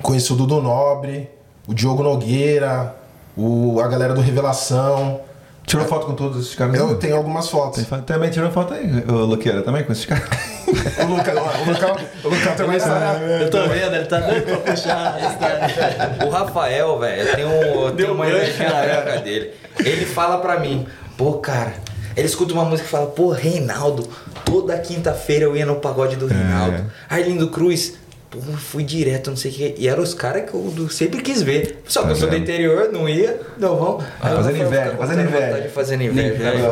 [0.00, 1.28] conheci o Dudu Nobre,
[1.68, 2.96] o Diogo Nogueira,
[3.36, 5.20] o, a galera do Revelação.
[5.66, 6.74] Tirou foto com todos esses caras?
[6.74, 7.84] Eu tenho algumas fotos.
[8.06, 10.24] Também tirou foto aí, ô Loqueira, também com esses caras?
[10.70, 13.18] o Lucão, o Lucão, o tem uma história.
[13.40, 16.26] Eu tô vendo, ele tá doido pra puxar a história.
[16.26, 19.52] O Rafael, velho, eu tenho Deu uma energia na época dele.
[19.78, 21.74] Ele fala pra mim, pô, cara,
[22.16, 24.08] ele escuta uma música e fala, pô, Reinaldo,
[24.44, 26.84] toda quinta-feira eu ia no pagode do Reinaldo.
[27.08, 27.94] Arlindo Cruz,
[28.30, 29.74] pô, fui direto, não sei o que.
[29.78, 31.82] E eram os caras que eu sempre quis ver.
[31.86, 34.04] Só que eu sou do interior, não ia, não vão.
[34.20, 35.70] Aí o fazendo inveja, fazendo inveja.
[35.72, 36.34] Fazendo inveja.
[36.34, 36.68] Inveja.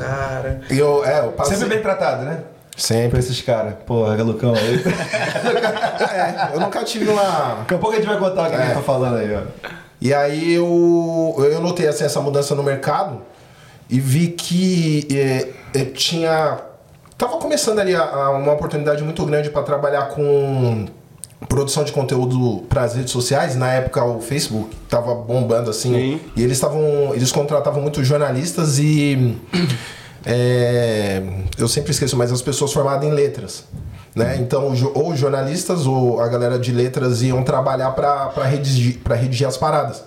[0.00, 0.60] Cara.
[0.70, 1.56] E eu, é, eu passei.
[1.56, 2.38] Sempre bem tratado, né?
[2.78, 3.18] Sempre.
[3.18, 3.74] esses caras.
[3.84, 4.54] Porra, Lucão.
[4.54, 4.82] aí.
[6.10, 7.56] É, eu nunca tive uma.
[7.58, 9.42] Daqui a pouco a gente vai contar o que a gente tá falando aí, ó.
[10.00, 13.20] E aí eu, eu notei assim, essa mudança no mercado
[13.90, 16.58] e vi que é, é, tinha.
[17.16, 20.86] Tava começando ali a, a uma oportunidade muito grande para trabalhar com
[21.48, 23.56] produção de conteúdo para as redes sociais.
[23.56, 25.94] Na época o Facebook tava bombando assim.
[25.94, 26.20] Sim.
[26.36, 27.12] E eles estavam.
[27.14, 29.36] Eles contratavam muitos jornalistas e.
[30.26, 31.22] é,
[31.58, 33.64] eu sempre esqueço, mas as pessoas formadas em letras.
[34.14, 34.36] Né?
[34.40, 40.02] Então, ou jornalistas ou a galera de letras iam trabalhar para redigir, redigir as paradas.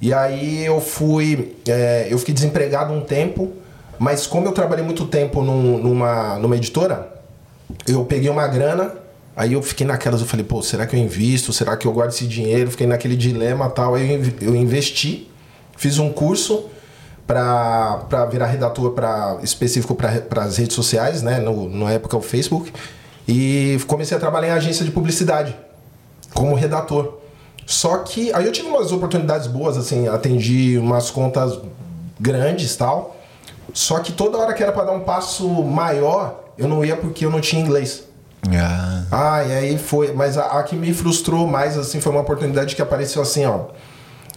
[0.00, 1.56] E aí eu fui.
[1.68, 3.52] é, eu fiquei desempregado um tempo,
[3.98, 7.12] mas como eu trabalhei muito tempo num- numa, numa editora,
[7.86, 8.94] eu peguei uma grana,
[9.36, 11.52] aí eu fiquei naquelas, eu falei, pô, será que eu invisto?
[11.52, 12.70] Será que eu guardo esse dinheiro?
[12.70, 13.94] Fiquei naquele dilema tal.
[13.94, 15.30] Aí eu investi,
[15.76, 16.64] fiz um curso
[17.32, 21.38] para virar redator pra, específico para as redes sociais, né?
[21.38, 22.72] No, na época o Facebook.
[23.26, 25.56] E comecei a trabalhar em agência de publicidade
[26.34, 27.18] como redator.
[27.64, 31.58] Só que aí eu tive umas oportunidades boas, assim, atendi umas contas
[32.20, 33.16] grandes tal.
[33.72, 37.24] Só que toda hora que era para dar um passo maior, eu não ia porque
[37.24, 38.04] eu não tinha inglês.
[38.50, 39.04] Ah.
[39.10, 40.12] Ah, e aí foi.
[40.12, 43.66] Mas a, a que me frustrou mais, assim, foi uma oportunidade que apareceu assim, ó.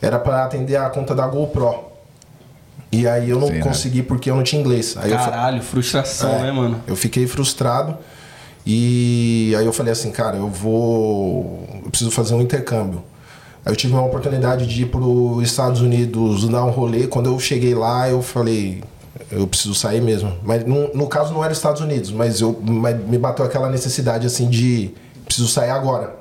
[0.02, 1.95] Era para atender a conta da GoPro.
[2.92, 3.60] E aí eu não Sim, né?
[3.62, 4.96] consegui porque eu não tinha inglês.
[4.98, 6.82] Aí eu fa- Caralho, frustração, é, né, mano?
[6.88, 7.98] Eu fiquei frustrado.
[8.66, 11.68] E aí eu falei assim, cara, eu vou.
[11.84, 13.04] Eu preciso fazer um intercâmbio.
[13.66, 17.08] Aí eu tive uma oportunidade de ir para os Estados Unidos dar um rolê.
[17.08, 18.84] Quando eu cheguei lá, eu falei,
[19.32, 20.32] eu preciso sair mesmo.
[20.44, 24.26] Mas no, no caso não era Estados Unidos, mas, eu, mas me bateu aquela necessidade
[24.26, 24.92] assim de
[25.26, 26.16] preciso sair agora.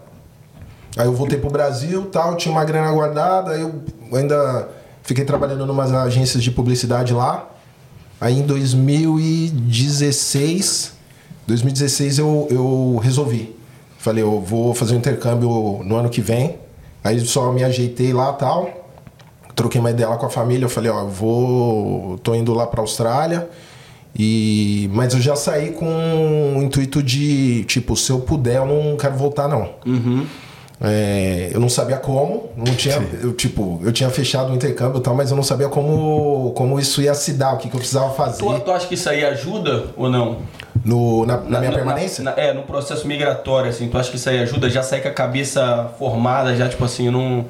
[0.97, 3.75] Aí eu voltei pro Brasil tal, tinha uma grana guardada, aí eu
[4.13, 4.69] ainda
[5.05, 7.49] fiquei trabalhando em umas agências de publicidade lá.
[8.21, 10.95] Aí em 2016,
[11.47, 13.55] 2016 eu, eu resolvi.
[13.99, 16.59] Falei, eu vou fazer um intercâmbio no ano que vem.
[17.03, 18.83] Aí só me ajeitei lá tal.
[19.55, 20.65] Troquei uma ideia lá com a família.
[20.65, 22.19] Eu falei, ó, eu vou.
[22.19, 23.49] tô indo lá pra Austrália.
[24.17, 28.97] E, mas eu já saí com o intuito de, tipo, se eu puder, eu não
[28.97, 29.71] quero voltar, não.
[30.81, 35.03] É, eu não sabia como, não tinha, eu, tipo, eu tinha fechado o intercâmbio e
[35.03, 37.79] tal, mas eu não sabia como, como isso ia se dar, o que, que eu
[37.79, 40.39] precisava fazer Tu, tu acha que isso aí ajuda ou não?
[40.85, 42.23] no, na, na minha permanência.
[42.25, 44.69] na- é, no processo migratório, assim, tu acha que isso aí ajuda?
[44.69, 47.47] Já sair com a cabeça formada, já tipo assim, eu não,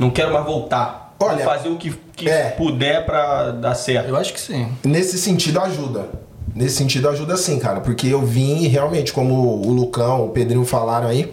[0.00, 1.14] não quero mais voltar.
[1.20, 2.50] Vou Olha, fazer o que, que é.
[2.50, 4.08] puder pra dar certo.
[4.08, 4.66] Eu acho que sim.
[4.84, 6.06] Nesse sentido ajuda.
[6.54, 7.80] Nesse sentido ajuda sim, cara.
[7.80, 11.32] Porque eu vim realmente, como o Lucão, o Pedrinho falaram aí,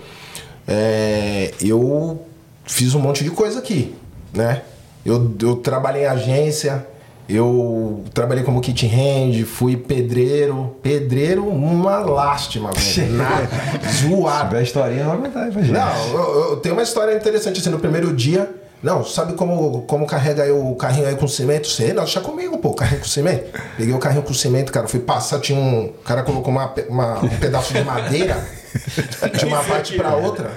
[0.67, 2.21] é, eu
[2.65, 3.95] fiz um monte de coisa aqui,
[4.33, 4.61] né?
[5.05, 6.87] Eu, eu trabalhei em agência,
[7.27, 10.75] eu trabalhei como kit hand, fui pedreiro.
[10.81, 12.85] Pedreiro, uma lástima, velho.
[13.89, 14.49] Se zoado.
[14.49, 15.71] tiver historinha, vai aí pra gente.
[15.71, 18.49] Não, eu, eu tenho uma história interessante assim, no primeiro dia.
[18.83, 21.67] Não, sabe como, como carrega aí o carrinho aí com cimento?
[21.69, 23.57] Sei, não, deixa comigo, pô, carrinho com cimento.
[23.77, 25.85] Peguei o carrinho com cimento, cara, fui passar, tinha um.
[25.85, 28.37] O cara colocou uma, uma- um pedaço de madeira
[29.39, 30.51] de uma parte pra outra.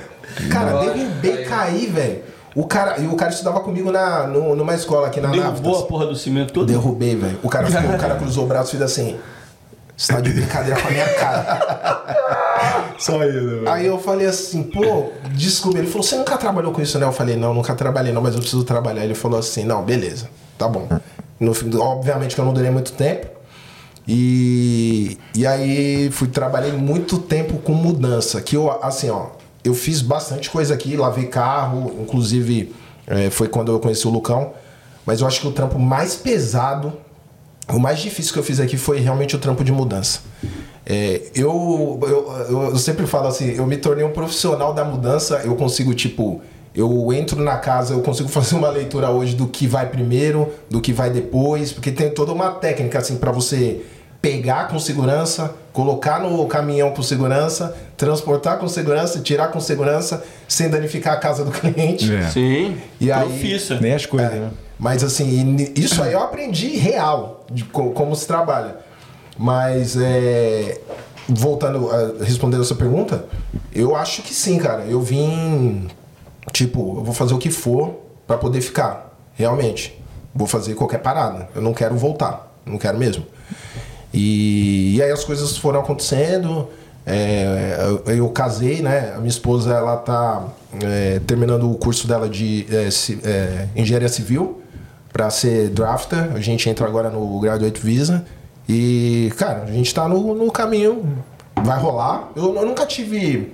[0.51, 2.23] Cara, derrubei, caí, velho.
[2.55, 5.82] O cara, e o cara estudava comigo na, no- numa escola aqui na Derrubou a
[5.86, 6.66] porra do cimento todo?
[6.66, 7.39] Derrubei, velho.
[7.43, 9.16] O cara, o cara cruzou o braço e fez assim.
[9.97, 12.85] Você tá de brincadeira com a minha cara.
[12.98, 13.68] Só isso, velho.
[13.68, 15.78] Aí eu falei assim, pô, desculpa.
[15.78, 17.06] Ele falou, você nunca trabalhou com isso, né?
[17.06, 19.05] Eu falei, não, nunca trabalhei, não, mas eu preciso trabalhar.
[19.05, 20.89] Ele falou assim, não, beleza, tá bom.
[21.39, 23.27] No, obviamente que eu não durei muito tempo.
[24.09, 28.40] E, e aí fui trabalhei muito tempo com mudança.
[28.40, 29.28] Que eu, assim, ó,
[29.64, 32.74] eu fiz bastante coisa aqui, lavei carro, inclusive
[33.06, 34.52] eh, foi quando eu conheci o Lucão.
[35.05, 36.93] Mas eu acho que o trampo mais pesado
[37.68, 40.20] o mais difícil que eu fiz aqui foi realmente o trampo de mudança.
[40.89, 41.99] É, eu,
[42.49, 46.41] eu, eu sempre falo assim, eu me tornei um profissional da mudança, eu consigo, tipo,
[46.75, 50.81] eu entro na casa, eu consigo fazer uma leitura hoje do que vai primeiro, do
[50.81, 53.83] que vai depois, porque tem toda uma técnica, assim, para você
[54.23, 60.69] pegar com segurança, colocar no caminhão com segurança, transportar com segurança, tirar com segurança, sem
[60.69, 62.13] danificar a casa do cliente.
[62.15, 62.23] É.
[62.29, 62.77] Sim.
[63.01, 63.79] E aí- Profissa.
[63.81, 64.51] Nem as coisas, É, né?
[64.79, 68.77] Mas assim, isso aí eu aprendi real, de co- como se trabalha.
[69.39, 70.81] Mas é,
[71.29, 73.27] voltando a responder essa pergunta,
[73.75, 74.85] eu acho que sim, cara.
[74.85, 75.89] Eu vim,
[76.53, 77.97] tipo, eu vou fazer o que for
[78.27, 80.01] pra poder ficar, realmente.
[80.35, 81.49] Vou fazer qualquer parada.
[81.55, 83.27] Eu não quero voltar, não quero mesmo.
[84.13, 86.69] E, e aí as coisas foram acontecendo.
[87.05, 87.77] é,
[88.07, 89.13] eu, eu casei, né?
[89.15, 90.49] A minha esposa ela tá
[90.83, 92.89] é, terminando o curso dela de é,
[93.29, 94.63] é, engenharia civil
[95.13, 96.33] para ser drafter.
[96.35, 98.25] A gente entra agora no graduate visa
[98.68, 101.22] e cara, a gente tá no, no caminho,
[101.62, 102.30] vai rolar.
[102.34, 103.52] Eu, eu nunca tive,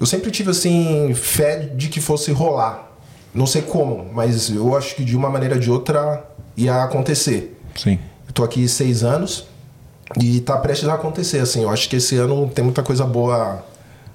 [0.00, 2.88] eu sempre tive assim fé de que fosse rolar.
[3.34, 6.24] Não sei como, mas eu acho que de uma maneira ou de outra
[6.56, 7.60] ia acontecer.
[7.76, 7.98] Sim.
[8.26, 9.46] Eu tô aqui seis anos
[10.20, 11.62] e tá prestes a acontecer, assim.
[11.62, 13.64] Eu acho que esse ano tem muita coisa boa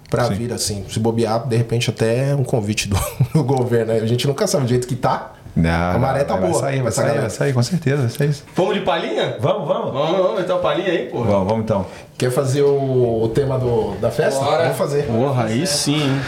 [0.09, 0.35] pra Sim.
[0.35, 0.85] vir, assim.
[0.89, 2.97] Se bobear, de repente até um convite do,
[3.33, 3.93] do governo.
[3.93, 5.33] A gente nunca sabe do jeito que tá.
[5.55, 6.61] Não, a maré tá vai boa.
[6.61, 7.21] sair, vai sair, galera.
[7.21, 8.35] vai sair, com certeza, vai sair.
[8.55, 9.37] Vamos de palhinha?
[9.39, 9.93] Vamos, vamos.
[9.93, 11.25] Vamos, vamos, então palhinha aí, porra.
[11.25, 11.85] Vamos, vamos então.
[12.17, 14.43] Quer fazer o, o tema do, da festa?
[14.43, 14.63] Bora.
[14.63, 15.05] Vamos fazer.
[15.05, 16.19] Porra, aí sim?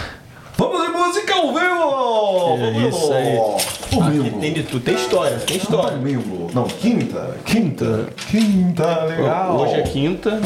[0.58, 2.56] Vamos de música ao vivo!
[2.56, 3.38] Que Vamos isso aí.
[4.00, 5.98] Aqui tem de tudo, tem história, tem história.
[6.54, 7.38] Não, quinta.
[7.46, 8.06] Quinta.
[8.30, 9.58] Quinta, legal.
[9.58, 10.40] Hoje é quinta,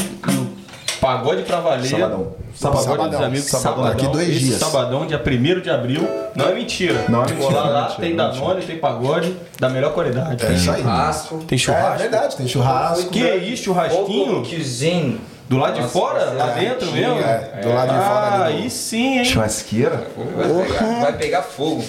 [1.00, 1.86] pagode pra valer.
[1.90, 2.34] Sabadão.
[2.62, 3.10] Pagode Sabadão.
[3.10, 3.72] dos amigos, Sabadão.
[3.84, 3.96] sabadão.
[3.96, 4.60] Daqui dois Esse dias.
[4.60, 6.08] Sabadão, dia 1 de abril.
[6.36, 7.06] Não é mentira.
[7.08, 9.94] Não é Vou mentira, lá, é lá mentira, tem é Danone, tem pagode, da melhor
[9.94, 10.46] qualidade.
[10.46, 10.82] É isso aí.
[10.82, 11.38] Churrasco.
[11.48, 11.98] Tem É churrasco.
[12.00, 13.10] verdade, tem churrasco.
[13.10, 14.44] Que isso, churrasquinho?
[14.46, 15.22] Cuisine.
[15.48, 16.20] Do lado de Nossa, fora?
[16.26, 17.20] vai ser Lá dentro mesmo?
[17.22, 19.26] É, do lado de fora Ah, ali do- aí sim, hein?
[19.26, 20.04] Churrasqueira?
[20.36, 21.84] Vai pegar, vai pegar fogo.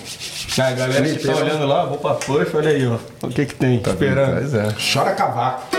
[0.59, 2.97] Ah, a galera que tá olhando lá, vou pra push, olha aí, ó.
[3.27, 3.78] O que que tem?
[3.81, 4.32] Tá esperando.
[4.39, 4.66] Pois é.
[4.95, 5.77] Chora cavaco.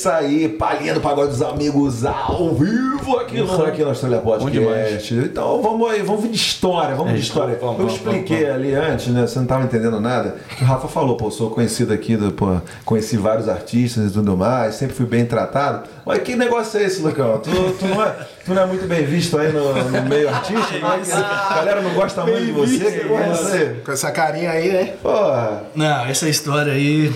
[0.00, 5.14] Isso aí, palhinha do Pagode dos Amigos ao vivo aqui no, aqui no Austrália Podcast.
[5.14, 7.58] Então vamos aí, vamos vir de história, vamos de história.
[7.60, 9.26] vamos, eu vamos, expliquei ali antes, né?
[9.26, 10.36] Você não estava entendendo nada.
[10.56, 12.46] que O Rafa falou, pô, sou conhecido aqui, do, pô,
[12.82, 15.86] conheci vários artistas e tudo mais, sempre fui bem tratado.
[16.06, 17.38] Mas que negócio é esse, Lucão?
[17.38, 20.80] Tu, tu, não, é, tu não é muito bem visto aí no, no meio artístico?
[20.80, 22.90] Mas a galera não gosta muito de você?
[22.90, 23.80] Que é aí?
[23.84, 24.94] Com essa carinha aí, né?
[25.02, 25.64] Porra.
[25.74, 27.14] Não, essa história aí,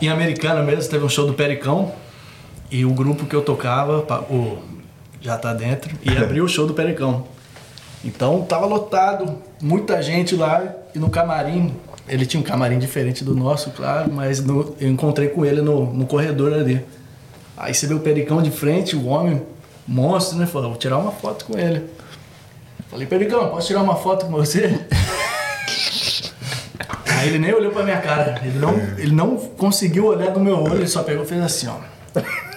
[0.00, 1.92] em Americana mesmo, teve um show do Pericão
[2.70, 3.98] e o grupo que eu tocava,
[4.30, 4.58] o
[5.20, 7.24] Já Tá Dentro, ia abrir o show do Pericão.
[8.04, 10.62] Então tava lotado, muita gente lá
[10.94, 11.74] e no camarim,
[12.08, 15.92] ele tinha um camarim diferente do nosso, claro, mas no- eu encontrei com ele no,
[15.92, 16.84] no corredor ali.
[17.56, 19.42] Aí você vê o Pericão de frente, o homem,
[19.86, 20.46] monstro, né?
[20.46, 21.84] Falou, vou tirar uma foto com ele.
[22.90, 24.80] Falei, Pericão, posso tirar uma foto com você?
[27.18, 28.40] Aí ele nem olhou pra minha cara.
[28.42, 31.66] Ele não, ele não conseguiu olhar no meu olho, ele só pegou e fez assim,
[31.68, 31.74] ó.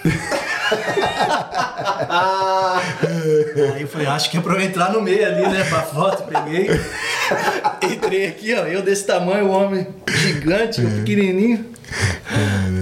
[2.08, 5.64] Aí eu falei, falei, acho que é pra eu entrar no meio ali, né?
[5.64, 6.68] Pra foto, peguei.
[7.82, 8.66] Entrei aqui, ó.
[8.66, 11.66] Eu desse tamanho, o homem gigante, eu pequenininho.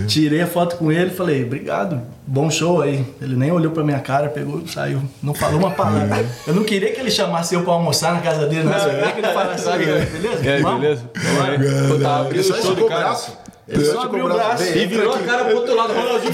[0.07, 3.05] Tirei a foto com ele falei, obrigado, bom show aí.
[3.21, 6.25] Ele nem olhou pra minha cara, pegou, saiu, não falou uma palavra.
[6.47, 8.73] Eu não queria que ele chamasse eu pra almoçar na casa dele, não.
[8.73, 10.45] Eu queria que ele falasse, beleza?
[10.45, 10.81] E aí, Vamos?
[10.81, 11.05] beleza?
[11.89, 13.01] Pô, tá abrindo Ele o só show do cara.
[13.01, 13.39] braço.
[13.69, 16.33] Ele só abriu o braço E virou a cara pro outro lado, Ronaldinho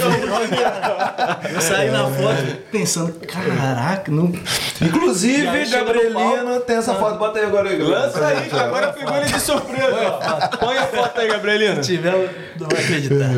[1.55, 4.33] Eu saí na foto pensando, caraca, não.
[4.81, 7.19] Inclusive, aí Gabrielino tem essa foto.
[7.19, 7.71] Bota aí agora.
[7.77, 10.49] Lança aí, que agora pegou ele de surpresa.
[10.59, 11.85] Põe a foto aí, Gabrielino.
[11.85, 12.29] Se tiver, eu
[12.59, 13.29] não vai acreditar.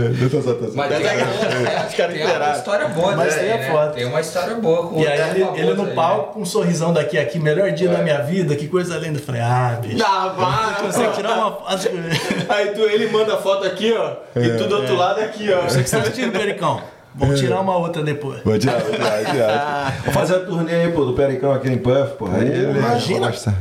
[0.75, 3.71] Mas tem, Os caras tem uma história boa Mas tem a né?
[3.71, 3.95] foto.
[3.95, 5.95] Tem uma história boa com E aí ele, ele no aí, né?
[5.95, 9.19] palco com um sorrisão daqui aqui, melhor dia da minha vida, que coisa linda.
[9.19, 10.05] Eu falei, ah, bicho.
[10.05, 10.87] Ah, vai.
[10.87, 11.89] Consegue tirar uma foto.
[12.49, 14.17] Aí tu, ele manda a foto aqui, ó.
[14.39, 15.63] E tu do outro lado aqui, ó.
[15.63, 16.83] Você que está assistindo, Pericão.
[17.15, 18.41] Vamos tirar uma outra depois.
[18.45, 20.01] Vou tirar, vou tirar, vou tirar.
[20.05, 22.27] Vou fazer a turnê aí, pô, do Pericão aqui em Puff, pô.
[22.27, 23.27] Aí ele Imagina.
[23.27, 23.55] gosta.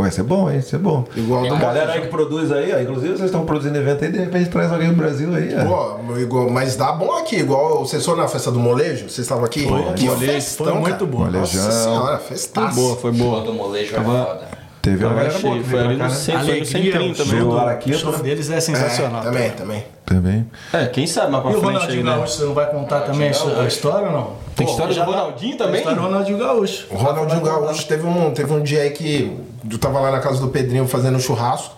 [0.00, 0.54] Pô, vai ser bom, hein?
[0.60, 1.04] Vai ser bom.
[1.14, 2.80] Igual do Galera aí que produz aí, ó.
[2.80, 5.96] Inclusive vocês estão produzindo evento aí, de repente traz alguém do Brasil aí, ó.
[5.98, 9.44] Pô, igual, mas dá bom aqui, igual vocês foram na festa do molejo, vocês estavam
[9.44, 9.60] aqui?
[9.96, 11.18] que molejo, festão, foi muito bom.
[11.26, 11.70] Nossa Molejão.
[11.70, 12.74] senhora, Foi festaço.
[12.76, 13.40] boa, foi boa.
[13.42, 14.60] Todo molejo é Tava- foda.
[14.82, 15.64] Teve uma Tava galera boa cheio.
[15.66, 16.08] Foi ali no né?
[16.08, 17.38] centro, foi no Alegria, 130 o show também.
[17.38, 17.90] Veio o do-.
[17.90, 19.20] O show deles é sensacional.
[19.20, 19.84] É, também, também.
[20.06, 20.46] Também.
[20.72, 22.10] É, quem sabe mais pra E o frente aí, Ronaldinho né?
[22.16, 24.30] Gaúcho, você não vai contar também a a história ou não?
[24.56, 25.80] Tem Pô, história do lá- Ronaldinho Tem também?
[25.80, 26.86] história do Ronaldinho Gaúcho.
[26.90, 29.36] O Ronaldinho Gaúcho teve um, teve um dia aí que
[29.68, 31.74] eu tava lá na casa do Pedrinho fazendo um churrasco.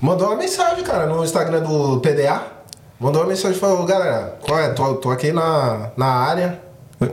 [0.00, 2.42] Mandou uma mensagem, cara, no Instagram do PDA.
[2.98, 4.68] Mandou uma mensagem e falou, galera, qual é?
[4.70, 6.60] Tô, tô aqui na, na área.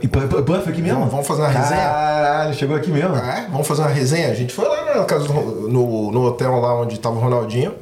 [0.02, 1.06] E Puff aqui mesmo?
[1.06, 1.80] Vamos fazer uma resenha?
[1.80, 3.16] Caralho, chegou aqui mesmo.
[3.16, 4.30] É, vamos fazer uma resenha?
[4.30, 5.32] A gente foi lá na casa do,
[5.68, 7.74] no, no hotel lá onde tava o Ronaldinho.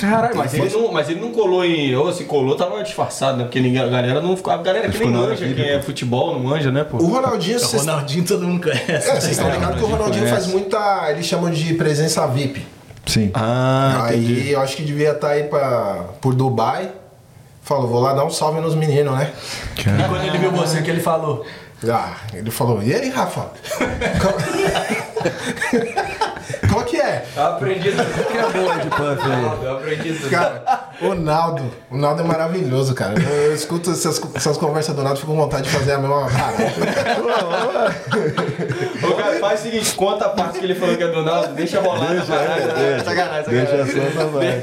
[0.00, 1.94] Caralho, mas ele, não, mas ele não colou em.
[1.96, 3.44] Ou se colou, tava disfarçado, né?
[3.44, 4.52] Porque ninguém, a galera não ficou.
[4.52, 6.98] A galera que nem manja, vida, quem é futebol, não manja, né, pô?
[6.98, 8.92] O Ronaldinho, O Ronaldinho todo mundo conhece.
[8.92, 11.10] é, vocês estão ligados que o Ronaldinho faz muita.
[11.10, 12.64] Eles chamam de presença VIP.
[13.06, 13.30] Sim.
[13.34, 16.90] Ah, aí eu acho que devia estar aí pra, por Dubai.
[17.62, 19.30] Falou, vou lá dar um salve nos meninos, né?
[19.76, 21.44] E quando ele viu você, que ele falou?
[21.86, 23.46] Ah, ele falou, e aí, Rafa?
[26.70, 27.24] Qual, que é?
[27.36, 28.26] Eu aprendi tudo.
[28.26, 29.64] que é boa de Puff aí?
[29.64, 30.30] Eu aprendi tudo.
[30.30, 30.62] Cara,
[31.02, 31.62] o Naldo.
[31.90, 33.14] O Naldo é maravilhoso, cara.
[33.20, 35.98] Eu, eu escuto essas, essas conversas do Naldo e fico com vontade de fazer a
[35.98, 37.88] mesma parada.
[39.06, 41.54] Ô, cara, faz o seguinte, conta a parte que ele falou que é do Naldo,
[41.54, 42.72] deixa rolar parada.
[42.74, 42.98] né?
[43.04, 44.12] Sacanagem, Deixa sacanagem.
[44.14, 44.62] só vai.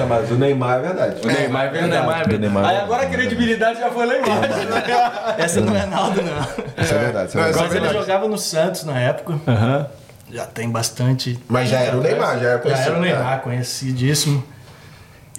[0.00, 1.16] Não, mas o Neymar é verdade.
[1.22, 2.34] O Neymar é verdade.
[2.34, 4.40] O Neymar Aí é agora a credibilidade já foi lá embaixo.
[4.68, 4.82] né?
[5.38, 6.82] Essa não é Naldo, não.
[6.84, 7.28] Isso é verdade.
[7.28, 7.68] Isso é Não, verdade.
[7.68, 9.34] Mas ele jogava no Santos na época.
[9.46, 9.86] Aham.
[10.34, 11.38] Já tem bastante.
[11.48, 12.88] Mas já era o Neymar, já era Já conhecido.
[12.90, 14.42] era o Neymar, conhecidíssimo.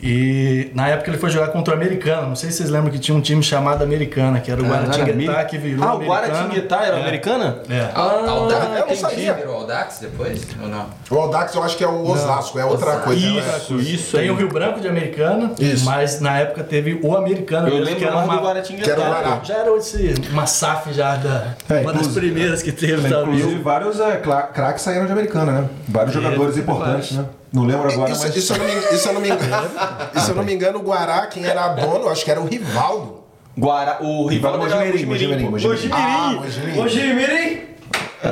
[0.04, 2.28] E na época ele foi jogar contra o Americano.
[2.28, 5.44] Não sei se vocês lembram que tinha um time chamado Americana, que era o Guaratinguetá,
[5.46, 6.00] que virou Ah, o.
[6.06, 7.02] Guaratinguetá era É.
[7.02, 7.60] americana?
[7.70, 7.90] É.
[7.96, 9.34] Al- Audax, eu não sabia.
[9.34, 10.46] Virou Audax depois?
[10.62, 10.86] Ou não?
[11.10, 13.06] O Aldax eu acho que é o Osasco, é outra Osasco.
[13.06, 13.26] coisa.
[13.26, 14.12] Isso, isso.
[14.18, 14.30] Tem aí.
[14.32, 15.86] o Rio Branco de Americana, Isso.
[15.86, 17.68] mas na época teve o Americano.
[17.70, 18.94] Eu lembro que era mais uma, do Guaratinguetá.
[18.96, 19.40] que era.
[19.44, 21.54] Já era esse, uma SAF já da.
[21.70, 23.38] É, uma das primeiras que teve, talvez.
[23.40, 24.18] Inclusive, vários é,
[24.54, 25.70] craques saíram de americana, né?
[25.88, 27.26] Vários jogadores importantes, né?
[27.54, 28.36] Não lembro agora, Isso, mas.
[28.36, 29.72] isso eu não me, isso eu não me engano.
[30.16, 33.24] Isso eu não me engano, o Guará, quem era dono, acho que era o Rivaldo.
[33.58, 35.50] Guara, o rival Rival era Mojimirim, Mojimirim.
[35.50, 36.34] Mojimirim, Ah,
[36.76, 37.62] Mojimirim.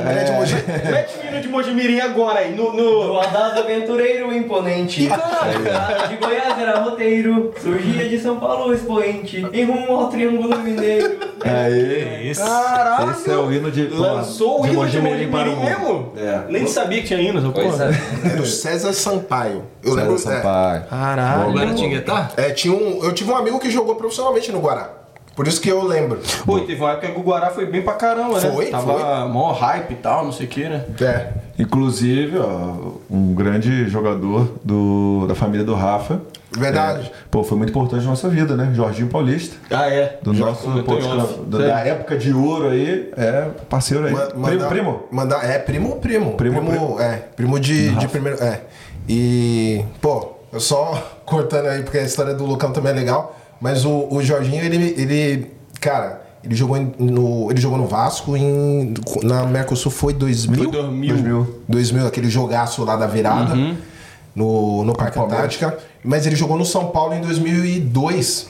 [0.02, 0.03] Mojimirim.
[0.03, 0.14] Mojimirim.
[0.14, 0.91] Grande Mogi.
[0.91, 2.74] Mete o hino de Mojimirim agora aí, no...
[2.74, 3.14] no...
[3.14, 5.02] O audaz aventureiro imponente.
[6.10, 11.18] De Goiás era roteiro, surgia de São Paulo expoente, em rumo ao Triângulo Mineiro.
[11.44, 12.30] Aí.
[12.30, 12.44] Isso.
[12.44, 13.11] Caralho!
[13.11, 13.88] Esse é o hino de.
[13.88, 15.65] Lançou o hino de Mojimirim para o mundo.
[15.65, 16.14] mesmo?
[16.18, 16.41] É.
[16.49, 17.86] Nem sabia que tinha hino, essa Pois porra.
[17.86, 18.32] é.
[18.32, 19.64] Era o César Sampaio.
[19.84, 20.18] Eu César lembro.
[20.20, 20.84] Sampaio.
[20.90, 21.49] Caralho.
[21.49, 22.32] O Guaratinguetá?
[22.38, 24.90] É, é, tinha um, eu tive um amigo que jogou profissionalmente no Guará.
[25.35, 26.19] Por isso que eu lembro.
[26.45, 28.51] Pô, teve uma época que o Guará foi bem pra caramba, né?
[28.51, 29.30] Foi, Tava foi.
[29.31, 30.85] mó hype e tal, não sei o que, né?
[31.01, 31.30] É.
[31.57, 32.76] Inclusive, ó,
[33.10, 36.22] um grande jogador do, da família do Rafa.
[36.55, 37.07] Verdade.
[37.11, 38.72] É, pô, foi muito importante na nossa vida, né?
[38.76, 39.55] Jorginho Paulista.
[39.72, 40.19] Ah, é.
[40.22, 43.11] Do nosso eu tô pô, da, da época de ouro aí.
[43.18, 44.14] É, parceiro aí.
[44.14, 45.03] Ma- primo, mandar- primo.
[45.11, 46.34] Mandar, é, primo, primo.
[46.34, 46.99] Primo, primo.
[46.99, 48.38] É, primo de, de primeiro.
[48.43, 48.61] É.
[49.10, 53.35] E, pô, eu só cortando aí, porque a história do Lucão também é legal.
[53.64, 55.52] Mas o, o Jorginho, ele, ele.
[55.80, 57.49] Cara, ele jogou no.
[57.49, 58.94] Ele jogou no Vasco em.
[59.23, 60.64] Na Mercosul foi 2000?
[60.64, 61.15] Foi 2000.
[61.15, 61.61] 2000.
[61.69, 63.56] 2000, aquele jogaço lá da virada.
[64.35, 65.77] No, no Parque Antártica.
[66.03, 68.48] Mas ele jogou no São Paulo em 2002.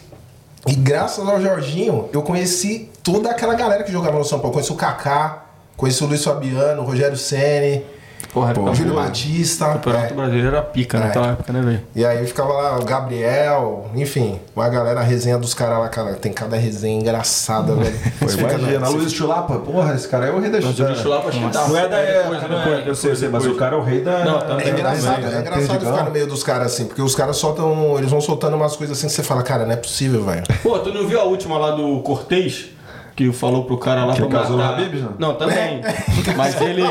[0.65, 4.53] E graças ao Jorginho, eu conheci toda aquela galera que jogava no São Paulo.
[4.53, 5.43] Conheci o Kaká,
[5.77, 7.83] conheci o Luiz Fabiano, o Rogério Ceni
[8.31, 8.95] Porra, Pô, Júlio.
[8.95, 9.67] Batista.
[9.67, 10.15] O Campeonato é.
[10.15, 11.01] Brasileiro era pica É.
[11.01, 11.81] naquela época, né, velho?
[11.95, 16.13] E aí ficava lá o Gabriel, enfim, uma galera, a resenha dos caras lá, cara.
[16.13, 17.95] Tem cada resenha engraçada, velho.
[18.21, 21.67] Imagina, na- a Luiz Chulapa, porra, esse cara é o rei da lá pra chutar.
[21.69, 23.83] Não é da época, não é, eu sei, eu sei, mas o cara é o
[23.83, 24.23] rei da.
[24.25, 24.67] Não, também.
[24.67, 27.97] É engraçado, da- é engraçado ficar no meio dos caras assim, porque os caras soltam.
[27.97, 30.43] Eles vão soltando umas coisas assim que você fala, cara, não é possível, velho.
[30.63, 32.69] Pô, tu não viu a última lá do Cortez?
[33.15, 34.73] Que falou pro cara lá Que pra casou matar...
[34.73, 35.15] Habib, não?
[35.19, 35.81] Não, também.
[36.35, 36.83] Mas ele,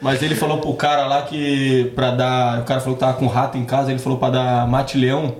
[0.00, 2.60] mas ele falou pro cara lá que pra dar...
[2.60, 5.36] O cara falou que tava com rato em casa, ele falou pra dar mate-leão.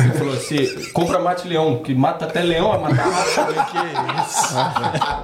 [0.00, 3.28] Ele falou assim, compra mate-leão, que mata até leão, vai matar rato.
[3.28, 4.54] Eu falei, que isso?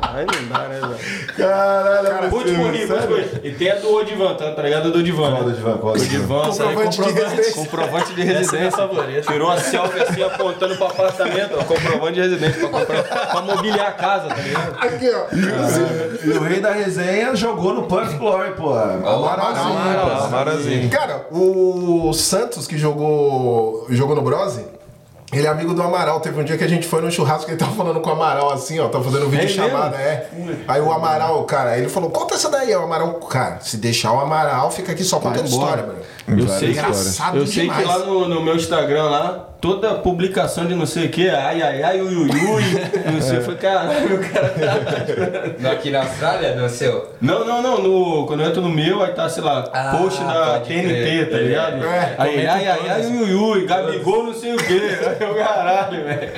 [0.03, 1.35] Aí não dá, né, velho?
[1.37, 2.97] Caralho, Último nível,
[3.43, 4.89] E tem a do Odivan, tá, tá ligado?
[4.89, 5.31] A do Odivan.
[5.33, 5.79] Qual do Odivan?
[5.79, 7.55] Qual do Odivan, Comprovante de residência.
[7.55, 8.71] Comprovante de é residência.
[8.71, 9.33] favorita.
[9.33, 13.89] Tirou a selfie assim, apontando pro apartamento, ó, comprovante de residência, pra, comprar, pra mobiliar
[13.89, 14.44] a casa, tá ligado?
[14.81, 16.25] Aqui, ó.
[16.25, 18.73] E o rei da resenha jogou no Puff Glory, pô.
[18.73, 19.09] Pô.
[20.27, 20.91] Amaralzinho.
[20.91, 24.65] Cara, o Santos que jogou, jogou no Brose,
[25.33, 26.21] ele é amigo do Amaral.
[26.21, 28.13] Teve um dia que a gente foi no churrasco e ele tava falando com o
[28.13, 28.89] Amaral assim, ó.
[28.89, 30.29] Tava fazendo um vídeo É chamada, é.
[30.69, 32.69] Aí o Amaral, cara, ele falou: conta essa daí.
[32.69, 35.49] Aí O Amaral, cara, se deixar o Amaral, fica aqui só contando embora.
[35.49, 35.99] história, mano.
[36.27, 40.65] Eu sei, que, Engraçado eu sei que lá no, no meu Instagram lá, toda publicação
[40.67, 42.63] de não sei o que, ai ai ai, ui ui ui,
[43.13, 44.49] não sei, foi caralho, o cara
[45.63, 45.71] tá...
[45.73, 47.13] Aqui na Austrália, no seu.
[47.21, 50.19] Não, não, não, no, quando eu entro no meu, aí tá, sei lá, Ah, post
[50.25, 51.31] da TNT, crer.
[51.31, 51.85] tá ligado?
[51.85, 55.35] É, aí, ai ai ai, ui ui ui, Gabigol não sei o que, aí o
[55.35, 56.33] caralho, velho.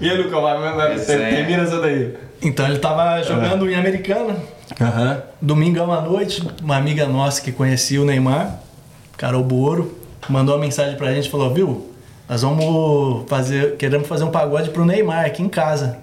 [0.00, 0.98] E aí, Lucão, vai, vai, é.
[0.98, 2.14] termina essa daí.
[2.40, 4.36] Então ele tava jogando em Americana,
[4.80, 5.22] Aham.
[5.40, 8.60] domingão à noite, uma amiga nossa que conhecia o Neymar,
[9.16, 9.96] Carol Boro,
[10.28, 11.90] mandou uma mensagem pra gente, falou, viu,
[12.28, 15.98] nós vamos fazer, queremos fazer um pagode pro Neymar aqui em casa.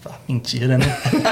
[0.00, 0.86] Falei, Mentira, né?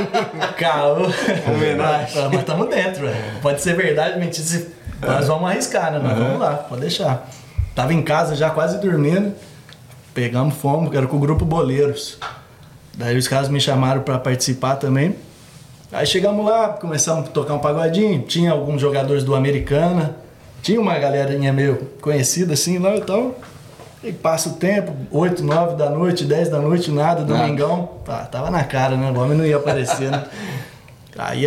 [0.58, 1.06] Caô.
[1.54, 2.28] Homenagem.
[2.32, 3.16] Mas tamo dentro, velho.
[3.40, 4.46] Pode ser verdade, mentira.
[4.46, 4.68] se-
[5.00, 5.98] Nós vamos arriscar, né?
[5.98, 7.28] Nós vamos lá, pode deixar.
[7.74, 9.32] Tava em casa já quase dormindo.
[10.12, 12.18] Pegamos fomos, era com o grupo Boleiros.
[12.96, 15.16] Daí os caras me chamaram pra participar também.
[15.92, 18.22] Aí chegamos lá, começamos a tocar um pagodinho.
[18.22, 20.16] Tinha alguns jogadores do Americana.
[20.64, 23.38] Tinha uma galerinha meio conhecida assim lá e tal.
[24.02, 27.90] E passa o tempo, 8, 9 da noite, 10 da noite, nada, domingão.
[28.08, 29.10] Ah, tava na cara, né?
[29.10, 30.24] O homem não ia aparecer, né?
[31.18, 31.44] Aí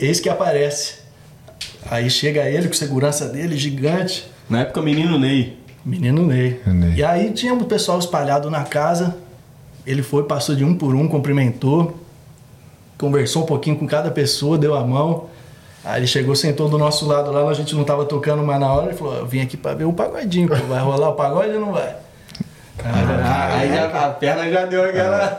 [0.00, 0.96] eis que aparece.
[1.88, 4.28] Aí chega ele com segurança dele, gigante.
[4.50, 5.56] Na época, menino Ney.
[5.84, 6.60] Menino Ney.
[6.66, 6.94] Ney.
[6.96, 9.16] E aí tinha o pessoal espalhado na casa.
[9.86, 11.96] Ele foi, passou de um por um, cumprimentou.
[12.98, 15.28] Conversou um pouquinho com cada pessoa, deu a mão.
[15.86, 18.72] Aí ele chegou, sentou do nosso lado lá, a gente não tava tocando mais na
[18.72, 18.86] hora.
[18.88, 20.56] Ele falou: Eu vim aqui pra ver o pagodinho, pô.
[20.56, 21.94] vai rolar o pagode ou não vai?
[22.84, 25.38] Ah, aí já, a perna já deu aquela.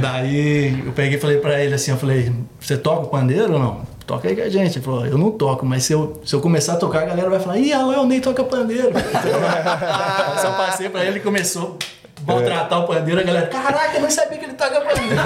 [0.00, 3.58] Daí eu peguei e falei pra ele assim: Eu falei, você toca o pandeiro ou
[3.60, 3.80] não?
[4.04, 4.78] Toca aí com a gente.
[4.78, 7.30] Ele falou: Eu não toco, mas se eu, se eu começar a tocar, a galera
[7.30, 8.90] vai falar: Ih, lá, o Ney toca pandeiro.
[8.92, 11.78] Aí só passei pra ele e começou
[12.24, 13.20] maltratar o pandeiro.
[13.20, 15.16] A galera: Caraca, eu não sabia que ele toca pandeiro.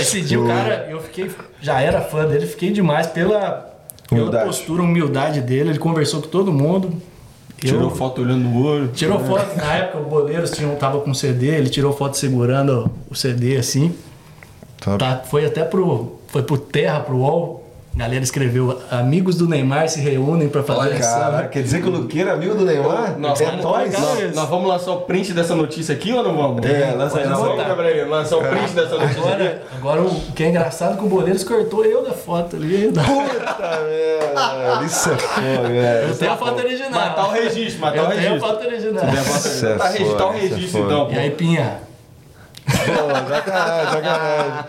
[0.00, 1.30] Esse dia o cara, eu fiquei,
[1.60, 3.70] já era fã dele, fiquei demais pela,
[4.08, 5.70] pela postura, humildade dele.
[5.70, 6.92] Ele conversou com todo mundo.
[7.58, 8.88] Tirou Eu- foto olhando no olho.
[8.88, 13.14] Tirou foto, na época o Boleiros tinha, tava com CD, ele tirou foto segurando o
[13.14, 13.94] CD assim.
[14.98, 17.59] Tá, foi até pro, foi pro Terra, pro UOL.
[17.94, 21.18] Galera escreveu: Amigos do Neymar se reúnem pra fazer Olha, essa.
[21.18, 23.18] Cara, quer dizer que o Luqueira é amigo do Neymar?
[23.18, 23.92] Nós é vamos, nós.
[23.92, 26.64] nós, nós vamos lançar o print dessa notícia aqui ou não vamos?
[26.64, 29.20] É, lança aí, vamos, lançar o print dessa notícia.
[29.20, 32.92] Agora, agora o que é engraçado é que o Boleiros cortou eu da foto ali.
[32.92, 36.08] Puta merda, isso é foda, velho.
[36.08, 36.90] Eu tenho a foto original.
[36.92, 38.48] Matar o registro, matar o Eu tenho a registro.
[38.48, 39.04] foto original.
[39.04, 41.12] É Tá registrar o é registro então, pô.
[41.12, 41.89] E aí, Pinha?
[42.70, 44.64] Pô, sacanagem, sacanagem.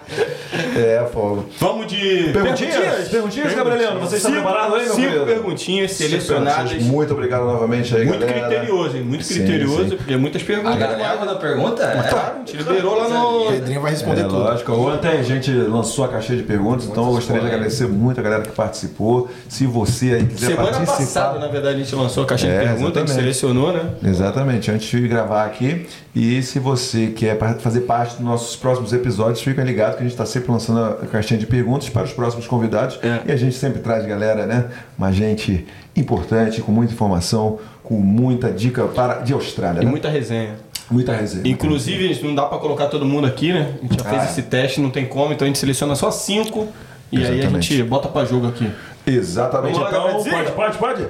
[0.76, 1.46] É, fogo.
[1.60, 3.08] Vamos de Perguntinhas?
[3.10, 4.00] Perguntinhas, Gabrieliano?
[4.02, 5.26] Você está Cinco- preparado aí, meu Cinco querido?
[5.26, 6.82] perguntinhas selecionadas.
[6.84, 8.48] Muito obrigado novamente aí, Muito galera.
[8.48, 9.04] criterioso, hein?
[9.04, 9.96] Muito Sim, criterioso, sim.
[9.98, 10.80] porque muitas A perguntas.
[10.80, 11.84] galera quando pergunta?
[11.84, 13.52] É, Claro, a gente liberou lá O no.
[13.52, 14.40] Pedrinho vai responder É, tudo.
[14.40, 14.72] lógico.
[14.74, 18.24] Ontem a gente lançou a caixinha de perguntas, então eu gostaria de agradecer muito a
[18.24, 19.30] galera que participou.
[19.48, 20.98] Se você aí quiser Semana participar.
[20.98, 23.36] passada, na verdade, a gente lançou a caixinha É, de perguntas, a gente exatamente.
[23.36, 23.90] selecionou, né?
[24.04, 25.86] Exatamente, antes de gravar aqui.
[26.14, 30.04] E se você quer pa- fazer parte dos nossos próximos episódios, fica ligado que a
[30.04, 32.98] gente está sempre lançando a caixinha de perguntas para os próximos convidados.
[33.04, 33.20] É.
[33.26, 34.70] E a gente sempre traz, galera, né?
[34.98, 39.82] Uma gente importante, com muita informação, com muita dica para, de Austrália.
[39.82, 39.92] E né?
[39.92, 40.56] muita resenha.
[40.90, 41.46] muita resenha.
[41.46, 43.74] Inclusive, não dá pra colocar todo mundo aqui, né?
[43.80, 46.10] A gente já fez Ah, esse teste, não tem como, então a gente seleciona só
[46.12, 46.70] cinco
[47.12, 47.74] e aí a Exatamente.
[47.76, 48.72] gente bota pra jogo aqui.
[49.06, 49.78] Exatamente.
[49.78, 51.08] Lá, então, pode, pode, pode.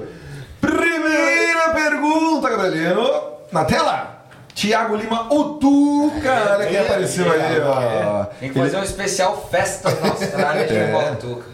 [0.60, 3.08] Primeira pergunta, Gabrielino.
[3.52, 4.11] Na tela.
[4.54, 6.54] Tiago Lima, o Tuca.
[6.54, 8.24] Olha quem apareceu aí, ó.
[8.38, 10.92] Tem que fazer um especial festa na Austrália de É.
[10.92, 11.44] Valtuca.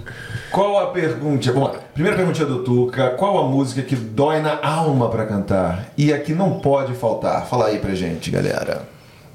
[0.50, 1.52] Qual a pergunta?
[1.52, 3.10] Bom, primeira pergunta do Tuca.
[3.10, 5.86] Qual a música que dói na alma pra cantar?
[5.96, 7.46] E a que não pode faltar?
[7.46, 8.82] Fala aí pra gente, galera.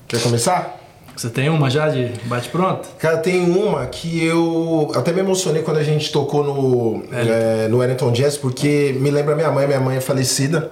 [0.07, 0.79] Quer começar?
[1.15, 2.89] Você tem uma já de bate-pronto?
[2.97, 7.77] Cara, tem uma que eu até me emocionei quando a gente tocou no, é, no
[7.77, 10.71] Wellington Jazz, porque me lembra minha mãe, minha mãe é falecida,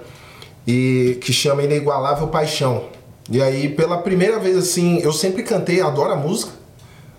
[0.66, 2.84] e que chama Inigualável Paixão.
[3.30, 6.52] E aí, pela primeira vez, assim, eu sempre cantei, adoro a música,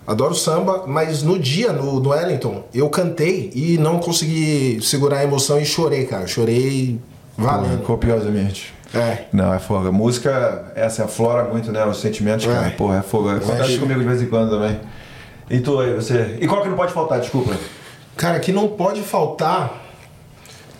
[0.06, 5.24] adoro samba, mas no dia, no, no Wellington, eu cantei e não consegui segurar a
[5.24, 6.26] emoção e chorei, cara.
[6.26, 7.00] Chorei
[7.36, 7.82] valendo.
[7.82, 8.72] Copiosamente.
[8.94, 9.24] É.
[9.32, 9.88] Não, é fogo.
[9.88, 11.84] A música, essa aflora muito, né?
[11.84, 12.68] Os sentimentos, cara.
[12.68, 12.70] É.
[12.70, 13.28] Porra, é fogo.
[13.28, 13.78] Acontece Mexe.
[13.78, 14.78] comigo de vez em quando também.
[15.50, 16.38] E tu aí, você.
[16.40, 17.20] E qual que não pode faltar?
[17.20, 17.56] Desculpa.
[18.16, 19.83] Cara, que não pode faltar.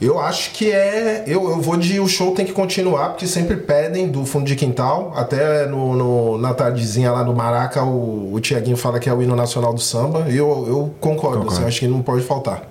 [0.01, 1.25] Eu acho que é.
[1.27, 4.57] Eu, eu vou de o show tem que continuar, porque sempre pedem do fundo de
[4.57, 5.13] quintal.
[5.17, 9.23] Até no, no- na tardezinha lá no Maraca, o, o Tiaguinho fala que é o
[9.23, 10.27] hino nacional do samba.
[10.29, 11.59] E eu, eu concordo, Concordo.
[11.61, 12.63] assim, acho que não pode faltar.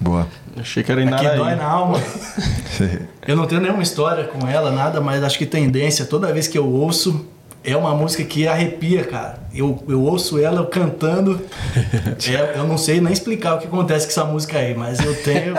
[0.00, 0.26] Boa.
[0.58, 1.98] Achei que era Aqui dói na alma.
[3.28, 6.56] Eu não tenho nenhuma história com ela, nada, mas acho que tendência, toda vez que
[6.56, 7.26] eu ouço,
[7.62, 9.38] é uma música que arrepia, cara.
[9.54, 11.38] Eu, eu ouço ela cantando,
[12.26, 15.14] é, eu não sei nem explicar o que acontece com essa música aí, mas eu
[15.22, 15.54] tenho.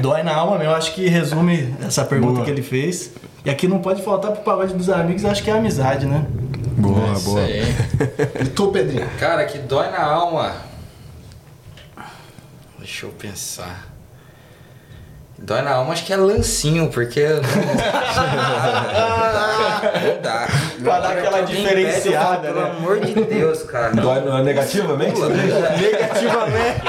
[0.00, 2.44] Dói na alma mesmo, eu acho que resume essa pergunta Boa.
[2.44, 3.12] que ele fez.
[3.44, 6.24] E aqui não pode faltar pro pagode dos amigos, acho que é a amizade, né?
[6.76, 7.42] Boa, Isso boa.
[7.42, 7.62] aí.
[8.42, 9.08] E tu, Pedrinho?
[9.18, 10.52] Cara, que dói na alma.
[12.78, 13.92] Deixa eu pensar.
[15.38, 17.26] Dói na alma, acho que é lancinho, porque.
[17.26, 17.42] Não,
[20.00, 20.48] não dá.
[20.82, 22.64] Pra dar aquela diferenciada, pede, né?
[22.64, 23.90] Pelo amor de Deus, cara.
[23.90, 25.14] Dói negativamente?
[25.14, 25.22] diz?
[25.82, 26.80] Negativamente.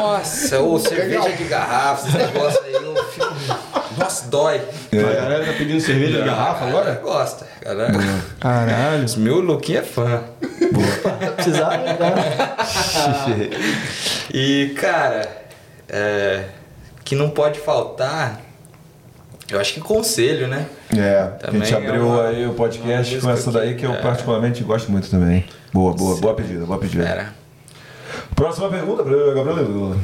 [0.00, 3.34] Nossa, ou cerveja de garrafa, esse negócio aí, eu fico.
[3.98, 4.60] Nossa, dói.
[4.92, 6.94] A galera tá pedindo cerveja de garrafa agora?
[7.02, 7.46] Gosta.
[7.62, 7.92] Galera.
[8.40, 9.04] Caralho.
[9.04, 10.22] Os meu Luquinho é fã.
[11.36, 11.96] Precisava, né?
[14.32, 15.28] E, cara,
[15.88, 16.44] é,
[17.04, 18.40] que não pode faltar,
[19.50, 20.66] eu acho que conselho, né?
[20.96, 23.92] É, a Também gente é abriu uma- aí o podcast com essa daí que eu
[23.92, 24.00] é.
[24.00, 25.44] particularmente gosto muito também.
[25.72, 27.04] Boa, boa, boa pedida, boa pedida.
[27.04, 27.39] Era.
[28.34, 29.96] Próxima pergunta para Gabriel.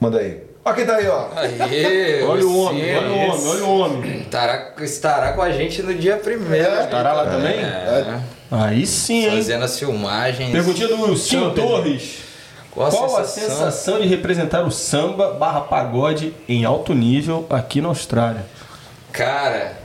[0.00, 0.42] Manda aí.
[0.64, 1.26] Ó quem tá aí, ó.
[1.36, 4.20] Aí, Olha o esse- homem, olha o homem, olha o homem.
[4.22, 6.80] Estará, estará com a gente no dia primeiro.
[6.80, 7.58] Estará lá também?
[7.60, 8.20] É,
[8.50, 9.30] Aí sim, hein?
[9.36, 10.50] fazendo as filmagens.
[10.50, 11.50] Perguntinha do Wilson.
[11.50, 12.18] Torres.
[12.70, 13.50] Qual a Qual a sensação?
[13.56, 18.44] sensação de representar o samba barra pagode em alto nível aqui na Austrália?
[19.12, 19.76] Cara,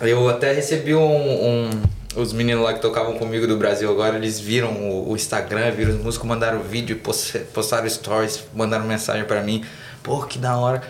[0.00, 1.70] eu até recebi um, um-
[2.14, 5.92] Os meninos lá que tocavam comigo do Brasil agora, eles viram o, o Instagram, viram
[5.92, 9.64] os músicos, mandaram vídeo, post- postaram stories, mandaram mensagem pra mim.
[10.02, 10.82] Pô, que da hora.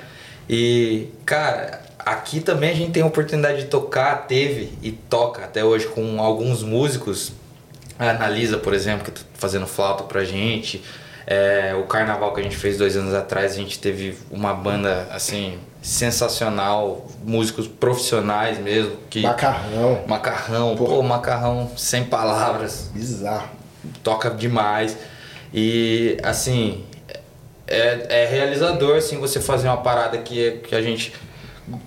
[0.49, 5.65] E, cara, aqui também a gente tem a oportunidade de tocar, teve e toca até
[5.65, 7.33] hoje com alguns músicos.
[7.99, 10.83] A Analisa, por exemplo, que tá fazendo flauta pra gente.
[11.25, 15.07] É, o carnaval que a gente fez dois anos atrás, a gente teve uma banda
[15.13, 18.93] assim sensacional, músicos profissionais mesmo.
[19.11, 20.01] Que, Macarrão.
[20.07, 20.85] Macarrão, Pô.
[20.87, 23.49] pô, macarrão sem palavras, Bizarro.
[24.03, 24.97] toca demais.
[25.53, 26.85] E assim,
[27.67, 31.13] é, é realizador assim, você fazer uma parada que, que a gente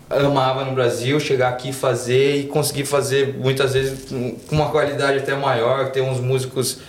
[0.09, 5.19] amava no Brasil, chegar aqui e fazer e conseguir fazer muitas vezes com uma qualidade
[5.19, 6.79] até maior, ter uns músicos,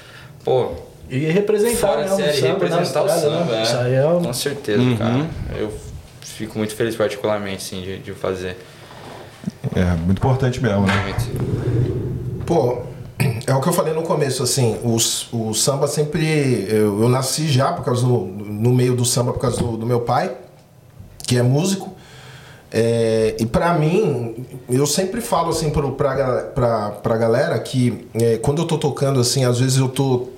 [0.45, 0.73] pô,
[1.09, 3.59] E representar fora né, série, samba na representar o Austrália, samba, né?
[3.59, 3.63] é.
[3.63, 5.27] Isso aí é um- com certeza, cara.
[5.59, 5.73] Eu
[6.33, 8.57] fico muito feliz particularmente, sim, de, de fazer.
[9.75, 11.17] É, muito importante mesmo, né?
[12.45, 12.83] Pô,
[13.47, 14.97] é o que eu falei no começo, assim, o,
[15.37, 16.67] o samba sempre.
[16.69, 19.87] Eu, eu nasci já por causa do, no meio do samba por causa do, do
[19.87, 20.37] meu pai,
[21.27, 21.95] que é músico.
[22.71, 28.37] É, e pra mim, eu sempre falo assim pro, pra, pra, pra galera que é,
[28.39, 30.29] quando eu tô tocando, assim, às vezes eu tô,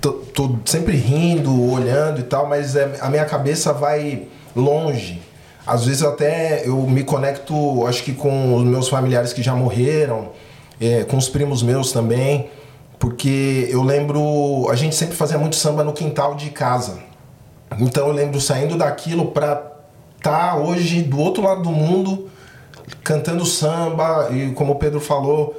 [0.00, 5.27] tô, tô sempre rindo, olhando e tal, mas é, a minha cabeça vai longe.
[5.68, 10.30] Às vezes até eu me conecto, acho que com os meus familiares que já morreram,
[10.80, 12.48] é, com os primos meus também,
[12.98, 17.00] porque eu lembro, a gente sempre fazia muito samba no quintal de casa.
[17.78, 19.62] Então eu lembro saindo daquilo pra
[20.16, 22.30] estar hoje do outro lado do mundo
[23.04, 25.54] cantando samba e como o Pedro falou,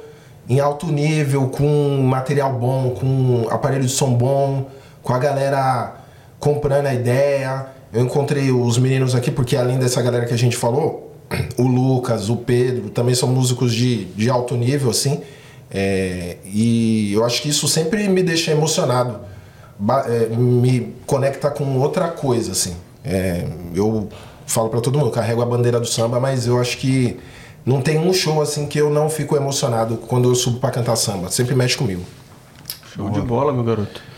[0.48, 4.66] em alto nível, com material bom, com aparelho de som bom,
[5.04, 5.94] com a galera
[6.40, 7.78] comprando a ideia.
[7.92, 11.12] Eu encontrei os meninos aqui porque além dessa galera que a gente falou,
[11.56, 15.20] o Lucas, o Pedro, também são músicos de, de alto nível, assim.
[15.70, 19.20] É, e eu acho que isso sempre me deixa emocionado.
[20.06, 22.74] É, me conecta com outra coisa, assim.
[23.04, 24.08] É, eu
[24.46, 27.18] falo pra todo mundo, eu carrego a bandeira do samba, mas eu acho que
[27.64, 30.96] não tem um show assim que eu não fico emocionado quando eu subo pra cantar
[30.96, 31.30] samba.
[31.30, 32.02] Sempre mexe comigo.
[32.94, 34.09] Show de bola, meu garoto.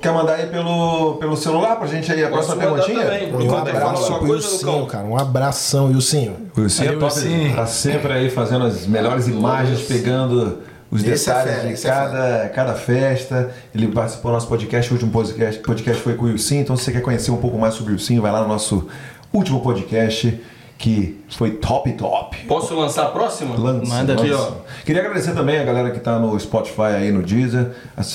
[0.00, 3.04] Quer mandar aí pelo, pelo celular pra gente aí a Posso próxima perguntinha?
[3.04, 3.48] também.
[3.48, 5.04] Um abraço pro coisa, Ilcinho, cara.
[5.04, 6.36] Um abração, Ilcinho.
[6.56, 10.60] O Wilson é top, tá sempre aí fazendo as melhores imagens, pegando
[10.90, 13.50] os Esse é detalhes fera, de esse é cada, cada festa.
[13.74, 16.54] Ele participou do nosso podcast, o último podcast, podcast foi com o Wilson.
[16.54, 18.86] Então, se você quer conhecer um pouco mais sobre o Wilson, vai lá no nosso
[19.32, 20.40] último podcast,
[20.78, 22.36] que foi top top.
[22.46, 23.56] Posso lançar a próxima?
[23.56, 24.52] Lança, Manda aqui, ó.
[24.84, 27.70] Queria agradecer também a galera que tá no Spotify aí no Deezer,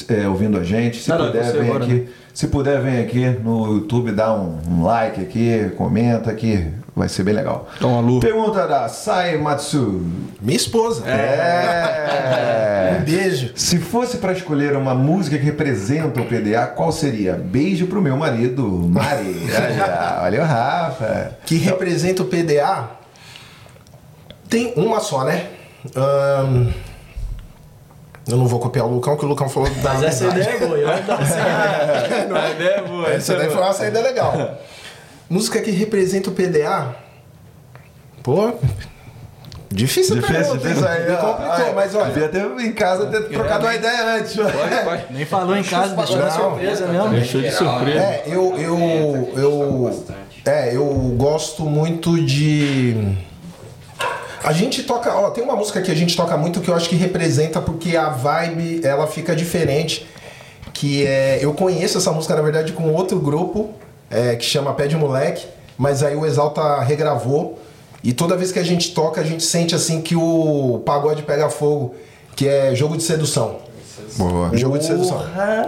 [0.10, 0.98] é, ouvindo a gente.
[1.02, 1.94] Se Não, não, puder, vem agora, aqui.
[1.94, 2.06] né?
[2.34, 7.24] Se puder, vem aqui no YouTube, dá um, um like aqui, comenta que vai ser
[7.24, 7.70] bem legal.
[7.82, 8.20] Um alô.
[8.20, 10.02] Pergunta da Sai Matsu.
[10.42, 11.08] Minha esposa.
[11.08, 12.64] É.
[12.94, 13.52] Um beijo.
[13.56, 17.34] Se fosse para escolher uma música que representa o PDA, qual seria?
[17.34, 19.48] Beijo pro meu marido, Mari.
[20.22, 21.32] Olha o Rafa.
[21.46, 23.03] Que representa o PDA.
[24.50, 25.50] Tem uma só, né?
[25.96, 26.72] Ahn,
[28.28, 30.60] eu não vou copiar o Lucão, que o Lucão falou da Mas essa ideia é
[30.60, 30.78] boa.
[30.78, 32.26] Eu vou dar uma saída.
[32.30, 33.10] Não é ideia boa.
[33.12, 34.58] Essa daí foi uma saída legal.
[35.30, 36.96] Música que representa o PDA.
[38.22, 38.54] Pô.
[39.70, 40.92] Difícil, Difícil, difícil hein?
[40.92, 41.10] aí.
[41.10, 42.06] Me complicou, mas olha.
[42.14, 44.36] Devia ter em casa ter trocado uma ideia antes.
[45.10, 47.10] Nem falou em casa, deixou de surpresa mesmo.
[47.10, 48.00] Deixou de surpresa.
[48.00, 50.06] É, eu, eu, eu,
[50.46, 50.86] é, eu
[51.18, 53.16] gosto muito de.
[54.44, 56.90] A gente toca, ó, tem uma música que a gente toca muito que eu acho
[56.90, 60.06] que representa porque a vibe ela fica diferente.
[60.74, 63.70] Que é, eu conheço essa música na verdade com outro grupo
[64.10, 65.48] é, que chama Pé de Moleque,
[65.78, 67.58] mas aí o Exalta regravou
[68.04, 71.50] e toda vez que a gente toca a gente sente assim que o pagode pega
[71.50, 71.96] fogo,
[72.36, 73.60] que é jogo de sedução.
[74.18, 74.50] Boa.
[74.58, 75.24] Jogo de sedução.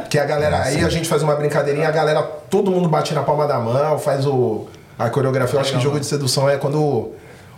[0.09, 3.23] Que a galera, aí a gente faz uma brincadeirinha, a galera, todo mundo bate na
[3.23, 4.65] palma da mão, faz o,
[4.99, 5.55] a coreografia.
[5.55, 7.11] Eu acho que jogo de sedução é quando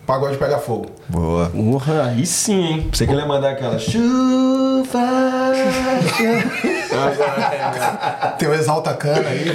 [0.08, 0.86] pagode pega fogo.
[1.10, 1.50] Boa.
[1.50, 2.90] Porra, aí sim, hein?
[2.94, 4.88] Você queria mandar aquela chuva?
[8.40, 9.48] Tem o Exalta Cana aí.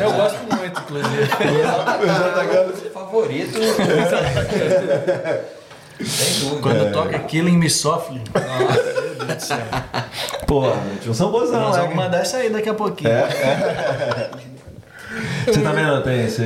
[0.00, 1.26] Eu gosto muito, inclusive.
[2.94, 3.58] Favorito.
[6.04, 6.62] Sem dúvida.
[6.62, 8.22] Quando toca Killing Me Softly.
[10.46, 10.62] Pô,
[11.00, 11.82] tinha um sambozão, Nós né?
[11.82, 13.10] vamos mandar essa aí daqui a pouquinho.
[15.46, 16.02] Você tá vendo?
[16.02, 16.42] Tem esse.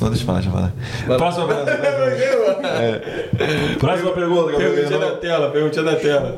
[0.00, 0.72] Não, deixa eu falar, deixa eu falar.
[1.18, 1.76] Próxima pergunta.
[2.66, 3.74] É.
[3.78, 5.10] Próxima pergunta, Perguntinha Gabriel.
[5.10, 6.36] da tela, perguntinha da tela.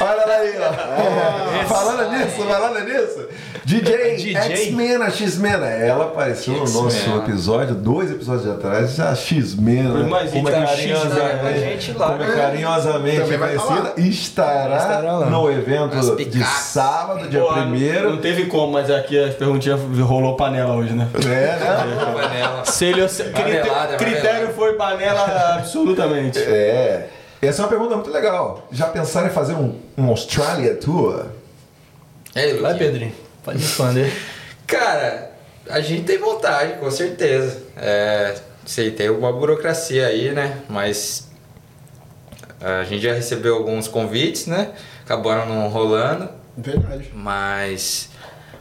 [0.00, 1.64] Olha aí, ó.
[1.66, 3.28] Falando nisso, falando nisso.
[3.64, 4.36] DJ, DJ?
[4.36, 5.66] X-Mena, X-Mena.
[5.66, 10.04] Ela apareceu no nosso episódio, dois episódios atrás, a X-Mena.
[10.08, 12.34] Mas Como é carinhosamente, a lá, como é né?
[12.34, 18.16] carinhosamente conhecida, estará, Estará no evento de sábado, dia Pô, Não primeiro.
[18.18, 21.06] teve como, mas aqui as perguntinhas rolou panela hoje, né?
[21.14, 21.80] É, né?
[22.20, 22.62] Panela.
[23.98, 26.38] Critério, foi panela absolutamente.
[26.38, 27.08] É.
[27.42, 28.68] Essa é uma pergunta muito legal.
[28.70, 31.26] Já pensaram em fazer um, um Australia Tour?
[32.34, 32.76] Ei, Vai.
[32.76, 33.14] Pedrinho.
[33.42, 34.12] Pode responder.
[34.66, 35.32] Cara,
[35.68, 37.62] a gente tem vontade, com certeza.
[37.76, 38.34] É,
[38.66, 40.58] sei, tem uma burocracia aí, né?
[40.68, 41.28] Mas
[42.60, 44.72] a gente já recebeu alguns convites, né?
[45.04, 47.10] Acabaram não rolando, Verdade.
[47.14, 48.10] mas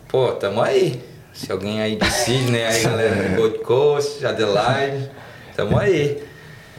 [0.07, 1.03] pô, tamo aí.
[1.33, 5.11] Se alguém aí de Sydney, aí galera do Gold Coast, Adelaide,
[5.55, 6.23] tamo aí.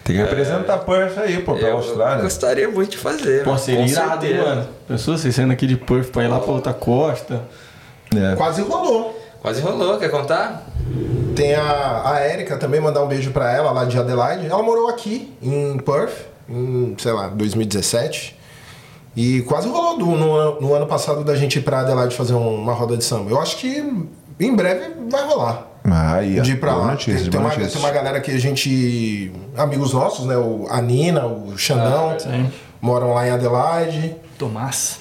[0.05, 2.23] Tem que representar Perth aí, pô, pra Eu Austrália.
[2.23, 3.45] gostaria muito de fazer.
[3.45, 3.59] Pô, né?
[3.59, 4.69] seria irado, mano.
[4.89, 7.43] Pessoas vocês saindo aqui de Perth pra ir lá pra outra costa.
[8.15, 8.35] É.
[8.37, 9.17] Quase rolou.
[9.41, 10.67] Quase rolou, quer contar?
[11.37, 14.47] Tem a, a Erika também, mandar um beijo pra ela lá de Adelaide.
[14.47, 18.37] Ela morou aqui em Perth, em, sei lá, 2017.
[19.17, 22.35] E quase rolou do- no, ano- no ano passado da gente ir pra Adelaide fazer
[22.35, 23.31] um- uma roda de samba.
[23.31, 23.83] Eu acho que
[24.39, 25.67] em breve vai rolar.
[25.85, 26.21] Ah.
[26.21, 26.91] De ir pra Boa lá.
[26.93, 29.33] notícia, tem, tem uma, tem uma galera que a gente.
[29.57, 30.37] Amigos nossos, né?
[30.37, 32.51] O, a Nina, o Xandão, sim.
[32.81, 34.15] moram lá em Adelaide.
[34.39, 34.99] Tomás.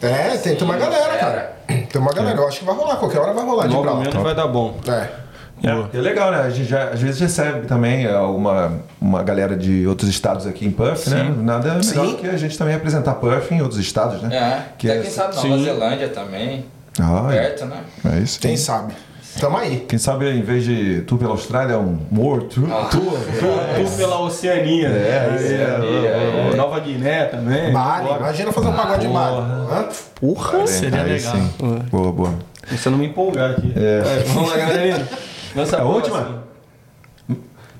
[0.00, 1.52] É, tem, tem uma galera, cara.
[1.66, 2.38] Tem uma galera.
[2.38, 4.04] Eu acho que vai rolar, qualquer hora vai rolar de ir pra lá.
[4.22, 4.76] vai dar bom.
[4.86, 5.28] É.
[5.60, 6.38] É, é legal, né?
[6.42, 10.70] A gente já, às vezes recebe também uma, uma galera de outros estados aqui em
[10.70, 11.34] Perth, né?
[11.36, 12.12] Nada melhor Sim.
[12.12, 14.36] do que a gente também apresentar Perth em outros estados, né?
[14.36, 15.64] É, Que até é- quem sabe Nova sim.
[15.64, 16.64] Zelândia também,
[17.00, 17.40] Ah, é.
[17.40, 17.80] perto, né?
[18.04, 18.38] é isso.
[18.38, 18.92] Quem sabe?
[19.40, 19.84] Tamo aí.
[19.88, 22.68] Quem sabe, em vez de tour pela Austrália, um World Tour.
[22.72, 22.88] Ah.
[22.90, 23.12] tour.
[23.12, 24.88] Tudo pela Oceania.
[24.88, 26.56] É, Oceania, é, é.
[26.56, 27.72] Nova Guiné também.
[27.72, 28.16] Bora.
[28.18, 29.36] imagina fazer um pagode de Bali.
[29.70, 29.88] Hã?
[30.16, 30.66] Porra!
[30.66, 31.34] Seria Aí legal.
[31.36, 31.52] sim.
[31.90, 32.34] Boa, boa.
[32.70, 33.72] Você não me empolgar aqui.
[33.76, 35.06] É, vamos lá, Gabrielino.
[35.54, 36.16] Lança A última?
[36.18, 36.42] próxima.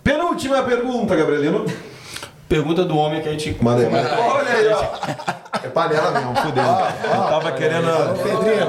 [0.04, 1.66] Penúltima pergunta, Gabrielino.
[2.48, 3.56] Pergunta do homem que a gente.
[3.60, 3.94] Manda aí.
[3.94, 5.37] Olha aí, ó.
[5.68, 6.64] É panela mesmo, fudeu.
[6.64, 8.22] Eu tava querendo.
[8.22, 8.66] Pedrinho,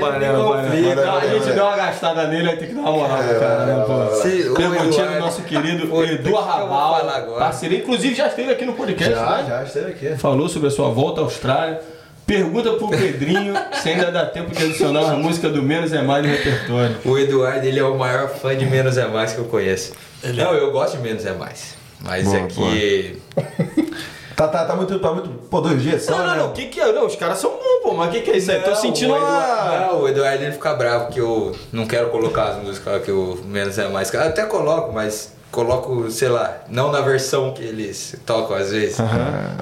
[0.00, 1.18] Panela, panela.
[1.18, 3.84] A gente deu uma gastada nele, vai ter que dar uma moral pro cara, né,
[3.86, 4.14] pô?
[4.16, 7.00] Se o Perguntinha do nosso querido Edu Arrabal,
[7.38, 7.74] parceiro.
[7.74, 9.46] Inclusive já esteve aqui no podcast, Já, né?
[9.48, 10.18] já esteve aqui.
[10.18, 11.80] Falou sobre a sua volta à Austrália.
[12.26, 16.24] Pergunta pro Pedrinho se ainda dá tempo de adicionar uma música do Menos é Mais
[16.24, 16.96] no repertório.
[17.04, 19.92] O Eduardo, ele é o maior fã de Menos é Mais que eu conheço.
[20.22, 20.32] é.
[20.32, 21.74] Não, eu gosto de Menos é Mais.
[22.02, 23.18] Mas Boa, é que...
[24.40, 25.28] Tá, tá, tá muito, tá muito.
[25.50, 26.38] Pô, dois dias só, Não, não, né?
[26.38, 26.90] não, o que que é?
[26.92, 28.60] Não, os caras são bons, pô, mas o que que é isso aí?
[28.62, 29.80] Tô Não, sentindo o Eduardo, uma...
[29.86, 33.38] Não, o Eduardo ele fica bravo que eu não quero colocar as músicas que o
[33.44, 34.10] Menos é Mais.
[34.14, 38.96] Eu até coloco, mas coloco, sei lá, não na versão que eles tocam às vezes.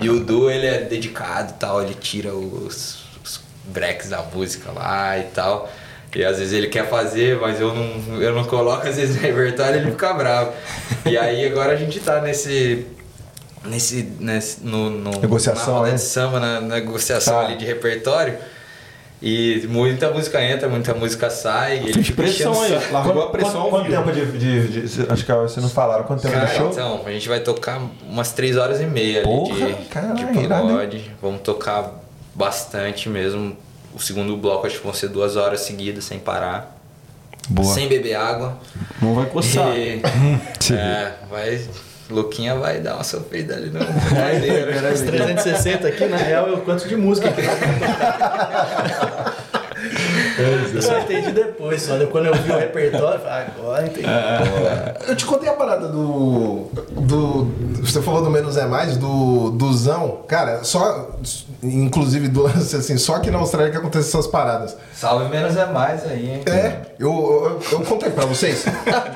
[0.00, 4.70] E o Du, ele é dedicado e tal, ele tira os, os breaks da música
[4.70, 5.68] lá e tal.
[6.14, 9.22] E às vezes ele quer fazer, mas eu não, eu não coloco, às vezes no
[9.22, 10.52] repertório ele fica bravo.
[11.04, 12.86] E aí agora a gente tá nesse.
[13.64, 14.02] Nesse.
[14.20, 15.96] nesse no, no, Negociação, na roda né?
[15.96, 17.46] de samba, na, na negociação Tá.
[17.46, 18.36] ali de repertório.
[19.20, 21.78] E muita música entra, muita música sai.
[21.80, 25.32] E ele fica pressão aí, largou a pressão Quanto, tempo de, de, de- Acho que
[25.32, 26.04] vocês não falaram.
[26.04, 26.70] Quanto tempo de Cara, show?
[26.70, 30.38] então, a gente vai tocar umas 3 horas e meia Porra, ali de, caralho, de
[30.38, 31.10] irado, pagode.
[31.20, 31.90] Vamos tocar
[32.32, 33.56] bastante mesmo.
[33.92, 36.76] O segundo bloco acho que vão ser duas horas seguidas, sem parar.
[37.48, 37.74] Boa.
[37.74, 38.56] Sem beber água.
[39.02, 39.76] Não vai coçar.
[39.76, 40.00] E,
[40.72, 41.60] é, vai.
[42.10, 44.92] Luquinha vai dar uma sofrida ali no bandeira.
[44.92, 47.42] Os 360 aqui, na real, é o quanto de música que
[50.74, 54.06] Eu só entendi depois, só quando eu vi o repertório, eu falei, agora entendi.
[55.06, 56.70] Eu te contei a parada do.
[56.92, 57.44] do
[57.82, 60.22] você falou do Menos é Mais, do, do Zão.
[60.26, 61.10] Cara, só.
[61.62, 64.76] Inclusive, do lance assim, só aqui na Austrália que acontecem essas paradas.
[64.94, 66.42] Salve menos é mais aí, hein?
[66.46, 68.64] É, eu, eu, eu contei pra vocês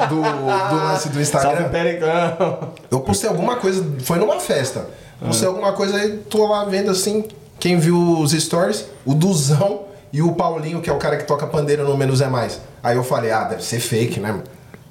[0.09, 1.69] do, do lance do Salve Instagram.
[1.69, 2.73] Pericão.
[2.91, 4.87] Eu postei alguma coisa, foi numa festa.
[5.25, 7.25] Postei alguma coisa aí, tô lá vendo assim,
[7.61, 9.83] quem viu os stories, o Duzão
[10.13, 12.61] e o Paulinho, que é o cara que toca pandeiro no Menos é Mais.
[12.83, 14.43] Aí eu falei, ah, deve ser fake, né?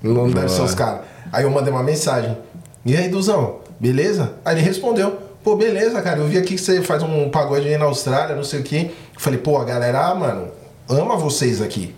[0.01, 1.01] Não deve ser os caras.
[1.33, 2.37] Aí eu mandei uma mensagem.
[2.85, 4.35] E aí, Duzão, beleza?
[4.45, 7.77] Aí ele respondeu, pô, beleza, cara, eu vi aqui que você faz um pagode aí
[7.77, 8.91] na Austrália, não sei o quê.
[9.13, 10.47] Eu falei, pô, a galera, ah, mano,
[10.89, 11.95] ama vocês aqui.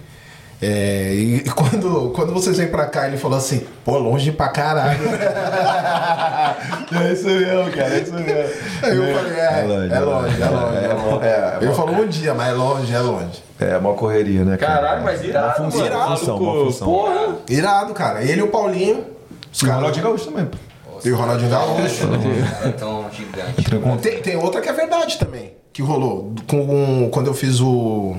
[0.62, 5.00] É, e quando, quando vocês vêm pra cá, ele falou assim, pô, longe pra caralho.
[6.94, 8.54] É isso mesmo, cara, é isso mesmo.
[8.84, 10.42] Aí eu falei, é, é longe, é longe.
[10.78, 11.26] É longe.
[11.26, 13.44] É, é, Ele falou um dia, mas é longe, é longe.
[13.60, 14.74] é uma correria, né, cara?
[14.82, 15.96] Caralho, mas irado, Uma função, mano.
[16.08, 16.88] uma função, uma Maluco, função.
[16.88, 17.36] Porra.
[17.50, 18.22] Irado, cara.
[18.24, 19.06] Ele e o Paulinho.
[19.52, 20.46] Os E o caras- Ronaldinho Gaúcho também.
[20.46, 20.58] pô.
[21.06, 22.08] E o Ronaldinho Gaúcho.
[22.60, 24.02] Cara tão gigante.
[24.02, 26.34] Tem, tem outra que é verdade também, que rolou.
[26.48, 28.16] Com, quando eu fiz o.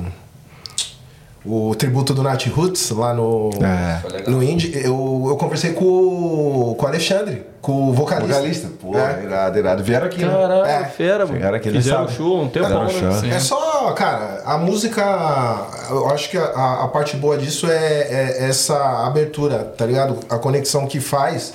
[1.47, 3.51] O tributo do Nat Roots lá no.
[3.63, 4.31] É.
[4.31, 8.35] No Indie, eu, eu conversei com, o- com o Alexandre, com o vocalista.
[8.35, 8.69] Vocalista?
[8.81, 9.23] Pô, É.
[9.25, 9.83] irado, irado.
[9.85, 10.31] Vieram aqui, né?
[10.33, 10.85] Caralho, É.
[10.87, 11.37] fera, mano.
[11.37, 12.93] Chegaram aqui, eles Fizeram show um tempo, Fizeram né?
[12.99, 13.13] show.
[13.13, 13.31] Sim.
[13.31, 15.03] É só, cara, a música.
[15.91, 17.77] Eu acho que a, a parte boa disso é,
[18.39, 20.19] é essa abertura, tá ligado?
[20.31, 21.53] A conexão que faz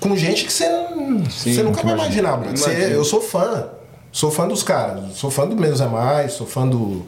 [0.00, 0.66] com gente que você
[1.28, 2.50] você nunca vai imaginar, bro.
[2.56, 2.94] Você- Imagino.
[2.94, 3.66] eu sou fã.
[4.12, 5.12] Sou fã dos caras.
[5.14, 7.04] Sou fã do Menos é Mais, sou fã do,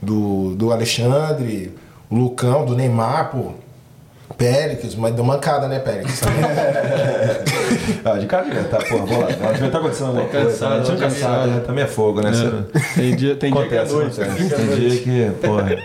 [0.00, 1.74] do, do Alexandre,
[2.10, 3.52] o Lucão, do Neymar, pô.
[4.36, 6.20] Péricles, mas deu mancada, né, Péricles?
[8.04, 9.26] Ah, de cara devia tá, pô, vamos lá.
[9.52, 10.46] Devia estar acontecendo alguma coisa.
[10.50, 10.78] cansado, né?
[10.88, 11.46] Nunca cansado.
[11.50, 11.60] né?
[11.66, 12.30] Também é fogo, né?
[12.32, 14.20] Você- Tem dia, tem dia que é Acontece, noite.
[14.22, 14.54] acontece.
[14.54, 15.76] Tem dia que, porra.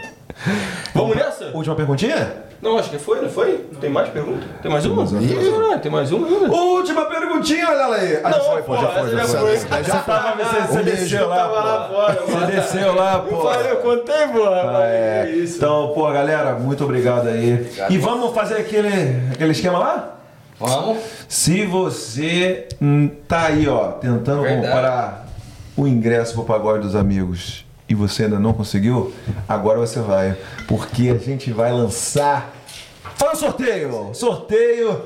[0.93, 1.45] Vamos nessa?
[1.53, 2.31] Última perguntinha?
[2.63, 3.57] Não, acho que foi, não foi?
[3.81, 4.47] Tem mais pergunta?
[4.61, 5.03] Tem mais uma?
[5.21, 6.49] Ih, tem mais uma ainda?
[6.49, 8.19] Última perguntinha, olha lá aí.
[8.23, 9.57] Ah, já foi, pô, já foi, já foi.
[9.57, 11.93] Você tava, você, você desceu lá, Tava lá pô.
[11.93, 13.41] fora, Você desceu lá, Eu pô.
[13.41, 14.77] falei, eu contei, porra.
[14.79, 15.29] Ah, é.
[15.29, 15.57] isso.
[15.57, 17.69] Então, pô, galera, muito obrigado aí.
[17.89, 18.87] E vamos fazer aquele,
[19.33, 20.15] aquele esquema lá?
[20.57, 20.99] Vamos?
[21.27, 22.69] Se você
[23.27, 24.67] tá aí, ó, tentando Verdade.
[24.67, 25.27] comprar
[25.75, 29.13] o ingresso pro pagode dos amigos e você ainda não conseguiu,
[29.47, 30.35] agora você vai,
[30.67, 32.53] porque a gente vai lançar.
[33.15, 34.09] Fala sorteio!
[34.13, 35.01] Sorteio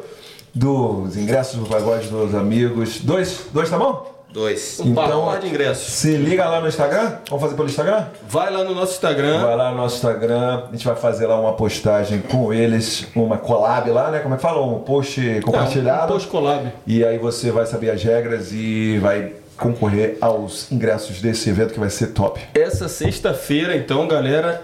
[0.55, 3.01] dos ingressos do pagode dos amigos.
[3.01, 4.15] Dois, dois tá bom?
[4.31, 4.80] Dois.
[4.80, 5.93] Um par de ingressos.
[5.93, 7.18] Se liga lá no Instagram.
[7.30, 8.05] Vamos fazer pelo Instagram?
[8.30, 9.41] Vai lá no nosso Instagram.
[9.41, 13.38] Vai lá no nosso Instagram, a gente vai fazer lá uma postagem com eles, uma
[13.38, 14.19] collab lá, né?
[14.19, 14.65] Como é que fala?
[14.65, 16.05] Um post compartilhado.
[16.05, 16.72] Um post collab.
[16.85, 21.79] E aí você vai saber as regras e vai concorrer aos ingressos desse evento que
[21.79, 22.39] vai ser top.
[22.53, 24.61] Essa sexta-feira, então, galera,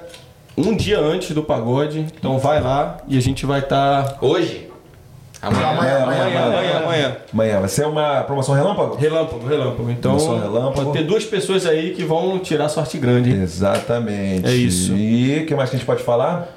[0.58, 2.06] um dia antes do pagode.
[2.18, 4.18] Então vai lá e a gente vai estar.
[4.22, 4.70] Hoje?
[5.42, 5.68] Amanhã.
[5.68, 7.18] Amanhã, Amanhã, amanhã, amanhã.
[7.34, 8.96] Amanhã vai ser uma promoção relâmpago?
[8.96, 9.92] Relâmpago, relâmpago.
[9.92, 10.92] Então, Promoção relâmpago.
[10.92, 13.30] vai ter duas pessoas aí que vão tirar sorte grande.
[13.32, 13.42] hein?
[13.42, 14.48] Exatamente.
[14.48, 14.94] É isso.
[14.94, 16.48] E o que mais que a gente pode falar?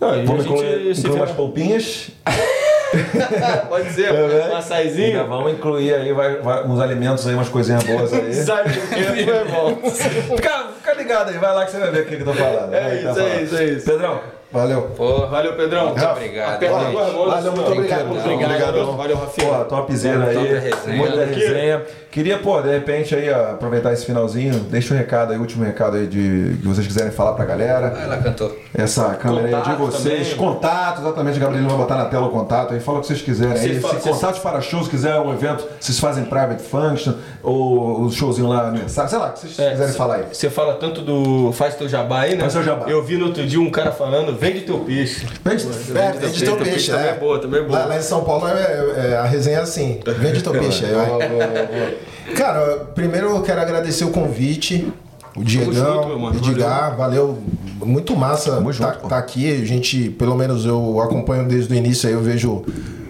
[0.00, 2.08] Não, a Vamos incluir, se incluir vê- umas polpinhas.
[3.68, 4.22] Pode ser, É, né?
[4.22, 5.26] um Ainda açaizinho.
[5.26, 8.32] vamos incluir aí vai- vai- uns alimentos aí, umas coisinhas boas aí.
[8.32, 9.76] Sabe, é bom.
[9.90, 12.74] fica, fica ligado aí, vai lá que você vai ver o que, eu tô falando.
[12.74, 13.42] É Vai, tá isso, é falando.
[13.42, 13.86] isso, é isso.
[13.86, 14.20] Pedrão,
[14.52, 14.82] Valeu.
[14.96, 15.86] Pô, Valeu, Pedrão.
[15.88, 16.62] Muito obrigado.
[16.62, 17.12] Mãos.
[17.34, 18.06] Valeu, muito obrigado.
[18.06, 18.96] Muito obrigado.
[18.96, 19.48] Valeu, Rafinha.
[19.54, 20.46] Pô, topzera Top aí.
[20.58, 20.96] resenha.
[20.96, 21.82] Muita resenha.
[22.10, 25.96] Queria, pô, de repente aí, aproveitar esse finalzinho, deixa o recado aí, o último recado
[25.96, 27.92] aí de que vocês quiserem falar pra galera.
[27.96, 28.56] Ah, ela cantou.
[28.74, 30.28] Essa câmera aí é de Contato vocês.
[30.30, 30.36] também.
[30.36, 31.38] Contato, exatamente.
[31.38, 32.80] Gabriel vai botar na tela o contato aí.
[32.80, 33.58] Fala o que vocês quiserem aí.
[33.68, 38.10] Vocês falam- Se contatos para shows, quiser um evento, vocês fazem private function ou o
[38.12, 40.24] showzinho lá aniversário, sei lá, o que vocês É, quiserem cê- falar aí.
[40.32, 41.52] Você fala tanto do.
[41.52, 42.40] Faz teu jabá aí, né?
[42.40, 42.86] Faz teu jabá.
[42.88, 45.26] Eu vi no outro dia um cara falando, vende teu peixe.
[45.44, 45.64] Vende-
[45.98, 47.10] É, vende teu Teu peixe, também é.
[47.10, 47.78] é boa, também é boa.
[47.78, 50.84] Lá, lá em São Paulo é, é- a resenha é assim, vende teu peixe.
[50.84, 50.92] aí.
[51.06, 52.34] Boa, boa, boa.
[52.36, 54.92] Cara, primeiro eu quero agradecer o convite,
[55.36, 56.32] o Diegão.
[56.34, 57.38] Edgar, valeu.
[57.84, 59.52] Muito massa Tamo tá, junto, tá aqui.
[59.52, 62.64] A gente, pelo menos eu acompanho desde o início aí, eu vejo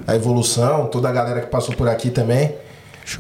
[0.07, 2.53] a evolução, toda a galera que passou por aqui também.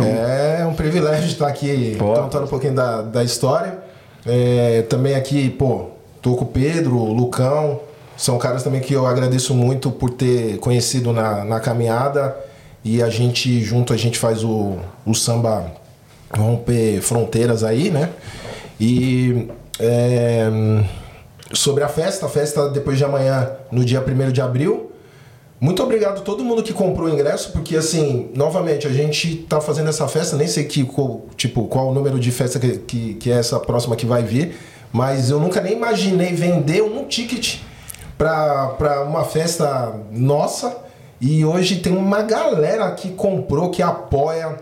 [0.02, 2.12] É um privilégio estar aqui Pô.
[2.14, 3.78] contando um pouquinho da, da história.
[4.26, 7.80] É, também aqui, pô, tô com o Pedro, o Lucão.
[8.16, 12.36] São caras também que eu agradeço muito por ter conhecido na, na caminhada.
[12.84, 15.70] E a gente, junto, a gente faz o, o samba
[16.36, 18.10] romper fronteiras aí, né?
[18.80, 19.48] E
[19.78, 20.48] é,
[21.52, 24.92] sobre a festa, a festa depois de amanhã, no dia 1 de abril.
[25.58, 29.58] Muito obrigado a todo mundo que comprou o ingresso, porque assim, novamente, a gente tá
[29.58, 33.14] fazendo essa festa, nem sei que, qual, tipo, qual o número de festa que, que,
[33.14, 34.54] que é essa próxima que vai vir,
[34.92, 37.60] mas eu nunca nem imaginei vender um ticket
[38.18, 40.84] para uma festa nossa.
[41.18, 44.56] E hoje tem uma galera que comprou, que apoia,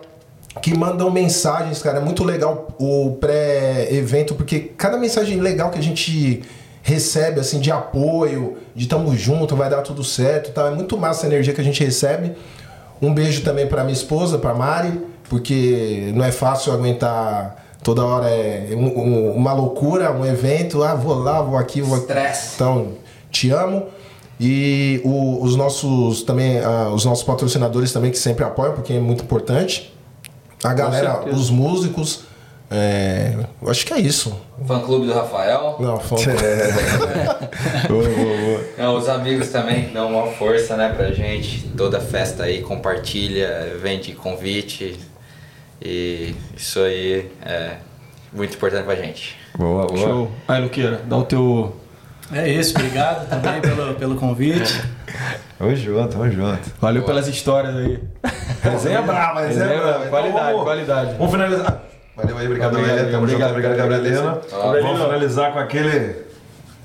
[0.63, 1.99] que mandam mensagens, cara.
[1.99, 6.43] É muito legal o pré-evento, porque cada mensagem legal que a gente
[6.83, 10.67] recebe, assim, de apoio, de tamo junto, vai dar tudo certo, tá?
[10.67, 12.33] É muito massa a energia que a gente recebe.
[13.01, 18.29] Um beijo também pra minha esposa, pra Mari, porque não é fácil aguentar toda hora
[18.31, 22.07] é um- um- uma loucura, um evento, ah, vou lá, vou aqui, vou aqui.
[22.07, 22.53] Estresse.
[22.55, 22.89] Então,
[23.31, 23.85] te amo.
[24.41, 28.99] E o- os nossos também, ah, os nossos patrocinadores também que sempre apoiam, porque é
[29.01, 29.94] muito importante.
[30.65, 32.25] A galera, os músicos,
[32.71, 34.35] é, eu acho que é isso.
[34.67, 35.77] Fã clube do Rafael.
[35.79, 36.19] Não, foi...
[38.79, 41.69] Não, os amigos também que dão uma força, né, pra gente.
[41.77, 44.99] Toda festa aí, compartilha, vende convite.
[45.83, 47.77] E isso aí é
[48.33, 49.37] muito importante pra gente.
[49.57, 50.01] Boa, boa.
[50.01, 50.31] Show.
[50.49, 51.77] Aí, Luqueira, dá o teu.
[52.33, 54.83] É isso, obrigado também pelo, pelo convite.
[55.59, 56.73] Tamo junto, tamo junto.
[56.81, 58.01] Valeu pelas histórias aí.
[58.63, 59.99] Resenha brava, resenha, brava.
[59.99, 61.15] brava, qualidade, vamos, qualidade.
[61.19, 61.83] Vamos finalizar.
[62.17, 63.13] Valeu aí, obrigado, Obrigado, Helena.
[63.13, 64.33] Tamo junto, obrigado, obrigado, Gabrielina.
[64.33, 64.83] obrigado.
[64.83, 66.25] Vamos finalizar com aquele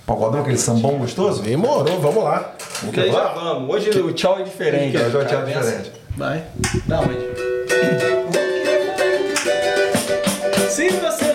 [0.06, 1.41] pagodão, aquele sambão gostoso?
[1.41, 2.56] Demorou, vamos lá.
[2.82, 3.70] Porque aí já vamos.
[3.74, 4.98] Hoje o tchau é diferente.
[4.98, 5.91] Hoje é um tchau diferente.
[6.18, 6.44] Vai.
[6.88, 7.18] Não, mas...
[10.72, 11.29] Se você